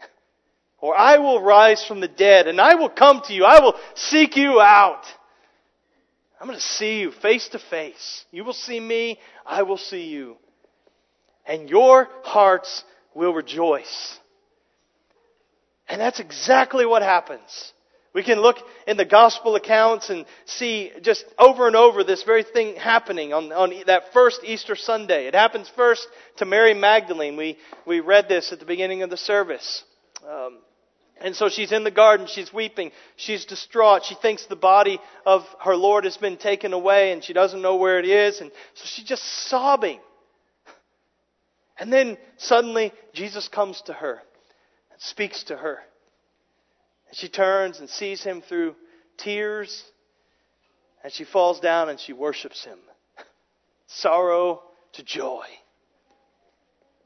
Or 0.80 0.96
I 0.96 1.18
will 1.18 1.42
rise 1.42 1.84
from 1.84 2.02
the 2.02 2.08
dead 2.08 2.48
and 2.48 2.62
I 2.62 2.76
will 2.76 2.90
come 2.90 3.24
to 3.26 3.34
you. 3.34 3.44
I 3.44 3.62
will 3.62 3.74
seek 3.96 4.38
you 4.38 4.62
out. 4.62 5.06
I'm 6.40 6.46
going 6.46 6.60
to 6.60 6.64
see 6.64 7.00
you 7.00 7.12
face 7.12 7.48
to 7.50 7.60
face. 7.60 8.26
You 8.32 8.44
will 8.44 8.54
see 8.54 8.80
me. 8.80 9.18
I 9.44 9.64
will 9.64 9.78
see 9.78 10.06
you. 10.06 10.38
And 11.48 11.68
your 11.68 12.08
hearts 12.22 12.84
will 13.16 13.34
rejoice. 13.34 14.20
And 15.90 16.02
that's 16.02 16.20
exactly 16.20 16.86
what 16.86 17.02
happens. 17.02 17.74
We 18.14 18.24
can 18.24 18.40
look 18.40 18.58
in 18.88 18.98
the 18.98 19.06
gospel 19.06 19.56
accounts 19.56 20.10
and 20.10 20.26
see 20.46 20.92
just 21.02 21.24
over 21.38 21.68
and 21.68 21.76
over 21.76 22.04
this 22.04 22.24
very 22.24 22.44
thing 22.44 22.76
happening 22.76 23.32
on, 23.32 23.52
on 23.52 23.74
that 23.86 24.12
first 24.12 24.42
Easter 24.44 24.76
Sunday. 24.76 25.28
It 25.28 25.36
happens 25.36 25.70
first 25.76 26.08
to 26.38 26.46
Mary 26.46 26.74
Magdalene. 26.74 27.38
We, 27.38 27.58
we 27.86 28.00
read 28.00 28.28
this 28.28 28.52
at 28.52 28.60
the 28.60 28.66
beginning 28.66 29.04
of 29.04 29.10
the 29.10 29.18
service. 29.18 29.84
Um, 30.28 30.60
and 31.22 31.36
so 31.36 31.50
she's 31.50 31.72
in 31.72 31.84
the 31.84 31.92
garden, 31.92 32.28
she's 32.28 32.54
weeping, 32.54 32.92
she's 33.16 33.46
distraught, 33.46 34.06
she 34.06 34.16
thinks 34.16 34.46
the 34.46 34.56
body 34.56 35.00
of 35.26 35.44
her 35.64 35.76
Lord 35.76 36.04
has 36.06 36.18
been 36.18 36.38
taken 36.38 36.74
away 36.74 37.12
and 37.12 37.24
she 37.24 37.34
doesn't 37.34 37.62
know 37.62 37.76
where 37.76 38.00
it 38.00 38.06
is, 38.06 38.40
and 38.40 38.52
so 38.76 38.84
she's 38.86 39.06
just 39.06 39.24
sobbing. 39.48 40.00
And 41.80 41.92
then 41.92 42.18
suddenly 42.38 42.94
Jesus 43.14 43.48
comes 43.48 43.82
to 43.84 43.94
her 43.94 44.22
and 44.98 45.04
speaks 45.04 45.44
to 45.44 45.56
her. 45.56 45.80
And 47.08 47.16
she 47.16 47.30
turns 47.30 47.80
and 47.80 47.88
sees 47.88 48.24
him 48.24 48.42
through 48.42 48.76
tears, 49.18 49.84
and 51.04 51.14
she 51.14 51.24
falls 51.24 51.60
down 51.60 51.90
and 51.90 52.00
she 52.00 52.14
worships 52.14 52.66
him. 52.66 52.80
Sorrow 53.88 54.64
to 54.94 55.04
joy. 55.04 55.46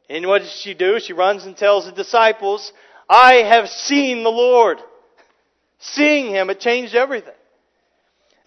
And 0.10 0.25
what 0.25 0.41
does 0.41 0.51
she 0.51 0.73
do? 0.73 0.99
She 0.99 1.12
runs 1.12 1.45
and 1.45 1.56
tells 1.56 1.86
the 1.86 1.91
disciples, 1.91 2.71
I 3.10 3.36
have 3.36 3.67
seen 3.67 4.23
the 4.23 4.30
Lord. 4.30 4.80
Seeing 5.80 6.27
him, 6.32 6.49
it 6.49 6.62
changed 6.62 6.95
everything. 6.95 7.34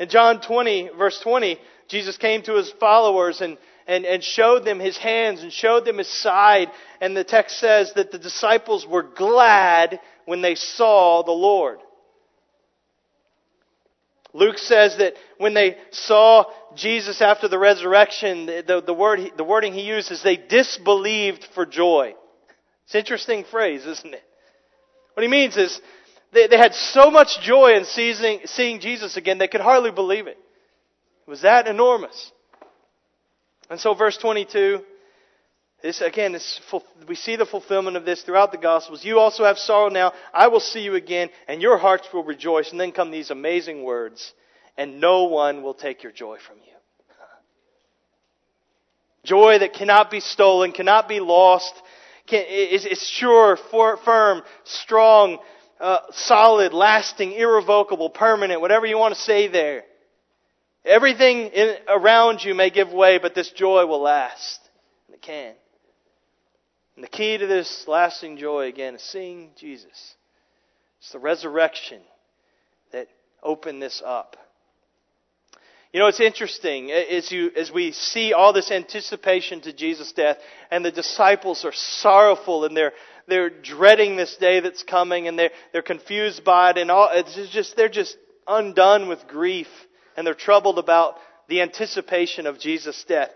In 0.01 0.09
John 0.09 0.41
20, 0.41 0.91
verse 0.97 1.21
20, 1.21 1.59
Jesus 1.89 2.17
came 2.17 2.43
to 2.43 2.55
his 2.55 2.71
followers 2.81 3.41
and, 3.43 3.59
and, 3.87 4.05
and 4.05 4.23
showed 4.23 4.65
them 4.65 4.81
his 4.81 4.97
hands 4.97 5.43
and 5.43 5.53
showed 5.53 5.85
them 5.85 5.99
his 5.99 6.09
side. 6.09 6.71
And 7.01 7.17
the 7.17 7.25
text 7.25 7.59
says 7.59 7.93
that 7.95 8.11
the 8.11 8.19
disciples 8.19 8.87
were 8.87 9.03
glad 9.03 10.01
when 10.25 10.43
they 10.43 10.55
saw 10.55 11.23
the 11.23 11.33
Lord. 11.33 11.79
Luke 14.33 14.59
says 14.59 14.97
that 14.99 15.15
when 15.39 15.55
they 15.55 15.77
saw 15.93 16.45
Jesus 16.75 17.23
after 17.23 17.47
the 17.47 17.59
resurrection, 17.59 18.47
the, 18.47 18.83
the, 18.85 18.95
word, 18.95 19.33
the 19.37 19.45
wording 19.45 19.73
he 19.73 19.83
uses, 19.83 20.23
they 20.23 20.37
disbelieved 20.37 21.47
for 21.55 21.65
joy. 21.65 22.15
It's 22.85 22.95
an 22.95 23.01
interesting 23.01 23.45
phrase, 23.45 23.87
isn't 23.87 24.13
it? 24.13 24.25
What 25.15 25.23
he 25.23 25.29
means 25.29 25.57
is 25.57 25.81
they, 26.33 26.49
they 26.49 26.59
had 26.59 26.75
so 26.75 27.13
much 27.13 27.41
joy 27.43 27.75
in 27.77 27.85
seeing, 27.85 28.41
seeing 28.47 28.81
Jesus 28.81 29.17
again, 29.17 29.39
they 29.39 29.47
could 29.47 29.61
hardly 29.61 29.93
believe 29.93 30.27
it. 30.27 30.37
It 31.27 31.31
was 31.31 31.43
that 31.43 31.69
enormous. 31.69 32.33
And 33.71 33.81
so, 33.81 33.95
verse 33.95 34.17
22, 34.19 34.81
this 35.83 36.01
again, 36.01 36.33
this, 36.33 36.61
we 37.09 37.15
see 37.15 37.37
the 37.37 37.47
fulfillment 37.47 37.97
of 37.97 38.05
this 38.05 38.23
throughout 38.23 38.53
the 38.53 38.59
Gospels. 38.59 39.05
You 39.05 39.19
also 39.19 39.45
have 39.45 39.59
sorrow 39.59 39.89
now. 39.89 40.13
I 40.33 40.49
will 40.49 40.61
see 40.61 40.81
you 40.81 40.95
again, 40.95 41.31
and 41.49 41.61
your 41.61 41.79
hearts 41.79 42.09
will 42.13 42.25
rejoice. 42.25 42.71
And 42.71 42.81
then 42.81 42.93
come 42.93 43.11
these 43.11 43.31
amazing 43.31 43.83
words, 43.83 44.33
and 44.77 45.01
no 45.01 45.25
one 45.25 45.63
will 45.63 45.75
take 45.75 46.03
your 46.03 46.13
joy 46.13 46.39
from 46.47 46.57
you. 46.59 46.73
Joy 49.25 49.59
that 49.59 49.73
cannot 49.73 50.11
be 50.11 50.21
stolen, 50.21 50.73
cannot 50.73 51.09
be 51.09 51.21
lost, 51.21 51.73
can, 52.27 52.45
is, 52.49 52.85
is 52.85 53.03
sure, 53.09 53.59
for, 53.71 53.97
firm, 53.99 54.43
strong, 54.65 55.39
uh, 55.81 55.99
solid, 56.13 56.73
lasting, 56.73 57.33
irrevocable, 57.33 58.11
permanent, 58.11 58.61
whatever 58.61 58.87
you 58.87 58.99
want 58.99 59.15
to 59.15 59.21
say 59.21 59.49
there. 59.49 59.85
Everything 60.85 61.47
in, 61.47 61.77
around 61.89 62.45
you 62.45 62.55
may 62.55 62.71
give 62.71 62.93
way, 62.93 63.19
but 63.19 63.35
this 63.35 63.51
joy 63.51 63.87
will 63.87 64.03
last. 64.03 64.61
And 65.07 65.15
it 65.15 65.23
can. 65.23 65.55
And 66.97 67.03
the 67.03 67.09
key 67.09 67.39
to 67.39 67.47
this 67.47 67.87
lasting 67.89 68.37
joy, 68.37 68.67
again, 68.67 68.95
is 68.95 69.03
seeing 69.03 69.51
Jesus. 69.57 70.15
It's 71.01 71.13
the 71.13 71.19
resurrection 71.19 72.01
that 72.93 73.09
opened 73.43 73.83
this 73.83 74.03
up. 74.05 74.37
You 75.93 76.01
know, 76.01 76.09
it's 76.09 76.21
interesting 76.21 76.91
as, 76.91 77.31
you, 77.31 77.53
as 77.57 77.71
we 77.71 77.93
see 77.93 78.33
all 78.33 78.53
this 78.53 78.71
anticipation 78.73 79.61
to 79.61 79.73
Jesus' 79.73 80.13
death, 80.13 80.39
and 80.71 80.85
the 80.85 80.91
disciples 80.91 81.65
are 81.65 81.73
sorrowful 81.73 82.65
and 82.65 82.77
they're, 82.77 82.93
they're 83.29 83.49
dreading 83.49 84.17
this 84.17 84.37
day 84.37 84.61
that's 84.61 84.83
coming, 84.83 85.29
and 85.29 85.39
they're, 85.39 85.53
they're 85.73 85.83
confused 85.83 86.45
by 86.45 86.71
it, 86.71 86.79
and 86.79 86.91
all, 86.91 87.09
it's 87.13 87.49
just, 87.53 87.77
they're 87.77 87.89
just 87.89 88.17
undone 88.47 89.09
with 89.09 89.27
grief, 89.29 89.69
and 90.17 90.27
they're 90.27 90.35
troubled 90.35 90.79
about 90.79 91.17
the 91.49 91.61
anticipation 91.61 92.47
of 92.47 92.59
Jesus' 92.59 93.05
death. 93.05 93.31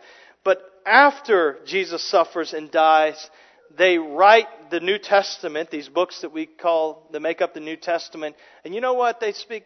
But 0.44 0.62
after 0.86 1.58
Jesus 1.66 2.02
suffers 2.02 2.54
and 2.54 2.70
dies, 2.70 3.30
they 3.76 3.98
write 3.98 4.70
the 4.70 4.80
New 4.80 4.98
Testament, 4.98 5.70
these 5.70 5.88
books 5.88 6.22
that 6.22 6.32
we 6.32 6.46
call, 6.46 7.08
that 7.12 7.20
make 7.20 7.42
up 7.42 7.54
the 7.54 7.60
New 7.60 7.76
Testament, 7.76 8.36
and 8.64 8.74
you 8.74 8.80
know 8.80 8.94
what? 8.94 9.20
They 9.20 9.32
speak, 9.32 9.64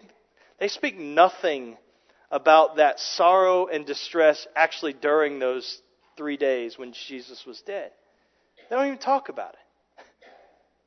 they 0.59 0.69
speak 0.69 0.99
nothing 0.99 1.77
about 2.31 2.77
that 2.77 2.99
sorrow 2.99 3.67
and 3.67 3.87
distress 3.87 4.47
actually 4.57 4.95
during 4.95 5.39
those 5.39 5.81
three 6.17 6.37
days 6.37 6.79
when 6.79 6.93
Jesus 6.93 7.45
was 7.47 7.61
dead. 7.61 7.91
They 8.69 8.77
don't 8.77 8.87
even 8.87 8.99
talk 8.99 9.29
about 9.29 9.55
it. 9.55 9.59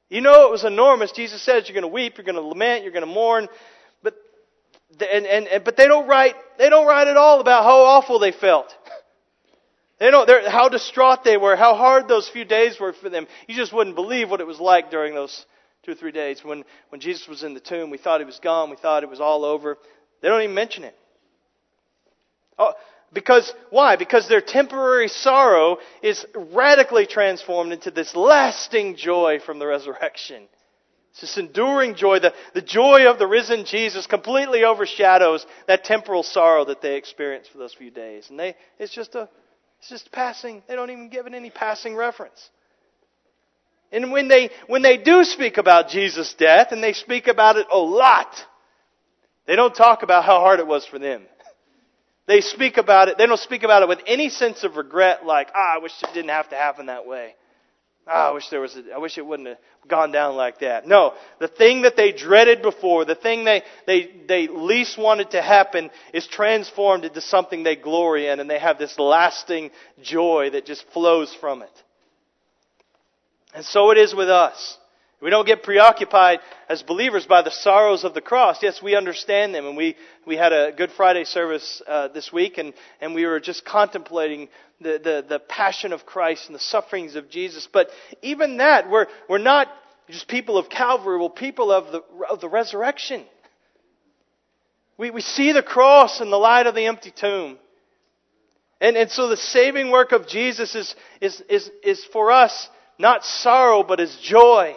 You 0.10 0.22
know 0.22 0.48
it 0.48 0.52
was 0.52 0.64
enormous. 0.64 1.12
Jesus 1.12 1.42
says 1.42 1.68
you're 1.68 1.80
going 1.80 1.90
to 1.90 1.94
weep, 1.94 2.18
you're 2.18 2.26
going 2.26 2.36
to 2.36 2.42
lament, 2.42 2.84
you're 2.84 2.92
going 2.92 3.06
to 3.06 3.12
mourn, 3.12 3.48
and, 5.02 5.26
and, 5.26 5.48
and 5.48 5.64
but 5.64 5.78
they 5.78 5.88
don't 5.88 6.08
write 6.08 6.36
they 6.58 6.70
don't 6.70 6.88
write 6.88 7.08
at 7.08 7.18
all 7.18 7.42
about 7.42 7.64
how 7.64 7.82
awful 7.82 8.20
they 8.20 8.32
felt. 8.32 8.74
They 9.98 10.12
don't 10.12 10.30
how 10.46 10.68
distraught 10.68 11.24
they 11.24 11.38
were, 11.38 11.56
how 11.56 11.74
hard 11.74 12.10
those 12.10 12.28
few 12.28 12.44
days 12.44 12.78
were 12.78 12.92
for 12.92 13.10
them. 13.10 13.28
You 13.48 13.56
just 13.56 13.72
wouldn't 13.72 13.96
believe 13.96 14.30
what 14.30 14.42
it 14.42 14.46
was 14.46 14.60
like 14.60 14.92
during 14.92 15.16
those 15.16 15.46
two 15.84 15.94
or 15.94 15.96
three 15.96 16.12
days 16.12 16.44
when 16.44 16.66
when 16.90 17.00
Jesus 17.00 17.30
was 17.30 17.44
in 17.44 17.54
the 17.54 17.62
tomb. 17.62 17.92
We 17.92 17.98
thought 17.98 18.20
he 18.20 18.26
was 18.26 18.40
gone. 18.40 18.70
We 18.70 18.76
thought 18.76 19.04
it 19.04 19.10
was 19.10 19.22
all 19.22 19.46
over. 19.46 19.78
They 20.22 20.28
don't 20.28 20.42
even 20.42 20.54
mention 20.54 20.84
it. 20.84 20.98
Oh, 22.60 22.74
because, 23.16 23.52
why? 23.70 23.96
Because 23.96 24.28
their 24.28 24.42
temporary 24.42 25.08
sorrow 25.08 25.78
is 26.04 26.26
radically 26.36 27.06
transformed 27.06 27.72
into 27.72 27.90
this 27.90 28.14
lasting 28.14 28.98
joy 28.98 29.40
from 29.40 29.58
the 29.58 29.66
resurrection. 29.66 30.44
It's 31.16 31.22
this 31.22 31.38
enduring 31.38 31.96
joy. 31.96 32.20
The, 32.20 32.34
the 32.54 32.62
joy 32.62 33.10
of 33.10 33.20
the 33.20 33.26
risen 33.26 33.64
Jesus 33.64 34.06
completely 34.06 34.66
overshadows 34.66 35.46
that 35.66 35.86
temporal 35.86 36.24
sorrow 36.24 36.66
that 36.66 36.82
they 36.82 36.98
experienced 36.98 37.52
for 37.52 37.58
those 37.58 37.74
few 37.74 37.90
days. 37.90 38.30
And 38.30 38.38
they, 38.38 38.54
it's 38.80 38.94
just 38.94 39.16
a, 39.16 39.30
it's 39.80 39.88
just 39.88 40.12
passing. 40.12 40.62
They 40.68 40.76
don't 40.76 40.90
even 40.90 41.08
give 41.08 41.26
it 41.26 41.34
any 41.34 41.52
passing 41.52 41.96
reference. 41.96 42.50
And 43.94 44.12
when 44.12 44.28
they, 44.28 44.50
when 44.68 44.82
they 44.82 44.98
do 44.98 45.24
speak 45.24 45.58
about 45.58 45.88
Jesus' 45.88 46.34
death, 46.34 46.74
and 46.74 46.84
they 46.84 46.92
speak 46.92 47.28
about 47.28 47.56
it 47.56 47.68
a 47.72 47.78
lot, 47.78 48.36
they 49.48 49.56
don't 49.56 49.74
talk 49.74 50.04
about 50.04 50.26
how 50.26 50.40
hard 50.40 50.60
it 50.60 50.68
was 50.68 50.86
for 50.86 51.00
them. 51.00 51.24
They 52.28 52.42
speak 52.42 52.78
about 52.78 53.08
it, 53.08 53.20
they 53.20 53.28
don't 53.28 53.40
speak 53.40 53.62
about 53.62 53.84
it 53.84 53.88
with 53.88 54.00
any 54.08 54.30
sense 54.30 54.64
of 54.64 54.78
regret, 54.78 55.28
like, 55.28 55.50
ah, 55.54 55.76
I 55.76 55.78
wish 55.78 55.92
it 56.02 56.10
didn't 56.16 56.32
have 56.32 56.50
to 56.50 56.56
happen 56.56 56.88
that 56.88 57.06
way. 57.06 57.36
Ah, 58.08 58.30
I 58.30 58.34
wish 58.34 58.50
there 58.50 58.62
was 58.62 58.76
a, 58.76 58.94
I 58.94 59.00
wish 59.00 59.18
it 59.18 59.26
wouldn't 59.26 59.48
have 59.50 59.58
gone 59.88 60.12
down 60.12 60.36
like 60.36 60.60
that. 60.60 60.88
No, 60.88 61.14
the 61.40 61.48
thing 61.48 61.84
that 61.84 61.96
they 61.96 62.12
dreaded 62.12 62.62
before, 62.62 63.04
the 63.04 63.16
thing 63.16 63.46
they, 63.46 63.64
they, 63.88 64.12
they 64.28 64.48
least 64.48 64.98
wanted 64.98 65.32
to 65.32 65.42
happen 65.42 65.90
is 66.14 66.28
transformed 66.28 67.04
into 67.04 67.20
something 67.20 67.64
they 67.64 67.76
glory 67.76 68.28
in 68.28 68.40
and 68.40 68.48
they 68.48 68.60
have 68.60 68.78
this 68.78 69.00
lasting 69.00 69.72
joy 70.04 70.52
that 70.52 70.66
just 70.66 70.86
flows 70.90 71.34
from 71.34 71.64
it. 71.64 71.84
And 73.56 73.66
so 73.66 73.90
it 73.90 73.98
is 73.98 74.14
with 74.14 74.30
us. 74.30 74.78
We 75.26 75.32
don't 75.32 75.48
get 75.48 75.64
preoccupied 75.64 76.42
as 76.70 76.84
believers 76.84 77.26
by 77.26 77.42
the 77.42 77.50
sorrows 77.50 78.04
of 78.04 78.14
the 78.14 78.22
cross. 78.22 78.62
Yes, 78.62 78.80
we 78.80 78.96
understand 78.96 79.56
them, 79.56 79.66
and 79.66 79.76
we, 79.76 79.96
we 80.28 80.38
had 80.38 80.54
a 80.54 80.72
Good 80.72 80.92
Friday 80.92 81.24
service 81.24 81.82
uh, 81.88 82.10
this 82.10 82.32
week, 82.32 82.60
and, 82.60 82.76
and 83.02 83.16
we 83.16 83.26
were 83.26 83.40
just 83.40 83.66
contemplating 83.66 84.50
the, 84.80 85.02
the, 85.04 85.26
the 85.28 85.40
passion 85.40 85.94
of 85.94 86.06
Christ 86.06 86.46
and 86.46 86.54
the 86.54 86.60
sufferings 86.60 87.16
of 87.16 87.32
Jesus. 87.32 87.68
But 87.74 87.90
even 88.22 88.58
that, 88.58 88.88
we're, 88.88 89.08
we're 89.28 89.40
not 89.40 89.68
just 90.12 90.28
people 90.28 90.60
of 90.60 90.70
Calvary, 90.70 91.20
we're 91.20 91.30
people 91.30 91.72
of 91.72 91.92
the, 91.92 92.04
of 92.30 92.40
the 92.40 92.48
resurrection. 92.48 93.26
We, 94.96 95.10
we 95.10 95.22
see 95.22 95.54
the 95.54 95.64
cross 95.64 96.22
and 96.22 96.32
the 96.32 96.38
light 96.38 96.68
of 96.68 96.76
the 96.76 96.86
empty 96.86 97.10
tomb. 97.10 97.58
And, 98.80 98.96
and 98.96 99.10
so 99.10 99.28
the 99.28 99.38
saving 99.38 99.90
work 99.90 100.12
of 100.12 100.28
Jesus 100.28 100.76
is, 100.76 100.96
is, 101.20 101.42
is, 101.50 101.72
is 101.84 102.06
for 102.14 102.30
us 102.30 102.70
not 103.00 103.26
sorrow, 103.26 103.82
but 103.82 104.00
is 104.00 104.16
joy. 104.22 104.76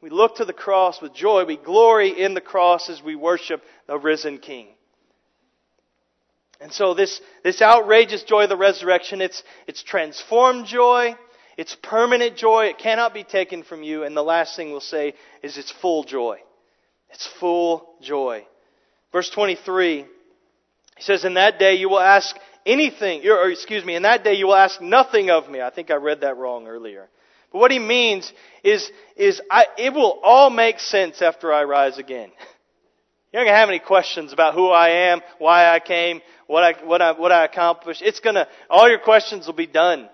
We 0.00 0.10
look 0.10 0.36
to 0.36 0.44
the 0.44 0.52
cross 0.52 1.00
with 1.02 1.14
joy. 1.14 1.44
We 1.44 1.56
glory 1.56 2.08
in 2.22 2.34
the 2.34 2.40
cross 2.40 2.88
as 2.88 3.02
we 3.02 3.16
worship 3.16 3.62
the 3.86 3.98
risen 3.98 4.38
King. 4.38 4.68
And 6.60 6.72
so 6.72 6.94
this, 6.94 7.20
this 7.42 7.62
outrageous 7.62 8.22
joy 8.22 8.44
of 8.44 8.50
the 8.50 8.56
resurrection, 8.56 9.20
it's, 9.20 9.42
it's 9.66 9.82
transformed 9.82 10.66
joy. 10.66 11.16
It's 11.56 11.74
permanent 11.82 12.36
joy. 12.36 12.66
It 12.66 12.78
cannot 12.78 13.12
be 13.12 13.24
taken 13.24 13.62
from 13.62 13.82
you. 13.82 14.04
And 14.04 14.16
the 14.16 14.22
last 14.22 14.56
thing 14.56 14.70
we'll 14.70 14.80
say 14.80 15.14
is 15.42 15.58
it's 15.58 15.70
full 15.70 16.04
joy. 16.04 16.38
It's 17.10 17.26
full 17.38 17.94
joy. 18.00 18.46
Verse 19.12 19.28
23, 19.30 20.04
he 20.96 21.02
says, 21.02 21.24
In 21.24 21.34
that 21.34 21.58
day 21.58 21.74
you 21.74 21.88
will 21.88 22.00
ask 22.00 22.36
anything, 22.64 23.26
or 23.26 23.50
excuse 23.50 23.84
me, 23.84 23.96
in 23.96 24.02
that 24.02 24.22
day 24.22 24.34
you 24.34 24.46
will 24.46 24.54
ask 24.54 24.80
nothing 24.80 25.30
of 25.30 25.48
me. 25.50 25.60
I 25.60 25.70
think 25.70 25.90
I 25.90 25.94
read 25.94 26.20
that 26.20 26.36
wrong 26.36 26.66
earlier. 26.66 27.08
But 27.52 27.58
what 27.58 27.70
he 27.70 27.78
means 27.78 28.32
is, 28.62 28.90
is 29.16 29.40
I, 29.50 29.66
it 29.78 29.92
will 29.92 30.20
all 30.22 30.50
make 30.50 30.78
sense 30.78 31.20
after 31.22 31.52
I 31.52 31.64
rise 31.64 31.98
again. 31.98 32.30
You're 33.32 33.42
not 33.42 33.46
going 33.46 33.54
to 33.54 33.60
have 33.60 33.68
any 33.68 33.78
questions 33.78 34.32
about 34.32 34.54
who 34.54 34.68
I 34.68 35.12
am, 35.12 35.20
why 35.38 35.72
I 35.72 35.78
came, 35.78 36.20
what 36.46 36.64
I, 36.64 36.84
what 36.84 37.00
I, 37.00 37.12
what 37.12 37.30
I 37.30 37.44
accomplished. 37.44 38.02
It's 38.02 38.20
going 38.20 38.34
to, 38.34 38.48
all 38.68 38.88
your 38.88 38.98
questions 38.98 39.46
will 39.46 39.54
be 39.54 39.66
done 39.66 40.08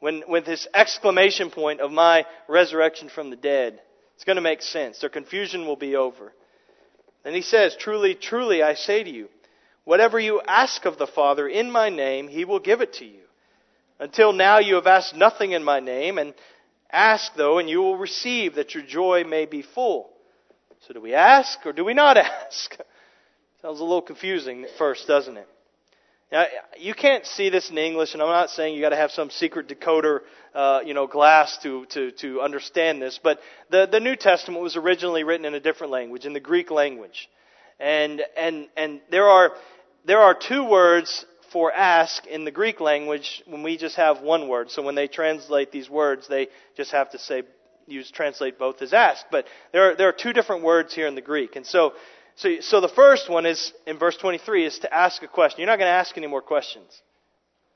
when, 0.00 0.24
with 0.28 0.44
this 0.44 0.66
exclamation 0.74 1.50
point 1.50 1.80
of 1.80 1.92
my 1.92 2.26
resurrection 2.48 3.08
from 3.08 3.30
the 3.30 3.36
dead. 3.36 3.80
It's 4.16 4.24
going 4.24 4.36
to 4.36 4.42
make 4.42 4.62
sense. 4.62 5.00
Their 5.00 5.10
confusion 5.10 5.66
will 5.66 5.76
be 5.76 5.96
over. 5.96 6.32
And 7.24 7.34
he 7.34 7.42
says, 7.42 7.76
truly, 7.78 8.14
truly, 8.14 8.62
I 8.62 8.74
say 8.74 9.02
to 9.02 9.10
you, 9.10 9.28
whatever 9.84 10.18
you 10.18 10.40
ask 10.46 10.84
of 10.84 10.98
the 10.98 11.06
Father 11.06 11.48
in 11.48 11.70
my 11.70 11.88
name, 11.88 12.28
he 12.28 12.44
will 12.44 12.60
give 12.60 12.80
it 12.80 12.94
to 12.94 13.04
you. 13.04 13.23
Until 13.98 14.32
now 14.32 14.58
you 14.58 14.74
have 14.74 14.86
asked 14.86 15.14
nothing 15.14 15.52
in 15.52 15.62
my 15.62 15.80
name, 15.80 16.18
and 16.18 16.34
Ask, 16.94 17.34
though, 17.34 17.58
and 17.58 17.68
you 17.68 17.82
will 17.82 17.96
receive, 17.96 18.54
that 18.54 18.72
your 18.72 18.84
joy 18.84 19.24
may 19.24 19.46
be 19.46 19.62
full. 19.62 20.10
So 20.86 20.94
do 20.94 21.00
we 21.00 21.12
ask 21.12 21.58
or 21.66 21.72
do 21.72 21.84
we 21.84 21.92
not 21.92 22.16
ask? 22.46 22.76
Sounds 23.62 23.80
a 23.80 23.82
little 23.82 24.00
confusing 24.00 24.62
at 24.62 24.70
first, 24.78 25.08
doesn't 25.08 25.36
it? 25.36 25.48
Now, 26.30 26.44
you 26.78 26.94
can't 26.94 27.26
see 27.26 27.48
this 27.48 27.68
in 27.68 27.78
English, 27.78 28.14
and 28.14 28.22
I'm 28.22 28.28
not 28.28 28.50
saying 28.50 28.76
you 28.76 28.80
got 28.80 28.90
to 28.90 28.96
have 28.96 29.10
some 29.10 29.30
secret 29.30 29.68
decoder, 29.68 30.20
uh, 30.54 30.82
you 30.86 30.94
know, 30.94 31.08
glass 31.08 31.58
to, 31.64 31.84
to, 31.86 32.12
to 32.12 32.40
understand 32.40 33.02
this. 33.02 33.18
But 33.20 33.40
the, 33.70 33.88
the 33.90 34.00
New 34.00 34.14
Testament 34.14 34.62
was 34.62 34.76
originally 34.76 35.24
written 35.24 35.46
in 35.46 35.54
a 35.54 35.60
different 35.60 35.92
language, 35.92 36.26
in 36.26 36.32
the 36.32 36.40
Greek 36.40 36.70
language, 36.70 37.28
and 37.80 38.22
and 38.36 38.68
and 38.76 39.00
there 39.10 39.28
are 39.28 39.52
there 40.04 40.20
are 40.20 40.34
two 40.34 40.64
words 40.64 41.26
for 41.54 41.72
ask 41.72 42.26
in 42.26 42.44
the 42.44 42.50
Greek 42.50 42.80
language 42.80 43.42
when 43.46 43.62
we 43.62 43.78
just 43.78 43.96
have 43.96 44.20
one 44.20 44.48
word. 44.48 44.70
So 44.70 44.82
when 44.82 44.94
they 44.94 45.08
translate 45.08 45.72
these 45.72 45.88
words, 45.88 46.28
they 46.28 46.48
just 46.76 46.90
have 46.90 47.12
to 47.12 47.18
say 47.18 47.44
use 47.86 48.10
translate 48.10 48.58
both 48.58 48.82
as 48.82 48.92
ask. 48.92 49.24
But 49.30 49.46
there 49.72 49.92
are, 49.92 49.94
there 49.96 50.08
are 50.08 50.12
two 50.12 50.32
different 50.32 50.62
words 50.62 50.92
here 50.92 51.06
in 51.06 51.14
the 51.14 51.22
Greek, 51.22 51.56
and 51.56 51.64
so 51.64 51.94
so, 52.36 52.60
so 52.60 52.80
the 52.80 52.88
first 52.88 53.30
one 53.30 53.46
is 53.46 53.72
in 53.86 53.98
verse 53.98 54.16
23 54.16 54.66
is 54.66 54.78
to 54.80 54.92
ask 54.92 55.22
a 55.22 55.28
question. 55.28 55.60
You're 55.60 55.68
not 55.68 55.78
going 55.78 55.88
to 55.88 55.94
ask 55.94 56.16
any 56.16 56.26
more 56.26 56.42
questions. 56.42 57.00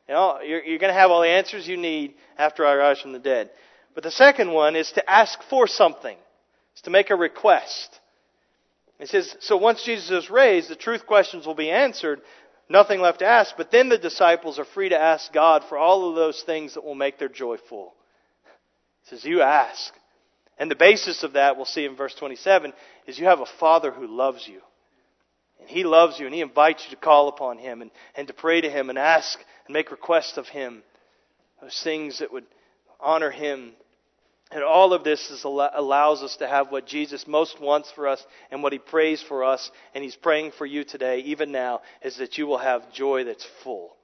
You 0.08 0.14
know, 0.14 0.40
you're, 0.40 0.64
you're 0.64 0.78
going 0.78 0.92
to 0.92 0.98
have 0.98 1.10
all 1.10 1.20
the 1.20 1.28
answers 1.28 1.68
you 1.68 1.76
need 1.76 2.14
after 2.36 2.66
I 2.66 2.74
rise 2.74 3.00
from 3.00 3.12
the 3.12 3.18
dead. 3.18 3.50
But 3.94 4.02
the 4.02 4.10
second 4.10 4.52
one 4.52 4.74
is 4.74 4.90
to 4.92 5.08
ask 5.08 5.40
for 5.48 5.66
something. 5.66 6.16
It's 6.72 6.82
to 6.82 6.90
make 6.90 7.10
a 7.10 7.16
request. 7.16 8.00
It 8.98 9.08
says, 9.08 9.36
so 9.40 9.56
once 9.56 9.84
Jesus 9.84 10.10
is 10.10 10.30
raised, 10.30 10.68
the 10.68 10.76
truth 10.76 11.06
questions 11.06 11.46
will 11.46 11.54
be 11.54 11.70
answered, 11.70 12.20
nothing 12.68 13.00
left 13.00 13.20
to 13.20 13.26
ask, 13.26 13.56
but 13.56 13.70
then 13.70 13.88
the 13.88 13.98
disciples 13.98 14.58
are 14.58 14.64
free 14.64 14.88
to 14.90 14.98
ask 14.98 15.32
God 15.32 15.64
for 15.68 15.78
all 15.78 16.08
of 16.08 16.14
those 16.14 16.42
things 16.42 16.74
that 16.74 16.84
will 16.84 16.94
make 16.94 17.18
their 17.18 17.28
joy 17.28 17.56
full. 17.68 17.94
It 19.04 19.10
says, 19.10 19.24
you 19.24 19.42
ask. 19.42 19.92
And 20.58 20.70
the 20.70 20.76
basis 20.76 21.22
of 21.22 21.34
that, 21.34 21.56
we'll 21.56 21.66
see 21.66 21.84
in 21.84 21.96
verse 21.96 22.14
27, 22.14 22.72
is 23.06 23.18
you 23.18 23.26
have 23.26 23.40
a 23.40 23.46
Father 23.60 23.90
who 23.90 24.06
loves 24.06 24.46
you. 24.48 24.60
And 25.60 25.68
He 25.68 25.84
loves 25.84 26.18
you, 26.18 26.26
and 26.26 26.34
He 26.34 26.40
invites 26.40 26.84
you 26.84 26.90
to 26.90 27.00
call 27.00 27.28
upon 27.28 27.58
Him 27.58 27.82
and, 27.82 27.90
and 28.14 28.26
to 28.28 28.34
pray 28.34 28.60
to 28.60 28.70
Him 28.70 28.90
and 28.90 28.98
ask 28.98 29.38
and 29.66 29.72
make 29.72 29.90
requests 29.90 30.36
of 30.36 30.48
Him. 30.48 30.82
Those 31.60 31.80
things 31.82 32.18
that 32.18 32.32
would 32.32 32.46
honor 33.00 33.30
Him. 33.30 33.72
And 34.50 34.64
all 34.64 34.94
of 34.94 35.04
this 35.04 35.30
is, 35.30 35.44
allows 35.44 36.22
us 36.22 36.36
to 36.36 36.48
have 36.48 36.72
what 36.72 36.86
Jesus 36.86 37.26
most 37.26 37.60
wants 37.60 37.90
for 37.92 38.08
us 38.08 38.24
and 38.50 38.62
what 38.62 38.72
He 38.72 38.78
prays 38.78 39.22
for 39.22 39.44
us, 39.44 39.70
and 39.94 40.02
He's 40.02 40.16
praying 40.16 40.52
for 40.56 40.64
you 40.64 40.84
today, 40.84 41.20
even 41.20 41.52
now, 41.52 41.82
is 42.02 42.16
that 42.16 42.38
you 42.38 42.46
will 42.46 42.58
have 42.58 42.92
joy 42.92 43.24
that's 43.24 43.46
full. 43.62 43.94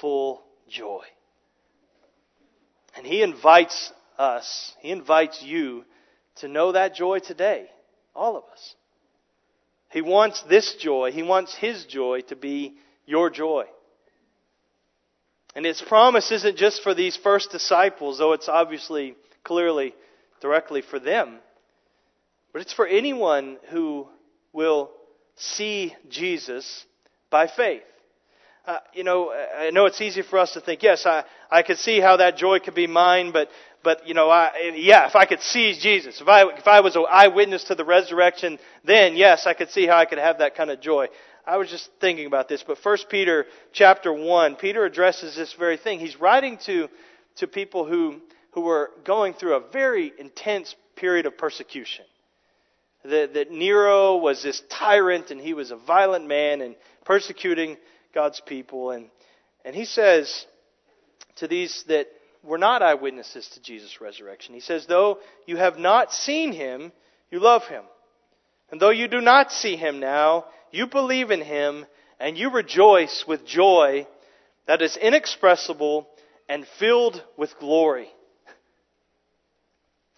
Full 0.00 0.42
joy. 0.68 1.04
And 2.94 3.06
He 3.06 3.22
invites 3.22 3.90
us, 4.18 4.74
He 4.80 4.90
invites 4.90 5.42
you 5.42 5.84
to 6.36 6.48
know 6.48 6.72
that 6.72 6.94
joy 6.94 7.20
today. 7.20 7.68
All 8.14 8.36
of 8.36 8.44
us. 8.52 8.74
He 9.90 10.02
wants 10.02 10.42
this 10.42 10.74
joy, 10.74 11.10
He 11.10 11.22
wants 11.22 11.54
His 11.54 11.86
joy 11.86 12.20
to 12.28 12.36
be 12.36 12.74
your 13.06 13.30
joy. 13.30 13.64
And 15.54 15.64
His 15.64 15.80
promise 15.80 16.30
isn't 16.30 16.58
just 16.58 16.82
for 16.82 16.92
these 16.92 17.16
first 17.16 17.50
disciples, 17.50 18.18
though 18.18 18.34
it's 18.34 18.50
obviously 18.50 19.16
clearly 19.48 19.94
directly 20.40 20.82
for 20.82 21.00
them, 21.00 21.38
but 22.52 22.62
it's 22.62 22.72
for 22.72 22.86
anyone 22.86 23.56
who 23.70 24.06
will 24.52 24.90
see 25.36 25.94
Jesus 26.08 26.84
by 27.30 27.48
faith. 27.48 27.82
Uh, 28.66 28.78
you 28.92 29.02
know, 29.02 29.32
I 29.32 29.70
know 29.70 29.86
it's 29.86 30.02
easy 30.02 30.20
for 30.20 30.38
us 30.38 30.52
to 30.52 30.60
think, 30.60 30.82
yes, 30.82 31.06
I, 31.06 31.24
I 31.50 31.62
could 31.62 31.78
see 31.78 32.00
how 32.00 32.18
that 32.18 32.36
joy 32.36 32.58
could 32.58 32.74
be 32.74 32.86
mine, 32.86 33.32
but 33.32 33.48
but 33.82 34.06
you 34.06 34.12
know, 34.12 34.28
I, 34.28 34.72
yeah, 34.74 35.06
if 35.06 35.16
I 35.16 35.24
could 35.24 35.40
see 35.40 35.78
Jesus, 35.80 36.20
if 36.20 36.28
I 36.28 36.42
if 36.54 36.66
I 36.66 36.80
was 36.80 36.94
an 36.94 37.06
eyewitness 37.10 37.64
to 37.64 37.74
the 37.74 37.84
resurrection, 37.84 38.58
then 38.84 39.16
yes, 39.16 39.46
I 39.46 39.54
could 39.54 39.70
see 39.70 39.86
how 39.86 39.96
I 39.96 40.04
could 40.04 40.18
have 40.18 40.38
that 40.38 40.54
kind 40.54 40.70
of 40.70 40.80
joy. 40.80 41.06
I 41.46 41.56
was 41.56 41.70
just 41.70 41.88
thinking 41.98 42.26
about 42.26 42.48
this, 42.48 42.62
but 42.62 42.76
First 42.78 43.08
Peter 43.08 43.46
chapter 43.72 44.12
one, 44.12 44.56
Peter 44.56 44.84
addresses 44.84 45.34
this 45.34 45.54
very 45.54 45.78
thing. 45.78 46.00
He's 46.00 46.20
writing 46.20 46.58
to 46.66 46.88
to 47.36 47.46
people 47.46 47.86
who 47.86 48.20
who 48.52 48.62
were 48.62 48.90
going 49.04 49.34
through 49.34 49.54
a 49.54 49.70
very 49.72 50.12
intense 50.18 50.74
period 50.96 51.26
of 51.26 51.38
persecution. 51.38 52.04
That, 53.04 53.34
that 53.34 53.50
Nero 53.50 54.16
was 54.16 54.42
this 54.42 54.62
tyrant 54.68 55.30
and 55.30 55.40
he 55.40 55.54
was 55.54 55.70
a 55.70 55.76
violent 55.76 56.26
man 56.26 56.60
and 56.60 56.74
persecuting 57.04 57.76
God's 58.14 58.40
people. 58.40 58.90
And, 58.90 59.08
and 59.64 59.74
he 59.74 59.84
says 59.84 60.46
to 61.36 61.46
these 61.46 61.84
that 61.88 62.08
were 62.42 62.58
not 62.58 62.82
eyewitnesses 62.82 63.48
to 63.50 63.62
Jesus' 63.62 64.00
resurrection. 64.00 64.54
He 64.54 64.60
says, 64.60 64.86
Though 64.86 65.18
you 65.46 65.56
have 65.56 65.78
not 65.78 66.12
seen 66.12 66.52
him, 66.52 66.92
you 67.30 67.40
love 67.40 67.66
him. 67.66 67.84
And 68.70 68.80
though 68.80 68.90
you 68.90 69.08
do 69.08 69.20
not 69.20 69.52
see 69.52 69.76
him 69.76 70.00
now, 70.00 70.46
you 70.70 70.86
believe 70.86 71.30
in 71.30 71.40
him, 71.40 71.86
and 72.20 72.36
you 72.36 72.50
rejoice 72.50 73.24
with 73.26 73.46
joy 73.46 74.06
that 74.66 74.82
is 74.82 74.96
inexpressible 74.96 76.06
and 76.48 76.66
filled 76.78 77.22
with 77.36 77.58
glory. 77.58 78.08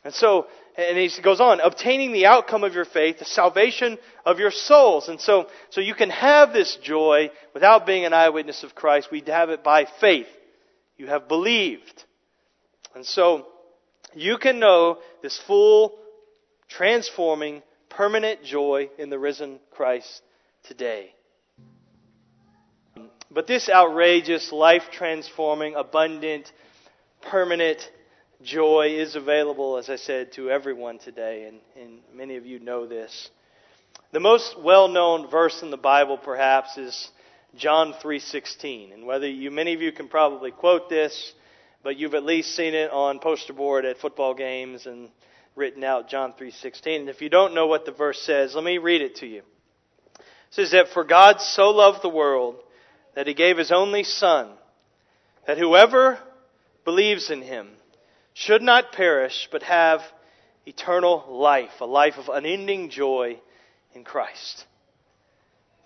And 0.04 0.14
so, 0.14 0.46
and 0.76 0.96
he 0.96 1.10
goes 1.22 1.40
on, 1.40 1.60
obtaining 1.60 2.12
the 2.12 2.26
outcome 2.26 2.64
of 2.64 2.74
your 2.74 2.86
faith, 2.86 3.18
the 3.18 3.24
salvation 3.24 3.98
of 4.24 4.38
your 4.38 4.50
souls. 4.50 5.08
And 5.08 5.20
so, 5.20 5.48
so 5.70 5.80
you 5.80 5.94
can 5.94 6.10
have 6.10 6.52
this 6.52 6.76
joy 6.82 7.30
without 7.52 7.86
being 7.86 8.06
an 8.06 8.12
eyewitness 8.12 8.62
of 8.62 8.74
Christ. 8.74 9.10
We 9.10 9.22
have 9.26 9.50
it 9.50 9.62
by 9.62 9.86
faith. 10.00 10.28
You 10.96 11.08
have 11.08 11.28
believed. 11.28 12.04
And 12.94 13.04
so 13.04 13.46
you 14.14 14.38
can 14.38 14.58
know 14.58 14.98
this 15.22 15.38
full, 15.46 15.98
transforming, 16.68 17.62
permanent 17.90 18.42
joy 18.42 18.88
in 18.98 19.10
the 19.10 19.18
risen 19.18 19.60
Christ 19.70 20.22
today. 20.64 21.12
But 23.30 23.46
this 23.46 23.68
outrageous, 23.68 24.50
life 24.50 24.84
transforming, 24.90 25.74
abundant, 25.74 26.50
permanent 27.22 27.78
joy 28.42 28.96
is 28.98 29.16
available, 29.16 29.76
as 29.76 29.90
I 29.90 29.96
said, 29.96 30.33
to 30.33 30.50
everyone 30.50 30.98
today, 30.98 31.46
and, 31.46 31.61
and 31.81 32.00
many 32.14 32.37
of 32.37 32.46
you 32.46 32.59
know 32.59 32.87
this. 32.87 33.31
The 34.12 34.20
most 34.20 34.59
well-known 34.59 35.31
verse 35.31 35.62
in 35.62 35.70
the 35.70 35.76
Bible, 35.76 36.18
perhaps, 36.18 36.76
is 36.76 37.11
John 37.57 37.94
3:16. 38.03 38.92
And 38.92 39.07
whether 39.07 39.29
you, 39.29 39.50
many 39.50 39.74
of 39.74 39.83
you 39.83 39.92
can 39.92 40.09
probably 40.09 40.50
quote 40.50 40.88
this, 40.88 41.33
but 41.83 41.96
you've 41.96 42.14
at 42.14 42.24
least 42.24 42.55
seen 42.55 42.74
it 42.74 42.90
on 42.90 43.18
poster 43.18 43.53
board 43.53 43.85
at 43.85 43.98
football 43.98 44.35
games 44.35 44.87
and 44.87 45.11
written 45.55 45.85
out 45.85 46.09
John 46.09 46.33
3:16. 46.33 47.00
And 47.00 47.09
if 47.09 47.20
you 47.20 47.29
don't 47.29 47.55
know 47.55 47.66
what 47.66 47.85
the 47.85 47.92
verse 47.92 48.20
says, 48.22 48.55
let 48.55 48.64
me 48.64 48.79
read 48.79 49.03
it 49.03 49.16
to 49.16 49.26
you. 49.26 49.42
It 50.18 50.24
says 50.50 50.70
that 50.72 50.88
for 50.88 51.05
God 51.05 51.40
so 51.40 51.70
loved 51.70 52.03
the 52.03 52.09
world 52.09 52.57
that 53.14 53.26
he 53.26 53.35
gave 53.35 53.59
his 53.59 53.72
only 53.72 54.05
son 54.05 54.50
that 55.46 55.59
whoever 55.59 56.18
believes 56.85 57.31
in 57.31 57.42
him 57.42 57.68
should 58.40 58.62
not 58.62 58.92
perish 58.92 59.48
but 59.53 59.62
have 59.62 60.00
eternal 60.64 61.24
life, 61.29 61.81
a 61.81 61.87
life 61.87 62.14
of 62.16 62.29
unending 62.29 62.88
joy 62.88 63.38
in 63.94 64.03
Christ. 64.05 64.64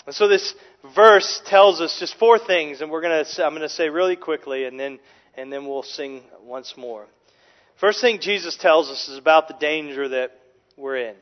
And 0.06 0.14
so 0.14 0.28
this 0.28 0.54
verse 0.94 1.42
tells 1.46 1.80
us 1.80 1.96
just 1.98 2.16
four 2.18 2.38
things, 2.38 2.80
and 2.80 2.90
we're 2.90 3.00
to, 3.02 3.44
I'm 3.44 3.52
going 3.52 3.62
to 3.62 3.68
say 3.68 3.88
really 3.88 4.16
quickly, 4.16 4.64
and 4.64 4.78
then 4.78 4.98
and 5.36 5.52
then 5.52 5.66
we'll 5.66 5.82
sing 5.82 6.22
once 6.42 6.74
more. 6.76 7.06
First 7.80 8.00
thing 8.00 8.20
Jesus 8.20 8.56
tells 8.56 8.88
us 8.88 9.08
is 9.08 9.18
about 9.18 9.48
the 9.48 9.54
danger 9.54 10.08
that 10.10 10.30
we're 10.76 10.98
in. 10.98 11.16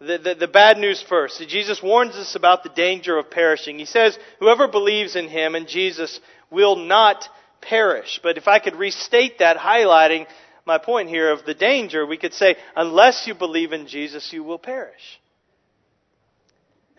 The, 0.00 0.18
the, 0.18 0.34
the, 0.34 0.48
bad 0.48 0.78
news 0.78 1.04
first. 1.06 1.42
Jesus 1.48 1.82
warns 1.82 2.14
us 2.14 2.36
about 2.36 2.62
the 2.62 2.70
danger 2.70 3.18
of 3.18 3.30
perishing. 3.30 3.78
He 3.78 3.84
says, 3.84 4.18
whoever 4.38 4.66
believes 4.66 5.14
in 5.14 5.28
him 5.28 5.54
and 5.54 5.66
Jesus 5.68 6.20
will 6.50 6.76
not 6.76 7.28
perish. 7.60 8.20
But 8.22 8.38
if 8.38 8.48
I 8.48 8.58
could 8.58 8.76
restate 8.76 9.38
that, 9.38 9.56
highlighting 9.56 10.26
my 10.66 10.78
point 10.78 11.08
here 11.08 11.30
of 11.30 11.44
the 11.44 11.54
danger, 11.54 12.06
we 12.06 12.16
could 12.16 12.34
say, 12.34 12.56
unless 12.76 13.26
you 13.26 13.34
believe 13.34 13.72
in 13.72 13.86
Jesus, 13.86 14.32
you 14.32 14.42
will 14.44 14.58
perish. 14.58 15.20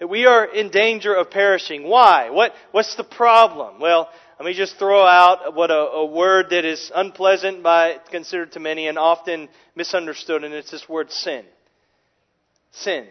We 0.07 0.25
are 0.25 0.45
in 0.45 0.69
danger 0.71 1.13
of 1.13 1.29
perishing. 1.29 1.87
Why? 1.87 2.31
What, 2.31 2.53
what's 2.71 2.95
the 2.95 3.03
problem? 3.03 3.79
Well, 3.79 4.09
let 4.39 4.45
me 4.47 4.53
just 4.53 4.77
throw 4.77 5.05
out 5.05 5.53
what 5.53 5.69
a, 5.69 5.75
a 5.75 6.05
word 6.05 6.47
that 6.49 6.65
is 6.65 6.91
unpleasant 6.95 7.61
by 7.61 7.97
considered 8.09 8.53
to 8.53 8.59
many 8.59 8.87
and 8.87 8.97
often 8.97 9.47
misunderstood, 9.75 10.43
and 10.43 10.53
it's 10.55 10.71
this 10.71 10.89
word 10.89 11.11
sin. 11.11 11.45
Sin. 12.71 13.05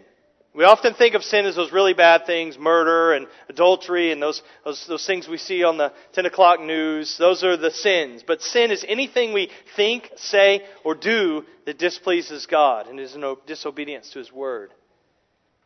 We 0.53 0.65
often 0.65 0.95
think 0.95 1.15
of 1.15 1.23
sin 1.23 1.47
as 1.47 1.55
those 1.55 1.71
really 1.71 1.95
bad 1.95 2.27
things, 2.27 2.59
murder 2.59 3.13
and 3.13 3.29
adultery 3.49 4.11
and 4.11 4.21
those, 4.21 4.43
those, 4.65 4.85
those 4.89 5.07
things 5.07 5.29
we 5.29 5.39
see 5.39 5.63
on 5.63 5.77
the 5.77 5.93
10 6.15 6.27
o'clock 6.27 6.61
news. 6.61 7.17
Those 7.19 7.45
are 7.45 7.57
the 7.57 7.71
sins. 7.71 8.25
But 8.27 8.43
sin 8.43 8.73
is 8.73 8.85
anything 8.89 9.33
we 9.33 9.51
think, 9.77 10.11
say, 10.17 10.65
or 10.83 10.97
do 10.97 11.45
that 11.67 11.79
displeases 11.79 12.47
God 12.47 12.89
and 12.89 12.99
is 12.99 13.15
in 13.15 13.37
disobedience 13.47 14.11
to 14.11 14.19
His 14.19 14.33
Word. 14.33 14.73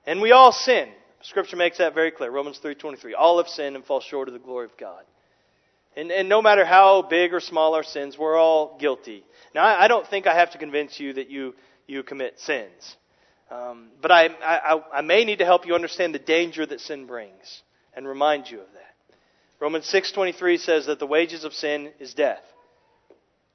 And 0.06 0.20
we 0.20 0.32
all 0.32 0.52
sin. 0.52 0.90
Scripture 1.22 1.56
makes 1.56 1.78
that 1.78 1.94
very 1.94 2.10
clear. 2.10 2.30
Romans 2.30 2.60
3.23. 2.62 3.12
All 3.16 3.38
have 3.38 3.48
sinned 3.48 3.76
and 3.76 3.84
fall 3.86 4.00
short 4.00 4.28
of 4.28 4.34
the 4.34 4.40
glory 4.40 4.66
of 4.66 4.76
God. 4.76 5.02
And, 5.96 6.10
and 6.10 6.28
no 6.28 6.42
matter 6.42 6.66
how 6.66 7.00
big 7.00 7.32
or 7.32 7.40
small 7.40 7.74
our 7.74 7.84
sins, 7.84 8.18
we're 8.18 8.36
all 8.36 8.76
guilty. 8.78 9.24
Now, 9.54 9.64
I, 9.64 9.84
I 9.84 9.88
don't 9.88 10.06
think 10.06 10.26
I 10.26 10.34
have 10.34 10.50
to 10.50 10.58
convince 10.58 11.00
you 11.00 11.14
that 11.14 11.30
you, 11.30 11.54
you 11.86 12.02
commit 12.02 12.38
sins. 12.40 12.96
Um, 13.54 13.90
but 14.02 14.10
I, 14.10 14.26
I, 14.26 14.82
I 14.94 15.00
may 15.02 15.24
need 15.24 15.38
to 15.38 15.44
help 15.44 15.66
you 15.66 15.74
understand 15.74 16.14
the 16.14 16.18
danger 16.18 16.66
that 16.66 16.80
sin 16.80 17.06
brings 17.06 17.62
and 17.94 18.06
remind 18.06 18.50
you 18.50 18.58
of 18.60 18.66
that. 18.72 19.16
Romans 19.60 19.86
6:23 19.86 20.58
says 20.58 20.86
that 20.86 20.98
the 20.98 21.06
wages 21.06 21.44
of 21.44 21.54
sin 21.54 21.92
is 22.00 22.14
death. 22.14 22.42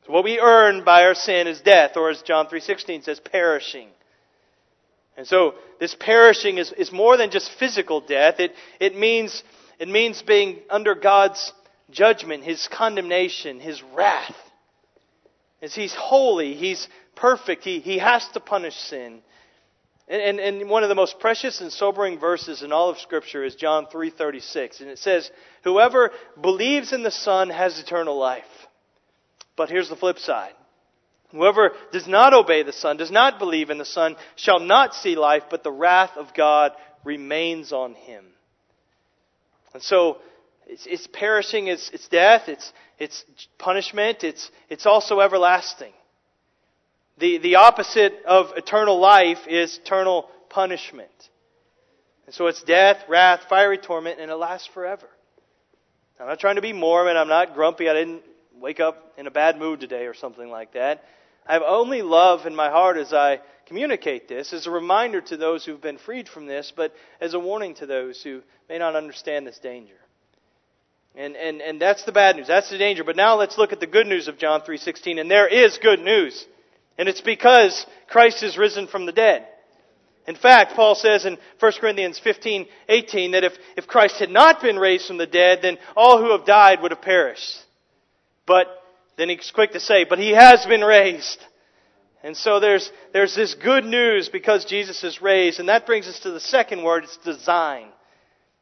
So 0.05 0.13
what 0.13 0.23
we 0.23 0.39
earn 0.39 0.85
by 0.85 1.03
our 1.03 1.15
sin 1.15 1.47
is 1.47 1.59
death, 1.59 1.97
or 1.97 2.09
as 2.09 2.21
John 2.21 2.47
3:16 2.47 3.03
says, 3.03 3.19
perishing. 3.19 3.89
And 5.17 5.27
so 5.27 5.55
this 5.81 5.95
perishing 5.95 6.59
is, 6.59 6.71
is 6.71 6.93
more 6.93 7.17
than 7.17 7.29
just 7.29 7.51
physical 7.51 7.99
death. 7.99 8.39
It, 8.39 8.53
it, 8.79 8.95
means, 8.95 9.43
it 9.79 9.89
means 9.89 10.21
being 10.21 10.59
under 10.69 10.95
God's 10.95 11.51
judgment, 11.91 12.45
His 12.45 12.69
condemnation, 12.69 13.59
His 13.59 13.83
wrath. 13.83 14.35
As 15.61 15.75
He's 15.75 15.93
holy, 15.93 16.53
He's 16.53 16.87
perfect, 17.17 17.65
He, 17.65 17.81
he 17.81 17.97
has 17.97 18.25
to 18.29 18.39
punish 18.39 18.75
sin. 18.75 19.21
And, 20.09 20.39
and, 20.39 20.39
and 20.39 20.69
one 20.69 20.81
of 20.83 20.89
the 20.89 20.95
most 20.95 21.19
precious 21.19 21.61
and 21.61 21.71
sobering 21.71 22.19
verses 22.19 22.63
in 22.63 22.71
all 22.71 22.89
of 22.89 22.97
Scripture 22.97 23.43
is 23.43 23.55
John 23.55 23.85
3.36. 23.85 24.81
And 24.81 24.89
it 24.89 24.97
says, 24.97 25.29
Whoever 25.63 26.11
believes 26.41 26.91
in 26.91 27.03
the 27.03 27.11
Son 27.11 27.49
has 27.51 27.79
eternal 27.79 28.17
life. 28.17 28.43
But 29.55 29.69
here's 29.69 29.89
the 29.89 29.95
flip 29.95 30.17
side. 30.17 30.53
Whoever 31.31 31.73
does 31.91 32.07
not 32.07 32.33
obey 32.33 32.63
the 32.63 32.73
Son, 32.73 32.97
does 32.97 33.11
not 33.11 33.37
believe 33.37 33.69
in 33.69 33.77
the 33.77 33.85
Son, 33.85 34.15
shall 34.35 34.59
not 34.59 34.95
see 34.95 35.15
life, 35.15 35.43
but 35.51 35.63
the 35.63 35.71
wrath 35.71 36.17
of 36.17 36.33
God 36.33 36.71
remains 37.03 37.71
on 37.71 37.93
him. 37.93 38.25
And 39.75 39.83
so, 39.83 40.17
it's, 40.65 40.87
it's 40.87 41.07
perishing, 41.13 41.67
it's, 41.67 41.91
it's 41.93 42.07
death, 42.07 42.43
it's, 42.47 42.73
it's 42.97 43.23
punishment, 43.59 44.23
it's, 44.23 44.49
it's 44.69 44.87
also 44.87 45.19
everlasting. 45.19 45.93
The, 47.19 47.37
the 47.39 47.55
opposite 47.55 48.13
of 48.25 48.51
eternal 48.55 48.99
life 48.99 49.39
is 49.47 49.77
eternal 49.83 50.29
punishment. 50.49 51.09
And 52.25 52.33
so 52.33 52.47
it's 52.47 52.63
death, 52.63 52.97
wrath, 53.09 53.41
fiery 53.49 53.77
torment, 53.77 54.19
and 54.19 54.31
it 54.31 54.35
lasts 54.35 54.69
forever. 54.73 55.07
I'm 56.19 56.27
not 56.27 56.39
trying 56.39 56.55
to 56.55 56.61
be 56.61 56.73
Mormon. 56.73 57.17
I'm 57.17 57.27
not 57.27 57.53
grumpy. 57.53 57.89
I 57.89 57.93
didn't 57.93 58.23
wake 58.59 58.79
up 58.79 59.13
in 59.17 59.27
a 59.27 59.31
bad 59.31 59.57
mood 59.57 59.79
today 59.79 60.05
or 60.05 60.13
something 60.13 60.49
like 60.49 60.73
that. 60.73 61.03
I 61.47 61.53
have 61.53 61.63
only 61.65 62.01
love 62.01 62.45
in 62.45 62.55
my 62.55 62.69
heart 62.69 62.97
as 62.97 63.13
I 63.13 63.41
communicate 63.65 64.27
this, 64.27 64.53
as 64.53 64.67
a 64.67 64.71
reminder 64.71 65.21
to 65.21 65.37
those 65.37 65.65
who've 65.65 65.81
been 65.81 65.97
freed 65.97 66.27
from 66.27 66.45
this, 66.45 66.71
but 66.75 66.93
as 67.19 67.33
a 67.33 67.39
warning 67.39 67.75
to 67.75 67.85
those 67.85 68.21
who 68.21 68.41
may 68.67 68.77
not 68.77 68.95
understand 68.95 69.47
this 69.47 69.59
danger. 69.59 69.95
And, 71.15 71.35
and, 71.35 71.61
and 71.61 71.81
that's 71.81 72.03
the 72.03 72.11
bad 72.11 72.35
news. 72.35 72.47
That's 72.47 72.69
the 72.69 72.77
danger. 72.77 73.03
But 73.03 73.15
now 73.15 73.35
let's 73.35 73.57
look 73.57 73.73
at 73.73 73.79
the 73.79 73.87
good 73.87 74.07
news 74.07 74.27
of 74.27 74.37
John 74.37 74.61
3.16. 74.61 75.19
And 75.19 75.29
there 75.29 75.47
is 75.47 75.79
good 75.81 75.99
news. 75.99 76.45
And 76.99 77.07
it's 77.07 77.21
because 77.21 77.85
Christ 78.09 78.43
is 78.43 78.57
risen 78.57 78.85
from 78.85 79.05
the 79.05 79.13
dead. 79.13 79.47
In 80.27 80.35
fact, 80.35 80.75
Paul 80.75 80.95
says 80.95 81.25
in 81.25 81.37
1 81.59 81.71
Corinthians 81.79 82.19
15, 82.19 82.67
18 82.89 83.31
that 83.31 83.45
if, 83.45 83.53
if 83.77 83.87
Christ 83.87 84.19
had 84.19 84.29
not 84.29 84.61
been 84.61 84.77
raised 84.77 85.07
from 85.07 85.17
the 85.17 85.25
dead, 85.25 85.59
then 85.61 85.77
all 85.95 86.19
who 86.21 86.31
have 86.33 86.45
died 86.45 86.81
would 86.81 86.91
have 86.91 87.01
perished. 87.01 87.57
But 88.45 88.67
then 89.17 89.29
he's 89.29 89.49
quick 89.49 89.71
to 89.71 89.79
say, 89.79 90.03
but 90.03 90.19
he 90.19 90.31
has 90.31 90.65
been 90.65 90.81
raised. 90.81 91.43
And 92.21 92.35
so 92.35 92.59
there's, 92.59 92.91
there's 93.13 93.33
this 93.33 93.55
good 93.55 93.85
news 93.85 94.27
because 94.27 94.65
Jesus 94.65 95.01
is 95.05 95.21
raised. 95.21 95.61
And 95.61 95.69
that 95.69 95.85
brings 95.85 96.05
us 96.05 96.19
to 96.19 96.31
the 96.31 96.41
second 96.41 96.83
word, 96.83 97.05
it's 97.05 97.17
design. 97.17 97.87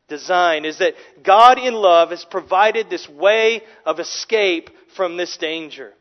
Design 0.10 0.63
is 0.63 0.78
that 0.78 0.93
God 1.23 1.58
in 1.58 1.73
love 1.73 2.12
has 2.12 2.23
provided 2.23 2.88
this 2.89 3.10
way 3.10 3.63
of 3.84 4.00
escape 4.00 4.69
from 4.95 5.17
this 5.17 5.36
danger. 5.38 5.93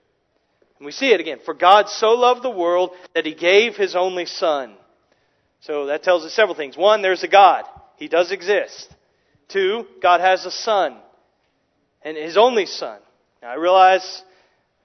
And 0.79 0.87
we 0.87 0.93
see 0.93 1.13
it 1.13 1.21
again. 1.21 1.39
For 1.45 1.55
God 1.55 1.89
so 1.89 2.11
loved 2.11 2.43
the 2.43 2.51
world 2.51 2.91
that 3.15 3.27
he 3.27 3.35
gave 3.35 3.77
his 3.77 3.97
only 3.97 4.27
son. 4.27 4.75
So 5.61 5.87
that 5.87 6.03
tells 6.03 6.25
us 6.25 6.35
several 6.35 6.55
things. 6.55 6.77
One, 6.77 7.03
there's 7.03 7.23
a 7.23 7.29
God. 7.29 7.65
He 7.97 8.09
does 8.09 8.31
exist. 8.31 8.95
Two, 9.49 9.87
God 10.03 10.21
has 10.21 10.45
a 10.45 10.51
son. 10.51 10.97
And 12.03 12.17
his 12.17 12.37
only 12.37 12.67
son. 12.67 13.01
Now 13.43 13.51
I 13.51 13.55
realize 13.55 14.23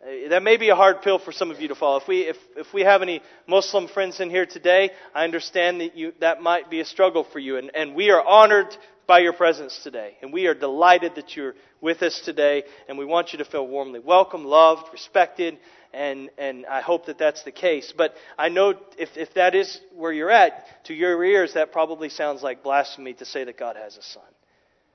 uh, 0.01 0.29
that 0.29 0.41
may 0.41 0.57
be 0.57 0.69
a 0.69 0.75
hard 0.75 1.01
pill 1.03 1.19
for 1.19 1.31
some 1.31 1.51
of 1.51 1.61
you 1.61 1.67
to 1.67 1.75
follow. 1.75 1.99
If 1.99 2.07
we, 2.07 2.21
if, 2.21 2.37
if 2.55 2.73
we 2.73 2.81
have 2.81 3.01
any 3.03 3.21
Muslim 3.47 3.87
friends 3.87 4.19
in 4.19 4.29
here 4.29 4.47
today, 4.47 4.89
I 5.13 5.25
understand 5.25 5.81
that 5.81 5.95
you, 5.95 6.13
that 6.21 6.41
might 6.41 6.69
be 6.71 6.79
a 6.79 6.85
struggle 6.85 7.23
for 7.23 7.37
you. 7.37 7.57
And, 7.57 7.69
and 7.75 7.93
we 7.93 8.09
are 8.09 8.25
honored 8.25 8.75
by 9.07 9.19
your 9.19 9.33
presence 9.33 9.79
today. 9.83 10.17
And 10.21 10.31
we 10.31 10.47
are 10.47 10.53
delighted 10.53 11.15
that 11.15 11.35
you're 11.35 11.55
with 11.81 12.01
us 12.01 12.21
today. 12.23 12.63
And 12.87 12.97
we 12.97 13.05
want 13.05 13.33
you 13.33 13.39
to 13.39 13.45
feel 13.45 13.67
warmly 13.67 13.99
welcome, 13.99 14.45
loved, 14.45 14.91
respected. 14.91 15.57
And, 15.93 16.29
and 16.37 16.65
I 16.65 16.81
hope 16.81 17.07
that 17.07 17.17
that's 17.17 17.43
the 17.43 17.51
case. 17.51 17.93
But 17.95 18.13
I 18.37 18.49
know 18.49 18.75
if, 18.97 19.09
if 19.17 19.33
that 19.33 19.55
is 19.55 19.79
where 19.95 20.13
you're 20.13 20.31
at, 20.31 20.65
to 20.85 20.93
your 20.93 21.23
ears, 21.23 21.53
that 21.55 21.71
probably 21.71 22.09
sounds 22.09 22.41
like 22.41 22.63
blasphemy 22.63 23.13
to 23.15 23.25
say 23.25 23.43
that 23.43 23.57
God 23.57 23.75
has 23.75 23.97
a 23.97 24.01
son. 24.01 24.23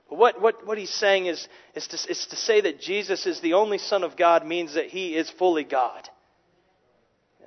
But 0.09 0.17
what, 0.17 0.41
what, 0.41 0.65
what 0.65 0.77
he's 0.77 0.93
saying 0.93 1.25
is, 1.25 1.47
is, 1.75 1.87
to, 1.87 2.11
is 2.11 2.27
to 2.27 2.35
say 2.35 2.61
that 2.61 2.79
Jesus 2.79 3.25
is 3.25 3.41
the 3.41 3.53
only 3.53 3.77
Son 3.77 4.03
of 4.03 4.15
God 4.15 4.45
means 4.45 4.75
that 4.75 4.87
he 4.87 5.15
is 5.15 5.29
fully 5.29 5.63
God. 5.63 6.07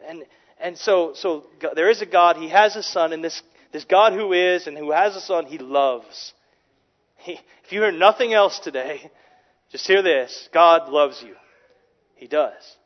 And, 0.06 0.24
and 0.60 0.76
so, 0.76 1.12
so 1.14 1.44
there 1.74 1.90
is 1.90 2.02
a 2.02 2.06
God, 2.06 2.36
he 2.36 2.48
has 2.48 2.76
a 2.76 2.82
Son, 2.82 3.12
and 3.12 3.24
this, 3.24 3.42
this 3.72 3.84
God 3.84 4.12
who 4.12 4.32
is 4.32 4.66
and 4.66 4.76
who 4.76 4.90
has 4.90 5.16
a 5.16 5.20
Son, 5.20 5.46
he 5.46 5.58
loves. 5.58 6.34
If 7.26 7.72
you 7.72 7.82
hear 7.82 7.92
nothing 7.92 8.32
else 8.32 8.58
today, 8.58 9.10
just 9.70 9.86
hear 9.86 10.02
this 10.02 10.48
God 10.52 10.88
loves 10.88 11.22
you. 11.22 11.34
He 12.16 12.26
does. 12.26 12.76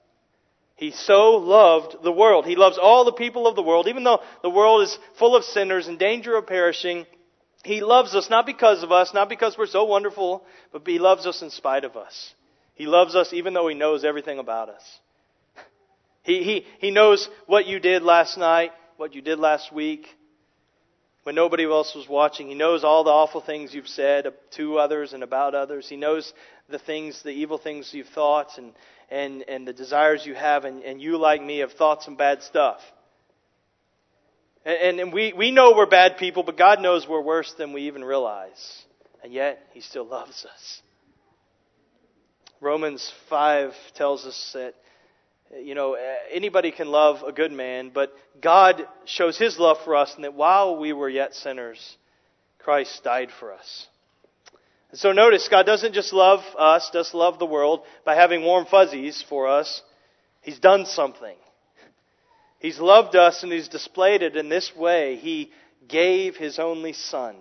He 0.77 0.90
so 0.90 1.37
loved 1.37 2.03
the 2.03 2.12
world. 2.12 2.47
He 2.47 2.57
loves 2.57 2.79
all 2.79 3.05
the 3.05 3.12
people 3.12 3.47
of 3.47 3.57
the 3.57 3.62
world, 3.62 3.87
even 3.87 4.05
though 4.05 4.20
the 4.42 4.51
world 4.51 4.83
is 4.83 4.99
full 5.18 5.37
of 5.37 5.44
sinners 5.44 5.87
in 5.87 5.99
danger 5.99 6.37
of 6.37 6.47
perishing. 6.47 7.07
He 7.64 7.81
loves 7.81 8.14
us 8.14 8.29
not 8.29 8.44
because 8.44 8.83
of 8.83 8.90
us, 8.90 9.14
not 9.14 9.29
because 9.29 9.57
we're 9.57 9.66
so 9.66 9.85
wonderful, 9.85 10.44
but 10.73 10.83
He 10.87 10.99
loves 10.99 11.27
us 11.27 11.42
in 11.42 11.51
spite 11.51 11.85
of 11.85 11.97
us. 11.97 12.35
He 12.75 12.87
loves 12.87 13.14
us 13.14 13.33
even 13.33 13.55
though 13.55 13.68
He 13.68 13.75
knows 13.75 14.05
everything 14.05 14.38
about 14.38 14.68
us. 14.68 14.83
He, 16.25 16.42
he, 16.42 16.66
he 16.79 16.90
knows 16.90 17.29
what 17.47 17.66
you 17.66 17.79
did 17.79 18.03
last 18.03 18.38
night, 18.38 18.73
what 18.97 19.14
you 19.14 19.20
did 19.20 19.38
last 19.38 19.70
week, 19.70 20.07
when 21.25 21.35
nobody 21.35 21.65
else 21.65 21.95
was 21.95 22.09
watching. 22.09 22.49
He 22.49 22.55
knows 22.55 22.85
all 22.85 23.03
the 23.03 23.11
awful 23.11 23.41
things 23.41 23.75
you've 23.75 23.89
said 23.89 24.33
to 24.53 24.79
others 24.79 25.13
and 25.13 25.23
about 25.23 25.55
others. 25.55 25.89
He 25.89 25.97
knows 25.97 26.33
the 26.69 26.79
things, 26.79 27.23
the 27.23 27.31
evil 27.31 27.59
things 27.59 27.91
you've 27.93 28.09
thought 28.09 28.57
and, 28.59 28.73
and, 29.11 29.43
and 29.49 29.67
the 29.67 29.73
desires 29.73 30.25
you 30.25 30.35
have, 30.35 30.65
and, 30.65 30.83
and 30.83 31.01
you, 31.01 31.19
like 31.19 31.43
me, 31.43 31.59
have 31.59 31.73
thought 31.73 32.03
some 32.03 32.17
bad 32.17 32.43
stuff. 32.43 32.81
And, 34.65 35.01
and 35.01 35.13
we, 35.13 35.33
we 35.33 35.51
know 35.51 35.75
we're 35.77 35.87
bad 35.87 36.17
people, 36.19 36.43
but 36.43 36.57
God 36.57 36.81
knows 36.81 37.07
we're 37.09 37.21
worse 37.21 37.53
than 37.59 37.73
we 37.73 37.83
even 37.83 38.05
realize. 38.05 38.85
And 39.23 39.33
yet, 39.33 39.59
He 39.73 39.81
still 39.81 40.07
loves 40.07 40.47
us. 40.47 40.83
Romans 42.61 43.13
5 43.29 43.73
tells 43.95 44.25
us 44.25 44.51
that, 44.55 44.75
you 45.62 45.74
know, 45.74 45.94
uh, 45.94 45.98
anybody 46.33 46.70
can 46.70 46.88
love 46.88 47.22
a 47.22 47.33
good 47.33 47.52
man, 47.52 47.90
but 47.92 48.12
God 48.40 48.87
shows 49.04 49.38
His 49.38 49.59
love 49.59 49.78
for 49.85 49.96
us, 49.96 50.14
and 50.14 50.24
that 50.24 50.35
while 50.35 50.76
we 50.76 50.92
were 50.92 51.09
yet 51.09 51.35
sinners, 51.35 51.96
Christ 52.59 53.04
died 53.04 53.30
for 53.38 53.52
us. 53.52 53.87
And 54.90 54.98
so 54.98 55.12
notice, 55.12 55.48
God 55.48 55.66
doesn't 55.66 55.92
just 55.92 56.12
love 56.12 56.40
us, 56.57 56.90
doesn't 56.92 57.18
love 57.18 57.38
the 57.38 57.46
world 57.46 57.83
by 58.04 58.14
having 58.14 58.42
warm 58.42 58.64
fuzzies 58.66 59.24
for 59.28 59.48
us. 59.48 59.83
He's 60.40 60.59
done 60.59 60.87
something. 60.87 61.37
He's 62.59 62.78
loved 62.78 63.16
us 63.16 63.42
and 63.42 63.52
He's 63.52 63.68
displayed 63.68 64.22
it 64.22 64.37
in 64.37 64.48
this 64.48 64.74
way. 64.74 65.16
He 65.16 65.50
gave 65.87 66.37
His 66.37 66.59
only 66.59 66.92
Son. 66.92 67.37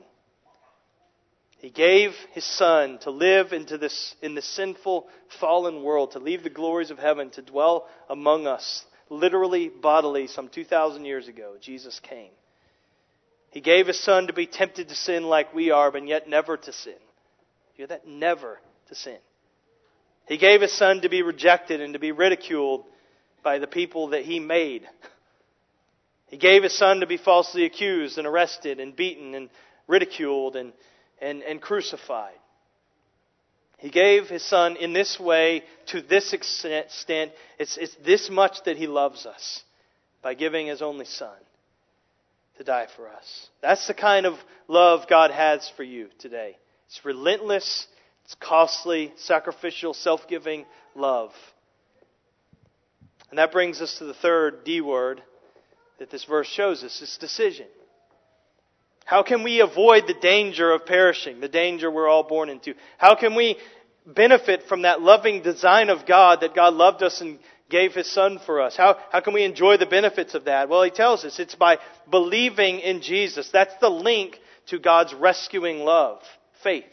He 1.64 1.70
gave 1.70 2.12
His 2.34 2.44
Son 2.44 2.98
to 3.04 3.10
live 3.10 3.54
into 3.54 3.78
this, 3.78 4.16
in 4.22 4.36
the 4.36 4.42
sinful, 4.42 5.08
fallen 5.40 5.82
world, 5.82 6.12
to 6.12 6.20
leave 6.20 6.44
the 6.44 6.50
glories 6.50 6.92
of 6.92 7.00
heaven, 7.00 7.30
to 7.32 7.42
dwell 7.42 7.88
among 8.10 8.48
us, 8.48 8.84
literally, 9.10 9.70
bodily, 9.70 10.28
some 10.28 10.50
2,000 10.50 11.06
years 11.06 11.30
ago. 11.30 11.56
Jesus 11.62 12.02
came. 12.02 12.32
He 13.52 13.62
gave 13.62 13.88
His 13.88 13.98
Son 13.98 14.28
to 14.28 14.34
be 14.34 14.46
tempted 14.46 14.90
to 14.90 14.96
sin 14.96 15.24
like 15.24 15.54
we 15.54 15.72
are, 15.72 15.90
but 15.90 16.06
yet 16.06 16.28
never 16.28 16.58
to 16.58 16.74
sin. 16.74 16.92
You 16.98 17.78
hear 17.78 17.88
that? 17.88 18.06
Never 18.06 18.60
to 18.90 18.96
sin. 18.96 19.20
He 20.28 20.36
gave 20.36 20.60
His 20.60 20.74
Son 20.74 21.00
to 21.04 21.08
be 21.08 21.22
rejected 21.22 21.80
and 21.80 21.94
to 21.94 22.00
be 22.00 22.12
ridiculed 22.12 22.84
by 23.42 23.60
the 23.60 23.68
people 23.68 24.10
that 24.10 24.26
He 24.26 24.42
made. 24.42 24.86
He 26.28 26.36
gave 26.36 26.64
his 26.64 26.78
son 26.78 27.02
to 27.02 27.06
be 27.06 27.18
falsely 27.18 27.64
accused 27.64 28.18
and 28.18 28.26
arrested 28.26 28.80
and 28.80 28.96
beaten 28.96 29.36
and 29.36 29.50
ridiculed 29.88 30.56
and, 30.56 30.74
and, 31.24 31.42
and 31.42 31.62
crucified. 31.62 32.36
He 33.80 33.90
gave 33.90 34.28
his 34.28 34.44
son 34.44 34.76
in 34.78 34.94
this 34.94 35.20
way 35.20 35.64
to 35.88 36.02
this 36.02 36.34
extent. 36.34 37.32
It's, 37.60 37.78
it's 37.78 37.96
this 38.06 38.30
much 38.30 38.58
that 38.66 38.78
he 38.78 38.88
loves 38.88 39.26
us 39.26 39.64
by 40.22 40.36
giving 40.36 40.68
his 40.68 40.82
only 40.82 41.06
son 41.06 41.36
to 42.58 42.64
die 42.64 42.88
for 42.96 43.10
us. 43.10 43.50
That's 43.62 43.88
the 43.88 43.94
kind 43.94 44.26
of 44.26 44.36
love 44.68 45.08
God 45.10 45.32
has 45.32 45.70
for 45.76 45.84
you 45.84 46.10
today. 46.20 46.56
It's 46.88 47.04
relentless, 47.04 47.88
It's 48.26 48.36
costly, 48.36 49.14
sacrificial, 49.18 49.94
self 49.94 50.28
giving 50.28 50.66
love. 50.96 51.32
And 53.30 53.40
that 53.40 53.52
brings 53.52 53.82
us 53.82 53.98
to 53.98 54.06
the 54.06 54.14
third 54.14 54.64
D 54.64 54.80
word 54.80 55.22
that 56.00 56.12
this 56.12 56.24
verse 56.24 56.48
shows 56.48 56.84
us 56.84 57.02
it's 57.02 57.18
decision. 57.18 57.68
How 59.06 59.24
can 59.24 59.44
we 59.44 59.60
avoid 59.60 60.08
the 60.08 60.14
danger 60.14 60.72
of 60.72 60.86
perishing, 60.86 61.40
the 61.40 61.50
danger 61.50 61.92
we're 61.92 62.08
all 62.08 62.24
born 62.24 62.50
into? 62.50 62.74
How 62.98 63.16
can 63.16 63.36
we 63.36 63.58
benefit 64.06 64.64
from 64.68 64.84
that 64.84 65.02
loving 65.02 65.42
design 65.42 65.90
of 65.90 66.06
God 66.06 66.42
that 66.42 66.56
God 66.56 66.74
loved 66.74 67.04
us 67.04 67.22
and 67.22 67.40
gave 67.70 67.94
His 67.94 68.10
Son 68.10 68.40
for 68.46 68.62
us? 68.62 68.76
How, 68.78 68.98
how 69.12 69.20
can 69.20 69.34
we 69.34 69.44
enjoy 69.44 69.78
the 69.78 69.86
benefits 69.86 70.36
of 70.36 70.46
that? 70.46 70.70
Well, 70.70 70.84
He 70.84 70.92
tells 70.92 71.26
us 71.26 71.40
it's 71.40 71.56
by 71.56 71.80
believing 72.10 72.80
in 72.80 73.02
Jesus. 73.02 73.50
That's 73.52 73.76
the 73.82 73.90
link 73.90 74.40
to 74.68 74.80
God's 74.80 75.14
rescuing 75.14 75.80
love, 75.80 76.22
faith. 76.64 76.86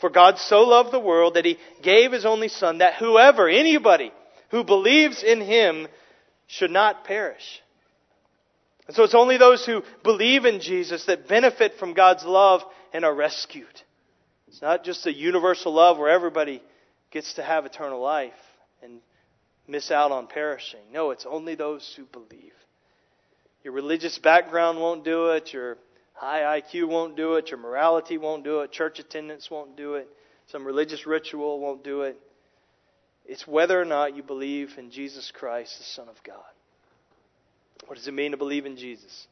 For 0.00 0.08
God 0.08 0.38
so 0.38 0.62
loved 0.62 0.92
the 0.92 1.00
world 1.00 1.34
that 1.34 1.44
He 1.44 1.58
gave 1.82 2.12
His 2.12 2.24
only 2.24 2.48
Son 2.48 2.78
that 2.78 2.94
whoever, 2.94 3.48
anybody 3.48 4.12
who 4.50 4.64
believes 4.64 5.22
in 5.22 5.42
Him 5.42 5.88
should 6.46 6.70
not 6.70 7.04
perish. 7.04 7.60
And 8.90 8.96
so 8.96 9.04
it's 9.04 9.14
only 9.14 9.36
those 9.36 9.64
who 9.64 9.84
believe 10.02 10.46
in 10.46 10.58
Jesus 10.58 11.04
that 11.04 11.28
benefit 11.28 11.74
from 11.78 11.94
God's 11.94 12.24
love 12.24 12.64
and 12.92 13.04
are 13.04 13.14
rescued. 13.14 13.82
It's 14.48 14.60
not 14.60 14.82
just 14.82 15.06
a 15.06 15.14
universal 15.14 15.72
love 15.72 15.96
where 15.96 16.10
everybody 16.10 16.60
gets 17.12 17.34
to 17.34 17.44
have 17.44 17.66
eternal 17.66 18.00
life 18.00 18.32
and 18.82 18.98
miss 19.68 19.92
out 19.92 20.10
on 20.10 20.26
perishing. 20.26 20.80
No, 20.92 21.12
it's 21.12 21.24
only 21.24 21.54
those 21.54 21.94
who 21.96 22.04
believe. 22.06 22.52
Your 23.62 23.74
religious 23.74 24.18
background 24.18 24.80
won't 24.80 25.04
do 25.04 25.28
it. 25.28 25.52
Your 25.52 25.78
high 26.12 26.60
IQ 26.60 26.88
won't 26.88 27.16
do 27.16 27.34
it. 27.34 27.52
Your 27.52 27.60
morality 27.60 28.18
won't 28.18 28.42
do 28.42 28.58
it. 28.62 28.72
Church 28.72 28.98
attendance 28.98 29.48
won't 29.48 29.76
do 29.76 29.94
it. 29.94 30.08
Some 30.48 30.66
religious 30.66 31.06
ritual 31.06 31.60
won't 31.60 31.84
do 31.84 32.02
it. 32.02 32.18
It's 33.24 33.46
whether 33.46 33.80
or 33.80 33.84
not 33.84 34.16
you 34.16 34.24
believe 34.24 34.78
in 34.78 34.90
Jesus 34.90 35.30
Christ, 35.32 35.78
the 35.78 35.84
Son 35.84 36.08
of 36.08 36.20
God. 36.24 36.42
What 37.86 37.96
does 37.96 38.06
it 38.06 38.14
mean 38.14 38.32
to 38.32 38.36
believe 38.36 38.66
in 38.66 38.76
Jesus? 38.76 39.26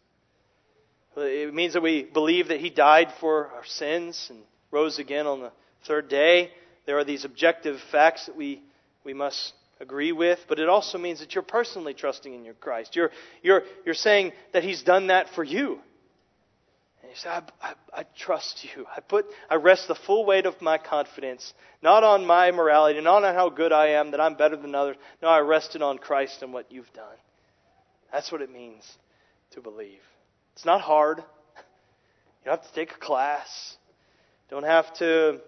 It 1.16 1.54
means 1.54 1.72
that 1.74 1.82
we 1.82 2.04
believe 2.04 2.48
that 2.48 2.60
He 2.60 2.70
died 2.70 3.12
for 3.20 3.48
our 3.48 3.64
sins 3.64 4.28
and 4.30 4.40
rose 4.70 4.98
again 4.98 5.26
on 5.26 5.40
the 5.40 5.52
third 5.86 6.08
day. 6.08 6.50
There 6.86 6.98
are 6.98 7.04
these 7.04 7.24
objective 7.24 7.80
facts 7.92 8.26
that 8.26 8.36
we, 8.36 8.62
we 9.04 9.14
must 9.14 9.52
agree 9.80 10.12
with, 10.12 10.38
but 10.48 10.58
it 10.58 10.68
also 10.68 10.98
means 10.98 11.20
that 11.20 11.34
you're 11.34 11.42
personally 11.42 11.94
trusting 11.94 12.32
in 12.32 12.44
your 12.44 12.54
Christ. 12.54 12.96
You're, 12.96 13.10
you're, 13.42 13.62
you're 13.84 13.94
saying 13.94 14.32
that 14.52 14.64
He's 14.64 14.82
done 14.82 15.08
that 15.08 15.28
for 15.30 15.44
you. 15.44 15.80
And 17.02 17.10
you 17.10 17.16
say, 17.16 17.28
I, 17.30 17.42
I, 17.60 17.74
I 17.92 18.04
trust 18.16 18.64
you. 18.64 18.86
I 18.94 19.00
put, 19.00 19.26
I 19.48 19.56
rest 19.56 19.88
the 19.88 19.94
full 19.94 20.24
weight 20.24 20.46
of 20.46 20.60
my 20.60 20.78
confidence, 20.78 21.52
not 21.82 22.04
on 22.04 22.26
my 22.26 22.50
morality, 22.50 23.00
not 23.00 23.24
on 23.24 23.34
how 23.34 23.50
good 23.50 23.72
I 23.72 23.88
am, 23.88 24.12
that 24.12 24.20
I'm 24.20 24.34
better 24.34 24.56
than 24.56 24.74
others. 24.74 24.96
No, 25.22 25.28
I 25.28 25.40
rest 25.40 25.76
it 25.76 25.82
on 25.82 25.98
Christ 25.98 26.42
and 26.42 26.52
what 26.52 26.70
you've 26.70 26.92
done. 26.92 27.16
That's 28.12 28.32
what 28.32 28.42
it 28.42 28.50
means 28.50 28.84
to 29.52 29.60
believe. 29.60 30.00
It's 30.54 30.64
not 30.64 30.80
hard. 30.80 31.18
You 31.18 31.24
don't 32.46 32.60
have 32.60 32.68
to 32.68 32.74
take 32.74 32.92
a 32.92 32.98
class. 32.98 33.76
You 34.48 34.56
Don't 34.56 34.64
have 34.64 34.92
to 34.94 35.40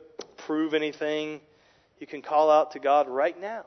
prove 0.46 0.74
anything. 0.74 1.40
You 1.98 2.06
can 2.06 2.22
call 2.22 2.50
out 2.50 2.72
to 2.72 2.78
God 2.78 3.08
right 3.08 3.38
now 3.40 3.64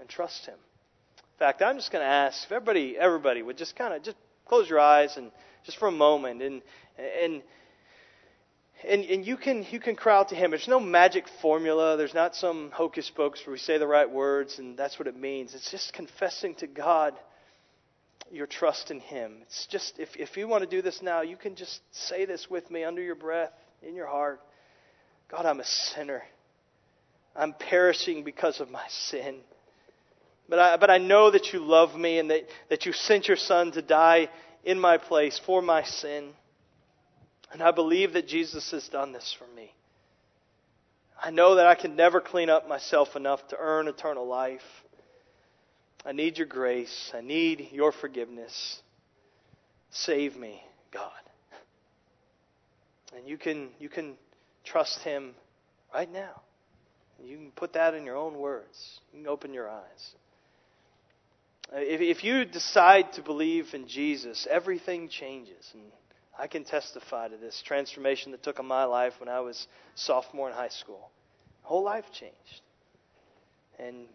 and 0.00 0.08
trust 0.08 0.46
Him. 0.46 0.54
In 0.54 1.38
fact, 1.38 1.62
I'm 1.62 1.76
just 1.76 1.90
going 1.90 2.02
to 2.02 2.08
ask 2.08 2.44
if 2.44 2.52
everybody, 2.52 2.96
everybody 2.98 3.42
would 3.42 3.56
just 3.56 3.76
kind 3.76 3.92
of 3.92 4.02
just 4.02 4.16
close 4.46 4.68
your 4.68 4.80
eyes 4.80 5.16
and 5.16 5.30
just 5.64 5.78
for 5.78 5.88
a 5.88 5.92
moment 5.92 6.42
and 6.42 6.62
and 6.98 7.42
and, 8.86 9.04
and 9.04 9.26
you 9.26 9.36
can 9.36 9.66
you 9.70 9.80
can 9.80 9.96
cry 9.96 10.18
out 10.18 10.28
to 10.28 10.34
him. 10.34 10.50
There's 10.50 10.68
no 10.68 10.80
magic 10.80 11.26
formula. 11.40 11.96
There's 11.96 12.14
not 12.14 12.36
some 12.36 12.70
hocus 12.70 13.10
pocus 13.10 13.40
where 13.46 13.52
we 13.52 13.58
say 13.58 13.78
the 13.78 13.86
right 13.86 14.10
words 14.10 14.58
and 14.58 14.76
that's 14.76 14.98
what 14.98 15.08
it 15.08 15.16
means. 15.16 15.54
It's 15.54 15.70
just 15.70 15.92
confessing 15.92 16.54
to 16.56 16.66
God 16.66 17.14
your 18.30 18.46
trust 18.46 18.90
in 18.90 19.00
him. 19.00 19.38
It's 19.42 19.66
just 19.66 19.98
if 19.98 20.16
if 20.16 20.36
you 20.36 20.48
want 20.48 20.64
to 20.64 20.70
do 20.70 20.82
this 20.82 21.02
now, 21.02 21.22
you 21.22 21.36
can 21.36 21.54
just 21.54 21.80
say 21.92 22.24
this 22.24 22.48
with 22.50 22.70
me 22.70 22.84
under 22.84 23.02
your 23.02 23.14
breath, 23.14 23.52
in 23.82 23.94
your 23.94 24.06
heart. 24.06 24.40
God, 25.30 25.46
I'm 25.46 25.60
a 25.60 25.64
sinner. 25.64 26.22
I'm 27.36 27.52
perishing 27.52 28.22
because 28.24 28.60
of 28.60 28.70
my 28.70 28.84
sin. 28.88 29.40
But 30.48 30.58
I, 30.58 30.76
but 30.76 30.90
I 30.90 30.98
know 30.98 31.30
that 31.30 31.52
you 31.52 31.60
love 31.60 31.96
me 31.96 32.18
and 32.18 32.30
that, 32.30 32.42
that 32.68 32.86
you 32.86 32.92
sent 32.92 33.28
your 33.28 33.36
son 33.36 33.72
to 33.72 33.82
die 33.82 34.28
in 34.62 34.78
my 34.78 34.98
place 34.98 35.40
for 35.44 35.62
my 35.62 35.82
sin. 35.82 36.30
And 37.52 37.62
I 37.62 37.70
believe 37.70 38.12
that 38.12 38.28
Jesus 38.28 38.70
has 38.72 38.88
done 38.88 39.12
this 39.12 39.34
for 39.38 39.46
me. 39.56 39.72
I 41.22 41.30
know 41.30 41.54
that 41.54 41.66
I 41.66 41.74
can 41.74 41.96
never 41.96 42.20
clean 42.20 42.50
up 42.50 42.68
myself 42.68 43.16
enough 43.16 43.46
to 43.48 43.56
earn 43.58 43.88
eternal 43.88 44.26
life. 44.26 44.60
I 46.04 46.12
need 46.12 46.38
your 46.38 46.46
grace. 46.46 47.12
I 47.14 47.20
need 47.20 47.68
your 47.72 47.92
forgiveness. 47.92 48.82
Save 49.90 50.36
me, 50.36 50.62
God. 50.92 51.10
And 53.16 53.26
you 53.28 53.38
can, 53.38 53.70
you 53.78 53.88
can 53.88 54.16
trust 54.64 55.00
Him 55.00 55.34
right 55.92 56.10
now. 56.10 56.42
You 57.22 57.36
can 57.36 57.52
put 57.52 57.72
that 57.74 57.94
in 57.94 58.04
your 58.04 58.16
own 58.16 58.38
words. 58.38 59.00
You 59.12 59.20
can 59.20 59.28
open 59.28 59.54
your 59.54 59.68
eyes. 59.68 60.14
Uh, 61.72 61.78
if, 61.78 62.00
if 62.00 62.24
you 62.24 62.44
decide 62.44 63.12
to 63.14 63.22
believe 63.22 63.72
in 63.72 63.88
Jesus, 63.88 64.46
everything 64.50 65.08
changes. 65.08 65.70
And 65.72 65.82
I 66.38 66.48
can 66.48 66.64
testify 66.64 67.28
to 67.28 67.36
this 67.36 67.62
transformation 67.64 68.32
that 68.32 68.42
took 68.42 68.58
on 68.58 68.66
my 68.66 68.84
life 68.84 69.14
when 69.20 69.28
I 69.28 69.40
was 69.40 69.66
sophomore 69.94 70.48
in 70.48 70.54
high 70.54 70.68
school. 70.68 71.10
whole 71.62 71.84
life 71.84 72.06
changed. 72.12 72.60
And 73.78 74.06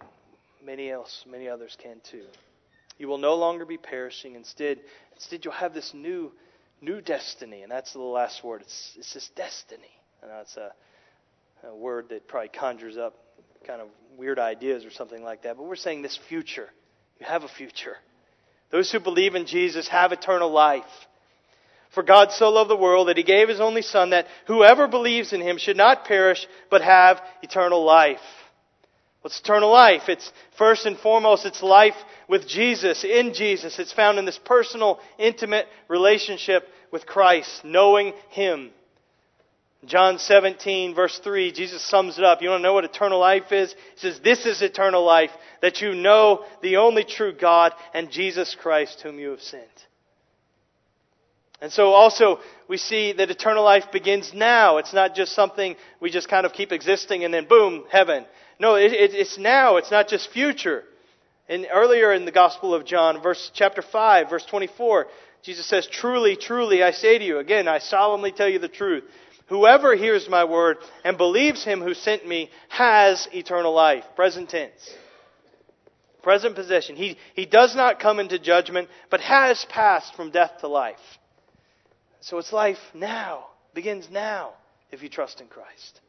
many 0.65 0.91
else, 0.91 1.25
many 1.29 1.47
others 1.47 1.77
can 1.81 1.97
too. 2.09 2.25
You 2.97 3.07
will 3.07 3.17
no 3.17 3.35
longer 3.35 3.65
be 3.65 3.77
perishing. 3.77 4.35
Instead, 4.35 4.79
instead 5.15 5.45
you'll 5.45 5.53
have 5.53 5.73
this 5.73 5.93
new, 5.93 6.31
new 6.81 7.01
destiny, 7.01 7.61
and 7.61 7.71
that's 7.71 7.93
the 7.93 7.99
last 7.99 8.43
word. 8.43 8.61
It's, 8.61 8.93
it's 8.97 9.13
this 9.13 9.29
destiny. 9.35 9.91
And 10.21 10.29
that's 10.29 10.57
a, 10.57 10.73
a 11.67 11.75
word 11.75 12.09
that 12.09 12.27
probably 12.27 12.49
conjures 12.49 12.97
up 12.97 13.15
kind 13.65 13.81
of 13.81 13.87
weird 14.17 14.39
ideas 14.39 14.85
or 14.85 14.91
something 14.91 15.23
like 15.23 15.43
that. 15.43 15.57
But 15.57 15.63
we're 15.63 15.75
saying 15.75 16.01
this 16.01 16.19
future. 16.27 16.69
You 17.19 17.25
have 17.25 17.43
a 17.43 17.47
future. 17.47 17.95
Those 18.71 18.91
who 18.91 18.99
believe 18.99 19.35
in 19.35 19.45
Jesus 19.45 19.87
have 19.87 20.11
eternal 20.11 20.51
life. 20.51 20.83
For 21.91 22.03
God 22.03 22.31
so 22.31 22.49
loved 22.49 22.69
the 22.69 22.75
world 22.75 23.07
that 23.07 23.17
he 23.17 23.23
gave 23.23 23.49
his 23.49 23.59
only 23.59 23.81
Son 23.81 24.11
that 24.11 24.27
whoever 24.45 24.87
believes 24.87 25.33
in 25.33 25.41
him 25.41 25.57
should 25.57 25.77
not 25.77 26.05
perish 26.05 26.47
but 26.69 26.81
have 26.81 27.19
eternal 27.41 27.83
life. 27.83 28.19
What's 29.21 29.39
eternal 29.39 29.71
life? 29.71 30.03
It's 30.07 30.31
first 30.57 30.85
and 30.85 30.97
foremost, 30.97 31.45
it's 31.45 31.61
life 31.61 31.95
with 32.29 32.47
Jesus, 32.47 33.03
in 33.03 33.33
Jesus. 33.33 33.77
It's 33.77 33.91
found 33.91 34.17
in 34.17 34.25
this 34.25 34.39
personal, 34.43 34.99
intimate 35.17 35.67
relationship 35.89 36.63
with 36.91 37.05
Christ, 37.05 37.65
knowing 37.65 38.13
Him. 38.29 38.71
John 39.85 40.19
17, 40.19 40.93
verse 40.93 41.19
3, 41.23 41.51
Jesus 41.53 41.81
sums 41.81 42.17
it 42.17 42.23
up. 42.23 42.41
You 42.41 42.49
want 42.49 42.59
to 42.59 42.63
know 42.63 42.73
what 42.73 42.83
eternal 42.83 43.19
life 43.19 43.51
is? 43.51 43.73
He 43.95 43.99
says, 43.99 44.19
This 44.19 44.45
is 44.45 44.61
eternal 44.61 45.05
life, 45.05 45.31
that 45.61 45.81
you 45.81 45.95
know 45.95 46.43
the 46.61 46.77
only 46.77 47.03
true 47.03 47.33
God 47.33 47.73
and 47.93 48.11
Jesus 48.11 48.55
Christ, 48.59 49.01
whom 49.01 49.19
you 49.19 49.29
have 49.29 49.41
sent. 49.41 49.67
And 51.61 51.71
so 51.71 51.91
also 51.91 52.39
we 52.67 52.77
see 52.77 53.13
that 53.13 53.31
eternal 53.31 53.63
life 53.63 53.91
begins 53.91 54.33
now. 54.33 54.77
It's 54.77 54.93
not 54.93 55.15
just 55.15 55.33
something 55.33 55.75
we 55.99 56.09
just 56.09 56.29
kind 56.29 56.45
of 56.45 56.53
keep 56.53 56.71
existing 56.71 57.23
and 57.23 57.33
then 57.33 57.45
boom, 57.45 57.85
heaven. 57.89 58.25
No, 58.59 58.75
it, 58.75 58.91
it, 58.91 59.13
it's 59.13 59.37
now. 59.37 59.77
It's 59.77 59.91
not 59.91 60.07
just 60.07 60.31
future. 60.31 60.83
And 61.47 61.65
earlier 61.73 62.13
in 62.13 62.25
the 62.25 62.31
Gospel 62.31 62.73
of 62.73 62.85
John, 62.85 63.21
verse 63.21 63.49
chapter 63.53 63.81
5, 63.81 64.29
verse 64.29 64.45
24, 64.45 65.07
Jesus 65.41 65.65
says, 65.65 65.87
Truly, 65.87 66.35
truly, 66.35 66.83
I 66.83 66.91
say 66.91 67.17
to 67.17 67.25
you, 67.25 67.39
again, 67.39 67.67
I 67.67 67.79
solemnly 67.79 68.31
tell 68.31 68.49
you 68.49 68.59
the 68.59 68.67
truth. 68.67 69.03
Whoever 69.47 69.95
hears 69.95 70.29
my 70.29 70.43
word 70.43 70.77
and 71.03 71.17
believes 71.17 71.63
him 71.63 71.81
who 71.81 71.95
sent 71.95 72.27
me 72.27 72.51
has 72.67 73.27
eternal 73.33 73.73
life. 73.73 74.03
Present 74.15 74.49
tense. 74.49 74.93
Present 76.21 76.53
possession. 76.53 76.95
He, 76.95 77.17
he 77.33 77.45
does 77.45 77.75
not 77.75 77.99
come 77.99 78.19
into 78.19 78.37
judgment, 78.37 78.89
but 79.09 79.21
has 79.21 79.65
passed 79.69 80.13
from 80.15 80.31
death 80.31 80.59
to 80.59 80.67
life. 80.67 80.99
So 82.19 82.37
it's 82.37 82.53
life 82.53 82.77
now, 82.93 83.45
begins 83.73 84.09
now, 84.11 84.51
if 84.91 85.01
you 85.01 85.09
trust 85.09 85.39
in 85.39 85.47
Christ. 85.47 86.01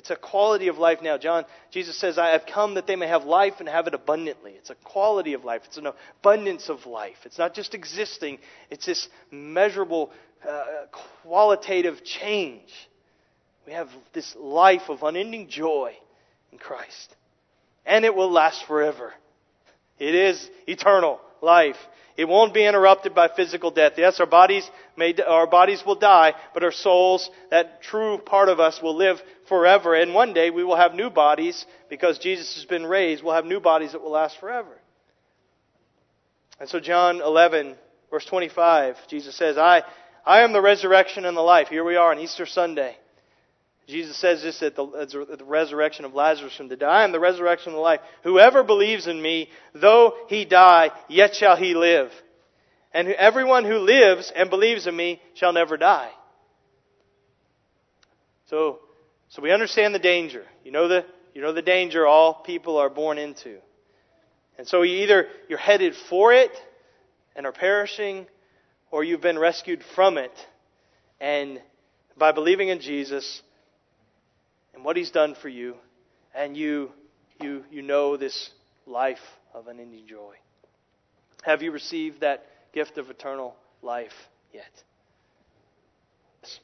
It's 0.00 0.08
a 0.08 0.16
quality 0.16 0.68
of 0.68 0.78
life 0.78 1.00
now. 1.02 1.18
John, 1.18 1.44
Jesus 1.70 1.94
says, 2.00 2.16
I 2.16 2.30
have 2.30 2.46
come 2.46 2.76
that 2.76 2.86
they 2.86 2.96
may 2.96 3.06
have 3.06 3.24
life 3.24 3.56
and 3.58 3.68
have 3.68 3.86
it 3.86 3.92
abundantly. 3.92 4.52
It's 4.52 4.70
a 4.70 4.74
quality 4.76 5.34
of 5.34 5.44
life. 5.44 5.60
It's 5.66 5.76
an 5.76 5.88
abundance 6.22 6.70
of 6.70 6.86
life. 6.86 7.18
It's 7.26 7.36
not 7.36 7.52
just 7.52 7.74
existing, 7.74 8.38
it's 8.70 8.86
this 8.86 9.10
measurable, 9.30 10.10
uh, 10.48 10.86
qualitative 11.22 12.02
change. 12.02 12.70
We 13.66 13.74
have 13.74 13.90
this 14.14 14.34
life 14.40 14.88
of 14.88 15.02
unending 15.02 15.50
joy 15.50 15.92
in 16.50 16.56
Christ. 16.56 17.14
And 17.84 18.06
it 18.06 18.14
will 18.14 18.30
last 18.30 18.64
forever. 18.66 19.12
It 19.98 20.14
is 20.14 20.48
eternal 20.66 21.20
life. 21.42 21.76
It 22.16 22.28
won't 22.28 22.52
be 22.52 22.66
interrupted 22.66 23.14
by 23.14 23.28
physical 23.28 23.70
death. 23.70 23.92
Yes, 23.96 24.20
our 24.20 24.26
bodies 24.26 24.68
may, 24.96 25.14
our 25.26 25.46
bodies 25.46 25.82
will 25.86 25.94
die, 25.94 26.34
but 26.52 26.62
our 26.62 26.72
souls, 26.72 27.30
that 27.50 27.82
true 27.82 28.18
part 28.18 28.48
of 28.48 28.60
us, 28.60 28.82
will 28.82 28.96
live 28.96 29.22
forever. 29.48 29.94
And 29.94 30.12
one 30.12 30.34
day 30.34 30.50
we 30.50 30.64
will 30.64 30.76
have 30.76 30.94
new 30.94 31.08
bodies 31.08 31.64
because 31.88 32.18
Jesus 32.18 32.56
has 32.56 32.64
been 32.66 32.84
raised. 32.84 33.22
We'll 33.22 33.34
have 33.34 33.46
new 33.46 33.60
bodies 33.60 33.92
that 33.92 34.02
will 34.02 34.10
last 34.10 34.38
forever. 34.38 34.76
And 36.58 36.68
so 36.68 36.78
John 36.78 37.22
11, 37.22 37.76
verse 38.10 38.26
25, 38.26 38.96
Jesus 39.08 39.34
says, 39.34 39.56
I, 39.56 39.82
I 40.26 40.42
am 40.42 40.52
the 40.52 40.60
resurrection 40.60 41.24
and 41.24 41.36
the 41.36 41.40
life. 41.40 41.68
Here 41.68 41.84
we 41.84 41.96
are 41.96 42.10
on 42.10 42.18
Easter 42.18 42.44
Sunday. 42.44 42.96
Jesus 43.90 44.16
says 44.16 44.42
this 44.42 44.62
at 44.62 44.76
the, 44.76 44.86
at 44.86 45.10
the, 45.10 45.44
resurrection 45.44 46.04
of 46.04 46.14
Lazarus 46.14 46.56
from 46.56 46.68
the 46.68 46.76
dead. 46.76 46.88
I 46.88 47.04
am 47.04 47.12
the 47.12 47.20
resurrection 47.20 47.70
and 47.70 47.76
the 47.76 47.82
life. 47.82 48.00
Whoever 48.22 48.62
believes 48.62 49.06
in 49.06 49.20
me, 49.20 49.50
though 49.74 50.14
he 50.28 50.44
die, 50.44 50.90
yet 51.08 51.34
shall 51.34 51.56
he 51.56 51.74
live. 51.74 52.12
And 52.92 53.08
everyone 53.08 53.64
who 53.64 53.78
lives 53.78 54.32
and 54.34 54.50
believes 54.50 54.86
in 54.86 54.96
me 54.96 55.20
shall 55.34 55.52
never 55.52 55.76
die. 55.76 56.10
So, 58.46 58.80
so 59.28 59.42
we 59.42 59.52
understand 59.52 59.94
the 59.94 60.00
danger. 60.00 60.44
You 60.64 60.72
know 60.72 60.88
the, 60.88 61.04
you 61.34 61.40
know 61.40 61.52
the 61.52 61.62
danger 61.62 62.06
all 62.06 62.34
people 62.34 62.78
are 62.78 62.90
born 62.90 63.18
into. 63.18 63.58
And 64.58 64.66
so 64.68 64.82
you 64.82 65.02
either 65.02 65.26
you're 65.48 65.58
headed 65.58 65.94
for 66.08 66.32
it 66.32 66.50
and 67.34 67.46
are 67.46 67.52
perishing, 67.52 68.26
or 68.90 69.04
you've 69.04 69.20
been 69.20 69.38
rescued 69.38 69.82
from 69.94 70.18
it. 70.18 70.32
And 71.20 71.60
by 72.18 72.32
believing 72.32 72.68
in 72.68 72.80
Jesus 72.80 73.42
and 74.80 74.84
what 74.86 74.96
He's 74.96 75.10
done 75.10 75.34
for 75.34 75.50
you, 75.50 75.74
and 76.34 76.56
you 76.56 76.90
you 77.38 77.62
you 77.70 77.82
know 77.82 78.16
this 78.16 78.48
life 78.86 79.18
of 79.52 79.66
unending 79.66 80.06
joy. 80.06 80.36
Have 81.42 81.60
you 81.60 81.70
received 81.70 82.22
that 82.22 82.46
gift 82.72 82.96
of 82.96 83.10
eternal 83.10 83.54
life 83.82 84.14
yet? 84.54 84.70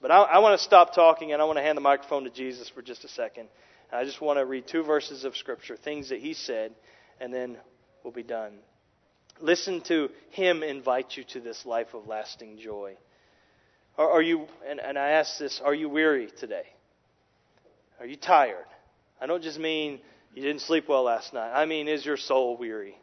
But 0.00 0.10
I, 0.10 0.22
I 0.22 0.38
want 0.38 0.58
to 0.58 0.64
stop 0.64 0.94
talking 0.94 1.34
and 1.34 1.42
I 1.42 1.44
want 1.44 1.58
to 1.58 1.62
hand 1.62 1.76
the 1.76 1.82
microphone 1.82 2.24
to 2.24 2.30
Jesus 2.30 2.70
for 2.70 2.80
just 2.80 3.04
a 3.04 3.08
second. 3.08 3.48
I 3.92 4.04
just 4.04 4.22
want 4.22 4.38
to 4.38 4.46
read 4.46 4.66
two 4.66 4.82
verses 4.82 5.24
of 5.24 5.36
Scripture, 5.36 5.76
things 5.76 6.08
that 6.08 6.20
He 6.20 6.32
said, 6.32 6.72
and 7.20 7.34
then 7.34 7.58
we'll 8.02 8.14
be 8.14 8.22
done. 8.22 8.54
Listen 9.42 9.82
to 9.88 10.08
Him 10.30 10.62
invite 10.62 11.18
you 11.18 11.24
to 11.34 11.40
this 11.40 11.66
life 11.66 11.92
of 11.92 12.06
lasting 12.06 12.60
joy. 12.60 12.96
Are, 13.98 14.10
are 14.10 14.22
you, 14.22 14.46
and, 14.66 14.80
and 14.80 14.98
I 14.98 15.10
ask 15.10 15.38
this, 15.38 15.60
are 15.62 15.74
you 15.74 15.90
weary 15.90 16.30
today? 16.40 16.64
Are 18.00 18.06
you 18.06 18.16
tired? 18.16 18.66
I 19.20 19.26
don't 19.26 19.42
just 19.42 19.58
mean 19.58 20.00
you 20.34 20.42
didn't 20.42 20.60
sleep 20.60 20.88
well 20.88 21.04
last 21.04 21.32
night. 21.32 21.52
I 21.54 21.64
mean, 21.64 21.88
is 21.88 22.04
your 22.04 22.16
soul 22.16 22.56
weary? 22.56 22.98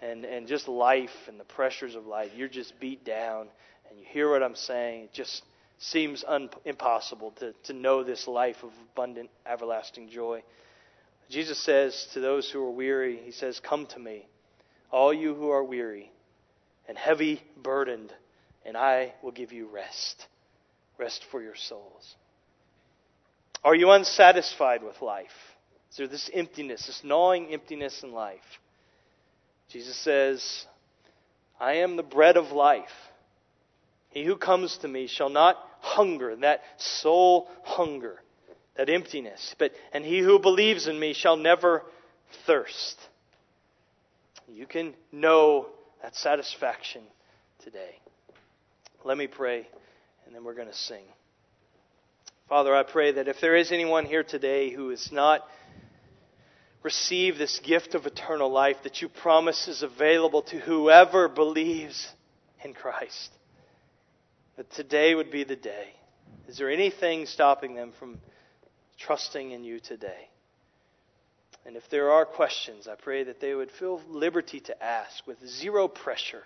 And, 0.00 0.24
and 0.24 0.46
just 0.46 0.68
life 0.68 1.10
and 1.28 1.40
the 1.40 1.44
pressures 1.44 1.94
of 1.94 2.06
life. 2.06 2.30
You're 2.36 2.48
just 2.48 2.78
beat 2.78 3.04
down, 3.04 3.48
and 3.88 3.98
you 3.98 4.04
hear 4.06 4.30
what 4.30 4.42
I'm 4.42 4.54
saying. 4.54 5.04
It 5.04 5.12
just 5.12 5.42
seems 5.78 6.24
un, 6.26 6.50
impossible 6.64 7.32
to, 7.38 7.54
to 7.64 7.72
know 7.72 8.04
this 8.04 8.28
life 8.28 8.62
of 8.62 8.70
abundant, 8.92 9.30
everlasting 9.46 10.10
joy. 10.10 10.42
Jesus 11.30 11.58
says 11.58 12.08
to 12.12 12.20
those 12.20 12.50
who 12.50 12.62
are 12.62 12.70
weary, 12.70 13.18
He 13.24 13.32
says, 13.32 13.60
Come 13.60 13.86
to 13.86 13.98
me, 13.98 14.26
all 14.90 15.12
you 15.12 15.34
who 15.34 15.50
are 15.50 15.64
weary 15.64 16.12
and 16.86 16.98
heavy 16.98 17.42
burdened, 17.62 18.12
and 18.64 18.76
I 18.76 19.14
will 19.22 19.32
give 19.32 19.52
you 19.52 19.66
rest. 19.66 20.26
Rest 20.98 21.24
for 21.30 21.42
your 21.42 21.56
souls. 21.56 22.14
Are 23.64 23.74
you 23.74 23.90
unsatisfied 23.90 24.82
with 24.82 25.00
life? 25.00 25.30
Is 25.90 25.96
there 25.96 26.08
this 26.08 26.30
emptiness, 26.32 26.86
this 26.86 27.02
gnawing 27.02 27.52
emptiness 27.52 28.02
in 28.02 28.12
life? 28.12 28.40
Jesus 29.68 29.96
says, 29.96 30.66
I 31.58 31.74
am 31.74 31.96
the 31.96 32.02
bread 32.02 32.36
of 32.36 32.52
life. 32.52 32.92
He 34.10 34.24
who 34.24 34.36
comes 34.36 34.76
to 34.78 34.88
me 34.88 35.06
shall 35.06 35.30
not 35.30 35.56
hunger, 35.80 36.36
that 36.36 36.62
soul 36.78 37.48
hunger 37.62 38.20
that 38.76 38.90
emptiness. 38.90 39.54
But 39.58 39.72
and 39.92 40.04
he 40.04 40.18
who 40.18 40.38
believes 40.38 40.86
in 40.86 40.98
me 40.98 41.12
shall 41.12 41.36
never 41.36 41.82
thirst. 42.46 42.98
You 44.48 44.66
can 44.66 44.94
know 45.12 45.66
that 46.02 46.14
satisfaction 46.14 47.02
today. 47.62 47.98
Let 49.04 49.16
me 49.16 49.26
pray, 49.26 49.66
and 50.26 50.34
then 50.34 50.44
we're 50.44 50.54
going 50.54 50.68
to 50.68 50.74
sing. 50.74 51.04
Father, 52.48 52.74
I 52.74 52.82
pray 52.82 53.12
that 53.12 53.28
if 53.28 53.40
there 53.40 53.56
is 53.56 53.72
anyone 53.72 54.04
here 54.04 54.22
today 54.22 54.70
who 54.70 54.90
has 54.90 55.10
not 55.10 55.42
received 56.82 57.38
this 57.38 57.58
gift 57.60 57.94
of 57.94 58.06
eternal 58.06 58.50
life 58.50 58.76
that 58.82 59.00
you 59.00 59.08
promise 59.08 59.68
is 59.68 59.82
available 59.82 60.42
to 60.42 60.58
whoever 60.58 61.28
believes 61.28 62.06
in 62.62 62.74
Christ, 62.74 63.30
that 64.56 64.70
today 64.72 65.14
would 65.14 65.30
be 65.30 65.44
the 65.44 65.56
day. 65.56 65.88
Is 66.46 66.58
there 66.58 66.70
anything 66.70 67.24
stopping 67.26 67.74
them 67.74 67.92
from 67.98 68.18
trusting 68.98 69.50
in 69.50 69.64
you 69.64 69.80
today. 69.80 70.28
And 71.66 71.76
if 71.76 71.88
there 71.90 72.10
are 72.10 72.26
questions, 72.26 72.86
I 72.86 72.94
pray 72.94 73.24
that 73.24 73.40
they 73.40 73.54
would 73.54 73.70
feel 73.70 74.00
liberty 74.08 74.60
to 74.60 74.84
ask 74.84 75.26
with 75.26 75.38
zero 75.46 75.88
pressure. 75.88 76.42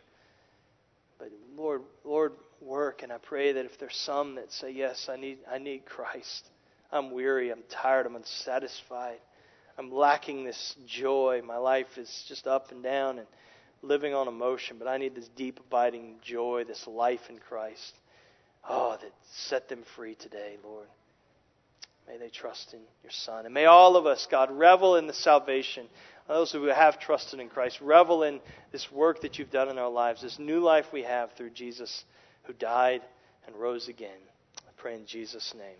But 1.19 1.31
Lord, 1.57 1.83
Lord, 2.05 2.33
work. 2.61 3.03
And 3.03 3.13
I 3.13 3.19
pray 3.19 3.53
that 3.53 3.65
if 3.65 3.79
there's 3.79 3.97
some 3.97 4.37
that 4.37 4.53
say, 4.53 4.71
Yes, 4.71 5.09
I 5.09 5.17
need, 5.17 5.39
I 5.51 5.59
need 5.59 5.85
Christ. 5.85 6.49
I'm 6.91 7.11
weary, 7.11 7.51
I'm 7.51 7.65
tired, 7.69 8.07
I'm 8.07 8.17
unsatisfied. 8.17 9.19
I'm 9.79 9.93
lacking 9.93 10.45
this 10.45 10.75
joy. 10.87 11.41
My 11.45 11.59
life 11.59 11.99
is 11.99 12.25
just 12.27 12.47
up 12.47 12.73
and 12.73 12.83
down 12.83 13.19
and 13.19 13.29
living 13.83 14.13
on 14.13 14.27
emotion, 14.27 14.77
but 14.79 14.89
I 14.89 14.97
need 14.97 15.15
this 15.15 15.29
deep, 15.37 15.61
abiding 15.61 16.17
joy, 16.23 16.65
this 16.67 16.87
life 16.87 17.31
in 17.31 17.39
Christ. 17.39 17.95
Oh, 18.69 18.97
that 19.01 19.13
set 19.33 19.69
them 19.69 19.85
free 19.95 20.17
today, 20.17 20.57
Lord. 20.65 20.89
May 22.09 22.17
they 22.17 22.29
trust 22.29 22.73
in 22.73 22.81
your 23.03 23.13
Son. 23.13 23.45
And 23.45 23.55
may 23.55 23.67
all 23.67 23.97
of 23.97 24.07
us, 24.07 24.27
God, 24.31 24.51
revel 24.51 24.97
in 24.97 25.07
the 25.07 25.13
salvation. 25.13 25.87
Those 26.27 26.51
who 26.51 26.65
have 26.65 26.99
trusted 26.99 27.39
in 27.39 27.49
Christ, 27.49 27.81
revel 27.81 28.23
in 28.23 28.41
this 28.73 28.91
work 28.91 29.21
that 29.21 29.39
you've 29.39 29.51
done 29.51 29.69
in 29.69 29.79
our 29.79 29.91
lives, 29.91 30.23
this 30.23 30.39
new 30.39 30.61
life 30.61 30.87
we 30.93 31.03
have 31.03 31.33
through 31.33 31.51
Jesus 31.51 32.05
who 32.49 32.55
died 32.55 33.03
and 33.47 33.55
rose 33.55 33.87
again. 33.89 34.19
I 34.67 34.71
pray 34.77 34.97
in 34.97 35.07
Jesus' 35.07 35.55
name. 35.55 35.77